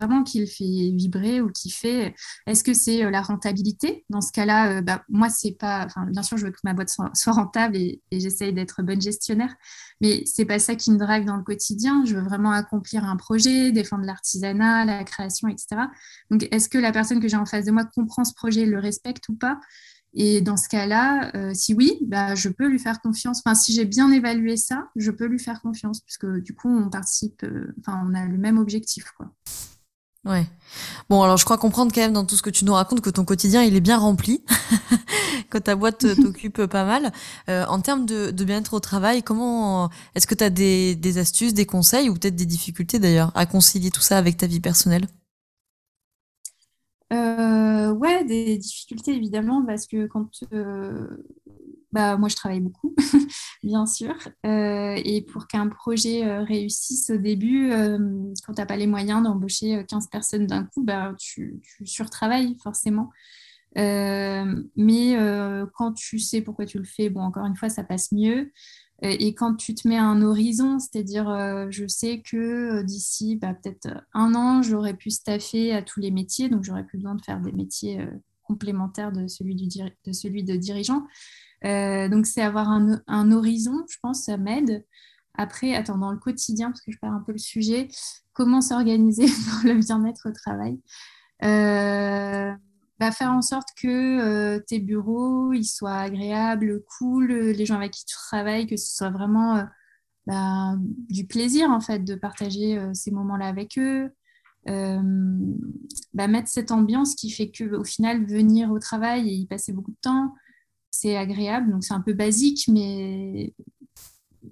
vraiment 0.00 0.22
qu'il 0.22 0.46
fait 0.46 0.92
vibrer 0.94 1.40
ou 1.40 1.50
qui 1.50 1.70
fait 1.70 2.14
Est-ce 2.46 2.62
que 2.62 2.72
c'est 2.74 3.04
euh, 3.04 3.10
la 3.10 3.22
rentabilité? 3.22 4.04
Dans 4.10 4.20
ce 4.20 4.32
cas-là, 4.32 4.78
euh, 4.78 4.80
bah, 4.80 5.04
moi, 5.08 5.28
c'est 5.28 5.52
pas. 5.52 5.86
Bien 6.08 6.22
sûr, 6.22 6.36
je 6.36 6.46
veux 6.46 6.52
que 6.52 6.58
ma 6.64 6.74
boîte 6.74 6.90
soit, 6.90 7.32
rentable 7.32 7.76
et, 7.76 8.00
j'essaye 8.12 8.52
d'être 8.52 8.82
bonne 8.82 9.00
gestionnaire, 9.00 9.54
mais 10.00 10.22
c'est 10.24 10.44
pas 10.44 10.58
ça 10.58 10.76
qui 10.76 10.90
me 10.92 10.98
drive 10.98 11.24
dans 11.24 11.36
le 11.36 11.42
quotidien. 11.42 12.04
Je 12.04 12.14
veux 12.14 12.22
vraiment 12.22 12.52
accomplir 12.52 13.04
un 13.04 13.16
projet, 13.16 13.72
défendre 13.72 14.04
l'artisanat, 14.04 14.84
la 14.84 15.04
création, 15.04 15.48
etc. 15.48 15.82
Donc, 16.30 16.46
est-ce 16.50 16.68
que 16.68 16.78
la 16.78 16.92
personne 16.92 17.20
que 17.20 17.28
j'ai 17.28 17.36
en 17.36 17.46
face 17.46 17.64
de 17.64 17.72
moi 17.72 17.84
comprend 17.84 18.24
ce 18.24 18.34
projet, 18.34 18.66
le 18.66 18.78
respecte 18.78 19.28
ou 19.28 19.34
pas? 19.34 19.58
Et 20.18 20.42
dans 20.42 20.56
ce 20.56 20.68
cas-là, 20.68 21.30
euh, 21.34 21.54
si 21.54 21.72
oui, 21.72 21.98
bah, 22.02 22.34
je 22.34 22.50
peux 22.50 22.66
lui 22.66 22.78
faire 22.78 23.00
confiance. 23.00 23.40
Enfin, 23.44 23.54
si 23.54 23.72
j'ai 23.72 23.86
bien 23.86 24.10
évalué 24.12 24.56
ça, 24.56 24.88
je 24.96 25.10
peux 25.10 25.26
lui 25.26 25.38
faire 25.38 25.62
confiance, 25.62 26.00
puisque 26.00 26.26
du 26.26 26.54
coup, 26.54 26.68
on 26.68 26.90
participe, 26.90 27.46
enfin, 27.80 28.04
on 28.06 28.14
a 28.14 28.26
le 28.26 28.36
même 28.36 28.58
objectif. 28.58 29.12
Quoi. 29.16 29.32
Ouais. 30.24 30.46
Bon, 31.08 31.22
alors 31.22 31.36
je 31.36 31.44
crois 31.44 31.56
comprendre 31.56 31.92
quand 31.94 32.00
même 32.00 32.12
dans 32.12 32.26
tout 32.26 32.36
ce 32.36 32.42
que 32.42 32.50
tu 32.50 32.64
nous 32.64 32.74
racontes 32.74 33.00
que 33.00 33.08
ton 33.08 33.24
quotidien 33.24 33.62
il 33.62 33.74
est 33.76 33.80
bien 33.80 33.96
rempli, 33.96 34.44
que 35.50 35.58
ta 35.58 35.76
boîte 35.76 36.04
t'occupe 36.22 36.66
pas 36.66 36.84
mal. 36.84 37.12
Euh, 37.48 37.64
en 37.66 37.80
termes 37.80 38.04
de, 38.04 38.30
de 38.30 38.44
bien-être 38.44 38.74
au 38.74 38.80
travail, 38.80 39.22
comment 39.22 39.90
est-ce 40.14 40.26
que 40.26 40.34
tu 40.34 40.44
as 40.44 40.50
des, 40.50 40.96
des 40.96 41.18
astuces, 41.18 41.54
des 41.54 41.66
conseils 41.66 42.10
ou 42.10 42.14
peut-être 42.14 42.36
des 42.36 42.46
difficultés 42.46 42.98
d'ailleurs 42.98 43.32
à 43.36 43.46
concilier 43.46 43.90
tout 43.90 44.00
ça 44.00 44.18
avec 44.18 44.36
ta 44.36 44.46
vie 44.46 44.60
personnelle? 44.60 45.06
Euh, 47.10 47.57
Ouais, 47.92 48.24
des 48.24 48.58
difficultés 48.58 49.14
évidemment 49.14 49.64
parce 49.64 49.86
que 49.86 50.06
quand 50.06 50.28
euh, 50.52 51.06
bah, 51.92 52.18
moi, 52.18 52.28
je 52.28 52.36
travaille 52.36 52.60
beaucoup, 52.60 52.94
bien 53.62 53.86
sûr. 53.86 54.14
Euh, 54.44 54.94
et 55.04 55.22
pour 55.22 55.46
qu'un 55.46 55.68
projet 55.68 56.26
euh, 56.26 56.42
réussisse 56.42 57.08
au 57.10 57.16
début, 57.16 57.72
euh, 57.72 57.98
quand 58.46 58.52
tu 58.54 58.60
n'as 58.60 58.66
pas 58.66 58.76
les 58.76 58.86
moyens 58.86 59.22
d'embaucher 59.22 59.84
15 59.88 60.08
personnes 60.08 60.46
d'un 60.46 60.64
coup, 60.64 60.84
bah, 60.84 61.14
tu, 61.18 61.60
tu 61.62 61.86
surtravailles 61.86 62.56
forcément. 62.62 63.10
mais 63.74 65.16
quand 65.74 65.92
tu 65.94 66.18
sais 66.18 66.42
pourquoi 66.42 66.66
tu 66.66 66.78
le 66.78 66.84
fais, 66.84 67.08
bon, 67.08 67.22
encore 67.22 67.46
une 67.46 67.56
fois, 67.56 67.70
ça 67.70 67.84
passe 67.84 68.12
mieux. 68.12 68.52
Et 69.02 69.32
quand 69.34 69.54
tu 69.54 69.74
te 69.74 69.86
mets 69.86 69.96
un 69.96 70.22
horizon, 70.22 70.80
c'est-à-dire, 70.80 71.26
je 71.70 71.86
sais 71.86 72.20
que 72.20 72.82
d'ici 72.82 73.36
bah, 73.36 73.54
peut-être 73.54 73.88
un 74.12 74.34
an, 74.34 74.60
j'aurais 74.62 74.94
pu 74.94 75.10
staffer 75.10 75.72
à 75.72 75.82
tous 75.82 76.00
les 76.00 76.10
métiers, 76.10 76.48
donc 76.48 76.64
j'aurais 76.64 76.84
plus 76.84 76.98
besoin 76.98 77.14
de 77.14 77.22
faire 77.22 77.40
des 77.40 77.52
métiers 77.52 78.04
complémentaires 78.42 79.12
de 79.12 79.28
celui, 79.28 79.54
du, 79.54 79.68
de 79.68 80.56
dirigeant. 80.56 81.06
Euh, 81.64 82.08
donc, 82.08 82.26
c'est 82.26 82.42
avoir 82.42 82.68
un, 82.68 83.32
horizon, 83.32 83.84
je 83.88 83.96
pense, 84.02 84.24
ça 84.24 84.36
m'aide. 84.36 84.84
Après, 85.34 85.74
attends, 85.74 85.98
dans 85.98 86.10
le 86.10 86.18
quotidien, 86.18 86.70
parce 86.70 86.80
que 86.80 86.90
je 86.90 86.98
perds 86.98 87.12
un 87.12 87.22
peu 87.24 87.32
le 87.32 87.38
sujet, 87.38 87.88
comment 88.32 88.60
s'organiser 88.60 89.26
pour 89.50 89.68
le 89.68 89.74
bien-être 89.74 90.28
au 90.28 90.32
travail? 90.32 90.80
Euh, 91.44 92.52
bah, 92.98 93.12
Faire 93.12 93.32
en 93.32 93.42
sorte 93.42 93.68
que 93.80 93.88
euh, 93.88 94.60
tes 94.66 94.78
bureaux 94.80 95.52
soient 95.62 95.98
agréables, 95.98 96.82
cool, 96.98 97.32
les 97.32 97.66
gens 97.66 97.76
avec 97.76 97.92
qui 97.92 98.04
tu 98.04 98.16
travailles, 98.16 98.66
que 98.66 98.76
ce 98.76 98.94
soit 98.94 99.10
vraiment 99.10 99.64
bah, 100.26 100.74
du 101.08 101.26
plaisir 101.26 101.70
en 101.70 101.80
fait 101.80 102.00
de 102.00 102.14
partager 102.14 102.78
ces 102.94 103.10
moments-là 103.10 103.46
avec 103.46 103.78
eux. 103.78 104.10
Bah, 104.66 106.28
mettre 106.28 106.48
cette 106.48 106.72
ambiance 106.72 107.14
qui 107.14 107.30
fait 107.30 107.50
que 107.50 107.76
au 107.76 107.84
final 107.84 108.26
venir 108.26 108.70
au 108.70 108.78
travail 108.78 109.28
et 109.28 109.34
y 109.34 109.46
passer 109.46 109.72
beaucoup 109.72 109.92
de 109.92 110.00
temps, 110.02 110.34
c'est 110.90 111.16
agréable. 111.16 111.70
Donc 111.70 111.84
c'est 111.84 111.94
un 111.94 112.00
peu 112.00 112.12
basique, 112.12 112.68
mais 112.68 113.54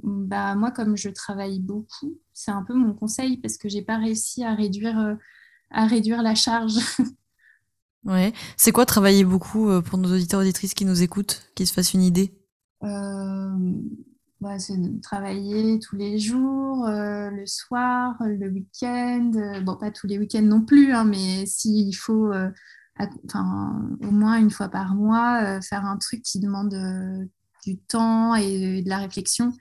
bah, 0.02 0.54
moi, 0.54 0.70
comme 0.70 0.96
je 0.96 1.08
travaille 1.08 1.60
beaucoup, 1.60 2.18
c'est 2.32 2.50
un 2.50 2.62
peu 2.62 2.74
mon 2.74 2.94
conseil 2.94 3.38
parce 3.38 3.56
que 3.56 3.68
j'ai 3.68 3.82
pas 3.82 3.98
réussi 3.98 4.44
euh, 4.44 5.14
à 5.70 5.86
réduire 5.86 6.22
la 6.22 6.34
charge. 6.34 6.74
ouais. 8.06 8.32
C'est 8.56 8.72
quoi 8.72 8.86
travailler 8.86 9.24
beaucoup 9.24 9.68
euh, 9.68 9.82
pour 9.82 9.98
nos 9.98 10.12
auditeurs 10.12 10.40
auditrices 10.40 10.74
qui 10.74 10.84
nous 10.84 11.02
écoutent, 11.02 11.42
qui 11.54 11.66
se 11.66 11.72
fassent 11.72 11.94
une 11.94 12.02
idée? 12.02 12.32
Euh, 12.82 13.50
bah, 14.40 14.58
C'est 14.58 14.78
travailler 15.02 15.78
tous 15.78 15.96
les 15.96 16.18
jours, 16.18 16.86
le 16.86 17.46
soir, 17.46 18.16
le 18.20 18.48
week-end. 18.48 19.30
bon, 19.64 19.76
pas 19.76 19.90
tous 19.90 20.06
les 20.06 20.18
week-ends 20.18 20.42
non 20.42 20.62
plus, 20.62 20.92
hein, 20.92 21.04
mais 21.04 21.46
s'il 21.46 21.94
faut 21.94 22.32
au 23.00 24.10
moins 24.10 24.38
une 24.38 24.50
fois 24.50 24.68
par 24.68 24.94
mois, 24.94 25.42
euh, 25.42 25.60
faire 25.60 25.84
un 25.84 25.96
truc 25.96 26.22
qui 26.22 26.40
demande 26.40 26.74
euh, 26.74 27.24
du 27.64 27.78
temps 27.78 28.34
et 28.34 28.82
de 28.82 28.88
la 28.88 28.98
réflexion. 28.98 29.52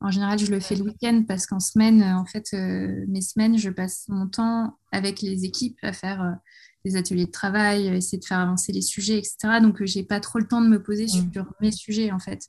En 0.00 0.10
général, 0.10 0.38
je 0.38 0.50
le 0.50 0.60
fais 0.60 0.76
le 0.76 0.82
week-end 0.82 1.24
parce 1.26 1.46
qu'en 1.46 1.60
semaine, 1.60 2.02
en 2.02 2.26
fait, 2.26 2.52
mes 2.52 3.22
semaines, 3.22 3.56
je 3.56 3.70
passe 3.70 4.04
mon 4.08 4.28
temps 4.28 4.76
avec 4.92 5.22
les 5.22 5.44
équipes 5.44 5.78
à 5.82 5.94
faire 5.94 6.36
des 6.84 6.96
ateliers 6.96 7.26
de 7.26 7.30
travail, 7.30 7.88
essayer 7.88 8.18
de 8.18 8.24
faire 8.24 8.40
avancer 8.40 8.72
les 8.72 8.82
sujets, 8.82 9.18
etc. 9.18 9.60
Donc, 9.60 9.82
j'ai 9.84 10.02
pas 10.02 10.20
trop 10.20 10.38
le 10.38 10.46
temps 10.46 10.60
de 10.60 10.68
me 10.68 10.82
poser 10.82 11.08
sur 11.08 11.46
mes 11.60 11.72
sujets, 11.72 12.12
en 12.12 12.18
fait. 12.18 12.48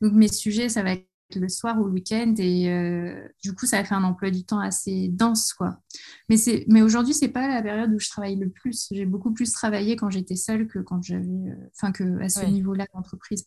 Donc, 0.00 0.12
mes 0.12 0.28
sujets, 0.28 0.68
ça 0.68 0.82
va 0.82 0.92
être 0.92 1.08
le 1.36 1.48
soir 1.48 1.78
ou 1.78 1.84
le 1.84 1.92
week-end 1.92 2.34
et 2.38 2.70
euh, 2.70 3.28
du 3.42 3.54
coup 3.54 3.66
ça 3.66 3.78
a 3.78 3.84
fait 3.84 3.94
un 3.94 4.04
emploi 4.04 4.30
du 4.30 4.44
temps 4.44 4.60
assez 4.60 5.08
dense 5.08 5.52
quoi. 5.52 5.78
Mais 6.28 6.36
c'est 6.36 6.64
mais 6.68 6.80
aujourd'hui 6.80 7.12
c'est 7.12 7.28
pas 7.28 7.48
la 7.48 7.62
période 7.62 7.92
où 7.92 7.98
je 7.98 8.08
travaille 8.08 8.36
le 8.36 8.48
plus. 8.48 8.88
J'ai 8.90 9.04
beaucoup 9.04 9.32
plus 9.32 9.52
travaillé 9.52 9.96
quand 9.96 10.08
j'étais 10.08 10.36
seule 10.36 10.66
que 10.66 10.78
quand 10.78 11.02
j'avais 11.02 11.26
euh, 11.26 11.70
enfin 11.76 11.92
que 11.92 12.20
à 12.22 12.28
ce 12.28 12.46
niveau 12.46 12.72
là 12.72 12.86
d'entreprise 12.94 13.44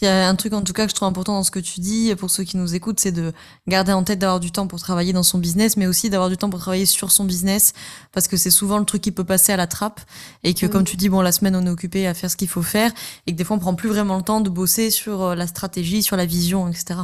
il 0.00 0.04
y 0.04 0.08
a 0.08 0.28
un 0.28 0.34
truc 0.34 0.52
en 0.52 0.62
tout 0.62 0.72
cas 0.72 0.84
que 0.84 0.90
je 0.90 0.94
trouve 0.94 1.08
important 1.08 1.34
dans 1.34 1.42
ce 1.42 1.50
que 1.50 1.58
tu 1.58 1.80
dis 1.80 2.14
pour 2.16 2.30
ceux 2.30 2.44
qui 2.44 2.56
nous 2.56 2.74
écoutent, 2.74 3.00
c'est 3.00 3.12
de 3.12 3.32
garder 3.66 3.92
en 3.92 4.04
tête 4.04 4.18
d'avoir 4.18 4.40
du 4.40 4.52
temps 4.52 4.66
pour 4.66 4.78
travailler 4.78 5.12
dans 5.12 5.22
son 5.22 5.38
business, 5.38 5.76
mais 5.76 5.86
aussi 5.86 6.10
d'avoir 6.10 6.28
du 6.28 6.36
temps 6.36 6.50
pour 6.50 6.60
travailler 6.60 6.86
sur 6.86 7.10
son 7.10 7.24
business, 7.24 7.72
parce 8.12 8.28
que 8.28 8.36
c'est 8.36 8.50
souvent 8.50 8.78
le 8.78 8.84
truc 8.84 9.02
qui 9.02 9.12
peut 9.12 9.24
passer 9.24 9.52
à 9.52 9.56
la 9.56 9.66
trappe 9.66 10.00
et 10.44 10.54
que 10.54 10.66
comme 10.66 10.84
tu 10.84 10.96
dis, 10.96 11.08
bon 11.08 11.20
la 11.20 11.32
semaine 11.32 11.56
on 11.56 11.66
est 11.66 11.70
occupé 11.70 12.06
à 12.06 12.14
faire 12.14 12.30
ce 12.30 12.36
qu'il 12.36 12.48
faut 12.48 12.62
faire 12.62 12.92
et 13.26 13.32
que 13.32 13.36
des 13.36 13.44
fois 13.44 13.56
on 13.56 13.60
prend 13.60 13.74
plus 13.74 13.88
vraiment 13.88 14.16
le 14.16 14.22
temps 14.22 14.40
de 14.40 14.50
bosser 14.50 14.90
sur 14.90 15.22
euh, 15.22 15.34
la 15.34 15.46
stratégie, 15.46 16.02
sur 16.02 16.16
la 16.16 16.26
vision, 16.26 16.68
etc. 16.68 17.00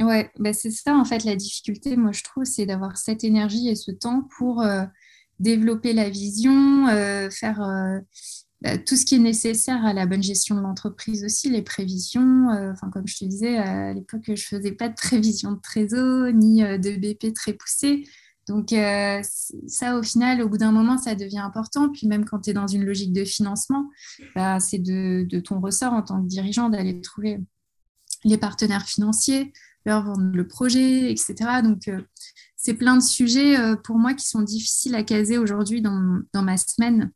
Ouais, 0.00 0.30
bah 0.38 0.52
c'est 0.52 0.70
ça 0.70 0.94
en 0.94 1.04
fait 1.04 1.24
la 1.24 1.36
difficulté, 1.36 1.96
moi 1.96 2.12
je 2.12 2.22
trouve, 2.22 2.44
c'est 2.44 2.66
d'avoir 2.66 2.96
cette 2.96 3.24
énergie 3.24 3.68
et 3.68 3.76
ce 3.76 3.90
temps 3.90 4.26
pour 4.38 4.62
euh, 4.62 4.84
développer 5.38 5.92
la 5.92 6.08
vision, 6.08 6.88
euh, 6.88 7.28
faire 7.30 7.60
tout 8.86 8.96
ce 8.96 9.04
qui 9.04 9.16
est 9.16 9.20
nécessaire 9.20 9.84
à 9.84 9.92
la 9.92 10.06
bonne 10.06 10.22
gestion 10.22 10.54
de 10.54 10.60
l'entreprise 10.60 11.24
aussi, 11.24 11.50
les 11.50 11.62
prévisions. 11.62 12.50
Euh, 12.50 12.72
enfin, 12.72 12.90
comme 12.90 13.06
je 13.06 13.18
te 13.18 13.24
disais, 13.24 13.58
à 13.58 13.92
l'époque, 13.92 14.22
je 14.26 14.44
faisais 14.44 14.72
pas 14.72 14.88
de 14.88 14.94
prévision 14.94 15.52
de 15.52 15.60
trésor 15.60 16.32
ni 16.32 16.62
euh, 16.62 16.78
de 16.78 16.92
BP 16.92 17.34
très 17.34 17.54
poussé. 17.54 18.04
Donc 18.48 18.72
euh, 18.72 19.20
ça, 19.66 19.96
au 19.96 20.02
final, 20.02 20.42
au 20.42 20.48
bout 20.48 20.58
d'un 20.58 20.72
moment, 20.72 20.98
ça 20.98 21.14
devient 21.14 21.38
important. 21.38 21.90
Puis 21.90 22.06
même 22.06 22.24
quand 22.24 22.40
tu 22.40 22.50
es 22.50 22.52
dans 22.52 22.66
une 22.66 22.84
logique 22.84 23.12
de 23.12 23.24
financement, 23.24 23.88
bah, 24.34 24.60
c'est 24.60 24.78
de, 24.78 25.40
ton 25.40 25.60
ressort 25.60 25.92
en 25.92 26.02
tant 26.02 26.22
que 26.22 26.28
dirigeant 26.28 26.68
d'aller 26.68 27.00
trouver 27.00 27.40
les 28.24 28.38
partenaires 28.38 28.84
financiers, 28.84 29.52
leur 29.86 30.04
vendre 30.04 30.34
le 30.34 30.46
projet, 30.46 31.10
etc. 31.10 31.34
Donc 31.62 31.90
c'est 32.56 32.74
plein 32.74 32.96
de 32.96 33.02
sujets 33.02 33.56
pour 33.84 33.98
moi 33.98 34.14
qui 34.14 34.26
sont 34.26 34.42
difficiles 34.42 34.96
à 34.96 35.04
caser 35.04 35.38
aujourd'hui 35.38 35.80
dans 35.80 36.42
ma 36.42 36.56
semaine. 36.56 37.12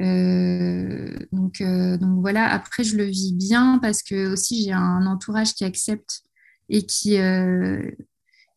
Euh, 0.00 1.16
donc, 1.32 1.60
euh, 1.60 1.96
donc 1.96 2.20
voilà, 2.20 2.46
après 2.52 2.84
je 2.84 2.96
le 2.96 3.04
vis 3.04 3.32
bien 3.32 3.78
parce 3.80 4.02
que 4.02 4.32
aussi 4.32 4.64
j'ai 4.64 4.72
un 4.72 5.06
entourage 5.06 5.54
qui 5.54 5.64
accepte 5.64 6.22
et 6.68 6.84
qui, 6.84 7.18
euh, 7.18 7.90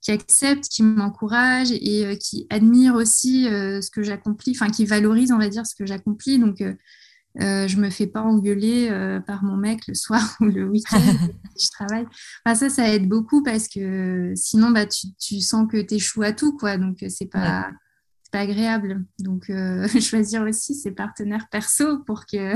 qui 0.02 0.12
accepte, 0.12 0.68
qui 0.68 0.84
m'encourage 0.84 1.72
et 1.72 2.18
qui 2.18 2.48
admire 2.50 2.96
aussi 2.96 3.44
ce 3.44 3.92
que 3.92 4.02
j'accomplis, 4.02 4.54
enfin 4.56 4.70
qui 4.70 4.86
valorise, 4.86 5.32
on 5.32 5.38
va 5.38 5.50
dire, 5.50 5.66
ce 5.66 5.76
que 5.76 5.86
j'accomplis. 5.86 6.40
Donc 6.40 6.64
je 7.36 7.76
me 7.76 7.90
fais 7.90 8.08
pas 8.08 8.22
engueuler 8.22 8.90
par 9.28 9.44
mon 9.44 9.58
mec 9.58 9.88
le 9.88 9.94
soir 9.94 10.36
ou 10.40 10.46
le 10.46 10.68
week-end 10.68 11.00
si 11.56 11.68
je 11.68 11.72
travaille. 11.72 12.08
Enfin, 12.46 12.56
ça, 12.56 12.70
ça 12.70 12.94
aide 12.94 13.08
beaucoup 13.08 13.44
parce 13.44 13.68
que 13.68 14.34
sinon, 14.36 14.72
bah, 14.72 14.86
tu, 14.88 15.08
tu 15.20 15.40
sens 15.42 15.68
que 15.72 15.82
tu 15.82 15.96
échoues 15.96 16.24
à 16.24 16.32
tout, 16.32 16.58
quoi. 16.58 16.78
Donc, 16.78 17.06
c'est 17.10 17.30
pas, 17.30 17.70
pas 18.32 18.42
agréable. 18.42 19.06
Donc, 19.20 19.50
euh, 19.50 19.88
choisir 20.00 20.44
aussi 20.44 20.76
ses 20.76 20.92
partenaires 20.92 21.48
perso 21.50 22.00
pour 22.00 22.26
que, 22.26 22.56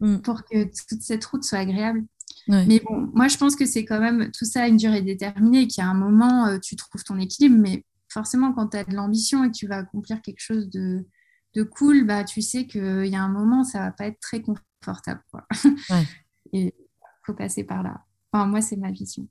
mm. 0.00 0.18
pour 0.22 0.44
que 0.44 0.64
toute 0.88 1.02
cette 1.02 1.24
route 1.24 1.44
soit 1.44 1.58
agréable. 1.58 2.04
Mais 2.48 2.80
bon, 2.80 3.10
moi, 3.12 3.26
je 3.26 3.36
pense 3.36 3.56
que 3.56 3.66
c'est 3.66 3.84
quand 3.84 3.98
même 3.98 4.30
tout 4.30 4.44
ça 4.44 4.62
à 4.62 4.68
une 4.68 4.76
durée 4.76 5.02
déterminée, 5.02 5.66
qu'il 5.66 5.82
y 5.82 5.86
a 5.86 5.90
un 5.90 5.94
moment, 5.94 6.46
euh, 6.46 6.58
tu 6.58 6.76
trouves 6.76 7.02
ton 7.02 7.18
équilibre, 7.18 7.56
mais 7.58 7.84
forcément, 8.08 8.52
quand 8.52 8.68
tu 8.68 8.76
as 8.76 8.84
de 8.84 8.94
l'ambition 8.94 9.42
et 9.42 9.48
que 9.48 9.56
tu 9.56 9.66
vas 9.66 9.78
accomplir 9.78 10.22
quelque 10.22 10.40
chose 10.40 10.70
de, 10.70 11.04
de 11.54 11.62
cool, 11.64 12.06
bah, 12.06 12.22
tu 12.22 12.42
sais 12.42 12.66
qu'il 12.66 13.06
y 13.06 13.16
a 13.16 13.22
un 13.22 13.28
moment, 13.28 13.64
ça 13.64 13.80
va 13.80 13.90
pas 13.90 14.06
être 14.06 14.20
très 14.20 14.42
confortable. 14.42 15.22
Quoi. 15.30 15.44
et 16.52 16.66
il 16.66 16.72
faut 17.24 17.34
passer 17.34 17.64
par 17.64 17.82
là. 17.82 18.04
Enfin, 18.32 18.46
moi, 18.46 18.60
c'est 18.60 18.76
ma 18.76 18.92
vision. 18.92 19.26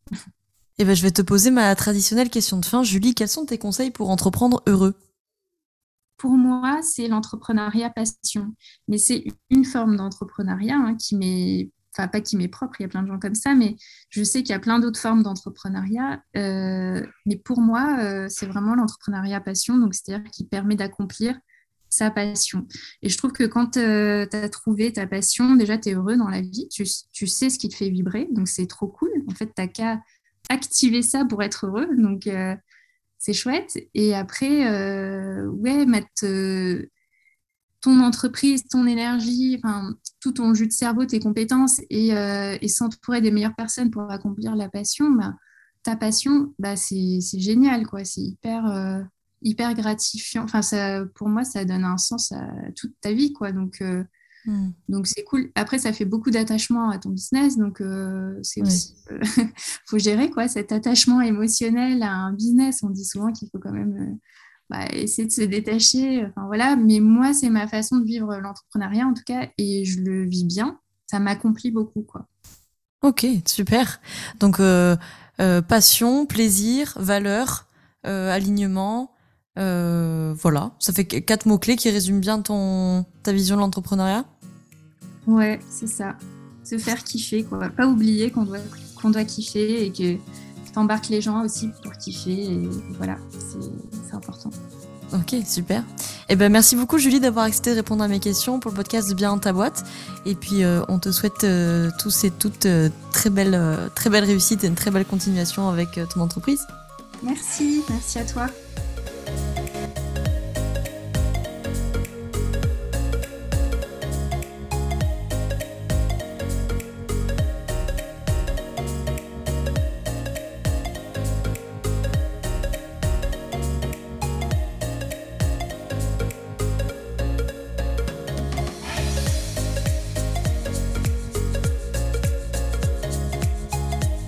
Et 0.78 0.82
eh 0.82 0.86
ben, 0.86 0.94
je 0.94 1.04
vais 1.04 1.12
te 1.12 1.22
poser 1.22 1.52
ma 1.52 1.74
traditionnelle 1.74 2.30
question 2.30 2.60
de 2.60 2.66
fin. 2.66 2.84
Julie, 2.84 3.16
quels 3.16 3.30
sont 3.30 3.46
tes 3.46 3.58
conseils 3.58 3.92
pour 3.92 4.10
entreprendre 4.10 4.62
heureux? 4.68 4.96
Pour 6.18 6.32
moi, 6.32 6.80
c'est 6.82 7.08
l'entrepreneuriat 7.08 7.90
passion. 7.90 8.54
Mais 8.88 8.98
c'est 8.98 9.26
une 9.50 9.66
forme 9.66 9.96
d'entrepreneuriat 9.98 10.78
hein, 10.78 10.96
qui 10.96 11.16
m'est, 11.16 11.72
enfin 11.96 12.08
pas 12.08 12.22
qui 12.22 12.38
m'est 12.38 12.48
propre, 12.48 12.80
il 12.80 12.84
y 12.84 12.86
a 12.86 12.90
plein 12.90 13.04
de 13.04 13.08
gens 13.08 13.20
comme 13.20 13.36
ça, 13.36 13.54
mais 13.54 13.76
je 14.10 14.24
sais 14.24 14.42
qu'il 14.42 14.52
y 14.52 14.56
a 14.56 14.60
plein 14.60 14.80
d'autres 14.80 15.00
formes 15.00 15.24
d'entrepreneuriat. 15.24 16.22
Euh, 16.38 17.06
mais 17.26 17.36
pour 17.38 17.62
moi, 17.62 17.98
euh, 18.00 18.28
c'est 18.30 18.46
vraiment 18.46 18.76
l'entrepreneuriat 18.76 19.42
passion, 19.42 19.78
donc 19.78 19.94
c'est-à-dire 19.94 20.30
qui 20.32 20.46
permet 20.46 20.76
d'accomplir 20.76 21.38
sa 21.90 22.12
passion. 22.12 22.68
Et 23.02 23.10
je 23.10 23.18
trouve 23.18 23.32
que 23.32 23.46
quand 23.46 23.78
euh, 23.78 24.26
tu 24.30 24.38
as 24.38 24.50
trouvé 24.50 24.92
ta 24.92 25.08
passion, 25.08 25.56
déjà, 25.56 25.78
tu 25.78 25.90
es 25.90 25.94
heureux 25.94 26.18
dans 26.18 26.30
la 26.30 26.42
vie, 26.42 26.68
tu, 26.70 26.84
tu, 27.12 27.28
sais 27.28 27.50
ce 27.50 27.58
qui 27.58 27.70
te 27.70 27.76
fait 27.76 27.90
vibrer, 27.90 28.28
donc 28.32 28.48
c'est 28.48 28.68
trop 28.68 28.88
cool. 28.88 29.12
En 29.30 29.36
fait, 29.36 29.48
tu 29.48 29.62
n'as 29.62 29.68
qu'à 29.68 30.02
activer 30.50 31.02
ça 31.02 31.26
pour 31.26 31.42
être 31.44 31.68
heureux. 31.68 31.88
Donc, 31.98 32.28
c'est 33.26 33.34
chouette. 33.34 33.80
Et 33.96 34.14
après, 34.14 34.72
euh, 34.72 35.48
ouais, 35.48 35.88
mettre 35.88 36.26
euh, 36.26 36.92
ton 37.82 38.00
entreprise, 38.02 38.68
ton 38.68 38.86
énergie, 38.86 39.60
tout 40.20 40.34
ton 40.34 40.54
jus 40.54 40.68
de 40.68 40.72
cerveau, 40.72 41.06
tes 41.06 41.20
compétences 41.20 41.82
et, 41.90 42.16
euh, 42.16 42.56
et 42.62 42.68
s'entourer 42.68 43.22
des 43.22 43.32
meilleures 43.32 43.56
personnes 43.56 43.90
pour 43.90 44.12
accomplir 44.12 44.56
la 44.56 44.70
passion, 44.70 45.10
bah, 45.10 45.34
ta 45.82 45.96
passion, 45.96 46.54
bah, 46.60 46.76
c'est 46.76 47.20
génial, 47.34 47.88
quoi. 47.88 48.06
C'est 48.06 48.22
hyper, 48.22 49.04
hyper 49.42 49.74
gratifiant. 49.74 50.44
Enfin, 50.44 50.62
ça, 50.62 51.04
pour 51.16 51.28
moi, 51.28 51.44
ça 51.44 51.66
donne 51.66 51.84
un 51.84 51.98
sens 51.98 52.32
à 52.32 52.48
toute 52.76 52.94
ta 53.02 53.12
vie, 53.12 53.34
quoi. 53.34 53.52
Donc, 53.52 53.84
Hmm. 54.46 54.70
Donc 54.90 55.08
c'est 55.08 55.24
cool. 55.24 55.50
Après, 55.56 55.80
ça 55.80 55.92
fait 55.92 56.06
beaucoup 56.06 56.30
d'attachement 56.30 56.90
à 56.90 57.00
ton 57.00 57.10
business, 57.10 57.58
donc 57.58 57.82
euh, 57.82 58.38
c'est 58.44 58.62
aussi 58.62 58.96
euh, 59.12 59.20
faut 59.88 59.98
gérer 59.98 60.30
quoi 60.30 60.48
cet 60.48 60.72
attachement 60.72 61.22
émotionnel 61.22 62.04
à 62.04 62.12
un 62.12 62.34
business. 62.34 62.84
On 62.84 62.90
dit 62.90 63.06
souvent 63.06 63.32
qu'il 63.32 63.50
faut 63.50 63.60
quand 63.60 63.72
même 63.72 63.98
euh, 63.98 64.16
bah, 64.70 64.86
essayer 64.92 65.28
de 65.28 65.34
se 65.34 65.42
détacher. 65.42 66.26
Enfin 66.26 66.46
voilà. 66.46 66.76
Mais 66.76 67.00
moi, 67.00 67.34
c'est 67.34 67.50
ma 67.50 67.68
façon 67.68 67.98
de 67.98 68.06
vivre 68.06 68.36
l'entrepreneuriat 68.38 69.08
en 69.08 69.14
tout 69.14 69.24
cas, 69.26 69.48
et 69.58 69.84
je 69.84 70.02
le 70.02 70.26
vis 70.26 70.46
bien. 70.46 70.80
Ça 71.08 71.20
m'accomplit 71.20 71.72
beaucoup 71.72 72.04
quoi. 72.04 72.28
Ok, 73.02 73.26
super. 73.46 74.00
Donc 74.40 74.60
passion, 75.68 76.26
plaisir, 76.26 76.94
valeur, 77.00 77.68
alignement. 78.04 79.12
voilà, 79.56 80.76
ça 80.80 80.94
fait 80.94 81.06
quatre 81.06 81.46
mots 81.46 81.60
clés 81.60 81.76
qui 81.76 81.90
résument 81.92 82.20
bien 82.20 82.42
ton 82.42 83.06
ta 83.26 83.32
vision 83.34 83.56
de 83.56 83.62
l'entrepreneuriat? 83.62 84.26
Ouais, 85.28 85.60
c'est 85.70 85.88
ça. 85.88 86.16
Se 86.64 86.78
faire 86.78 87.04
kiffer, 87.04 87.44
quoi. 87.44 87.70
Pas 87.70 87.88
oublier 87.88 88.32
qu'on 88.32 88.44
doit, 88.44 88.58
qu'on 89.02 89.10
doit 89.10 89.24
kiffer 89.24 89.86
et 89.86 89.92
que 89.92 90.18
t'embarques 90.74 91.10
les 91.10 91.22
gens 91.22 91.44
aussi 91.44 91.70
pour 91.84 91.94
kiffer. 91.94 92.54
Et 92.54 92.70
voilà, 92.98 93.18
c'est 93.30 94.16
important. 94.16 94.50
Ok, 95.14 95.36
super. 95.46 95.84
Eh 96.30 96.36
ben, 96.36 96.52
merci 96.52 96.76
beaucoup 96.76 96.98
Julie 96.98 97.20
d'avoir 97.20 97.46
accepté 97.46 97.72
de 97.72 97.76
répondre 97.76 98.04
à 98.04 98.08
mes 98.08 98.20
questions 98.20 98.60
pour 98.60 98.72
le 98.72 98.76
podcast 98.76 99.10
de 99.10 99.14
Bien 99.14 99.30
dans 99.30 99.40
ta 99.40 99.54
boîte. 99.54 99.84
Et 100.26 100.36
puis 100.36 100.64
euh, 100.64 100.82
on 100.88 101.00
te 101.00 101.12
souhaite 101.12 101.44
euh, 101.44 101.92
tous 102.00 102.24
et 102.24 102.32
toutes 102.32 102.66
euh, 102.66 102.90
très 103.12 103.30
belle, 103.30 103.60
très 103.94 104.10
belle 104.10 104.26
réussite 104.26 104.64
et 104.64 104.68
une 104.68 104.76
très 104.76 104.92
belle 104.92 105.06
continuation 105.06 105.70
avec 105.70 106.00
ton 106.14 106.22
entreprise. 106.22 106.66
Merci, 107.24 107.84
merci 107.90 108.20
à 108.20 108.26
toi. 108.26 108.48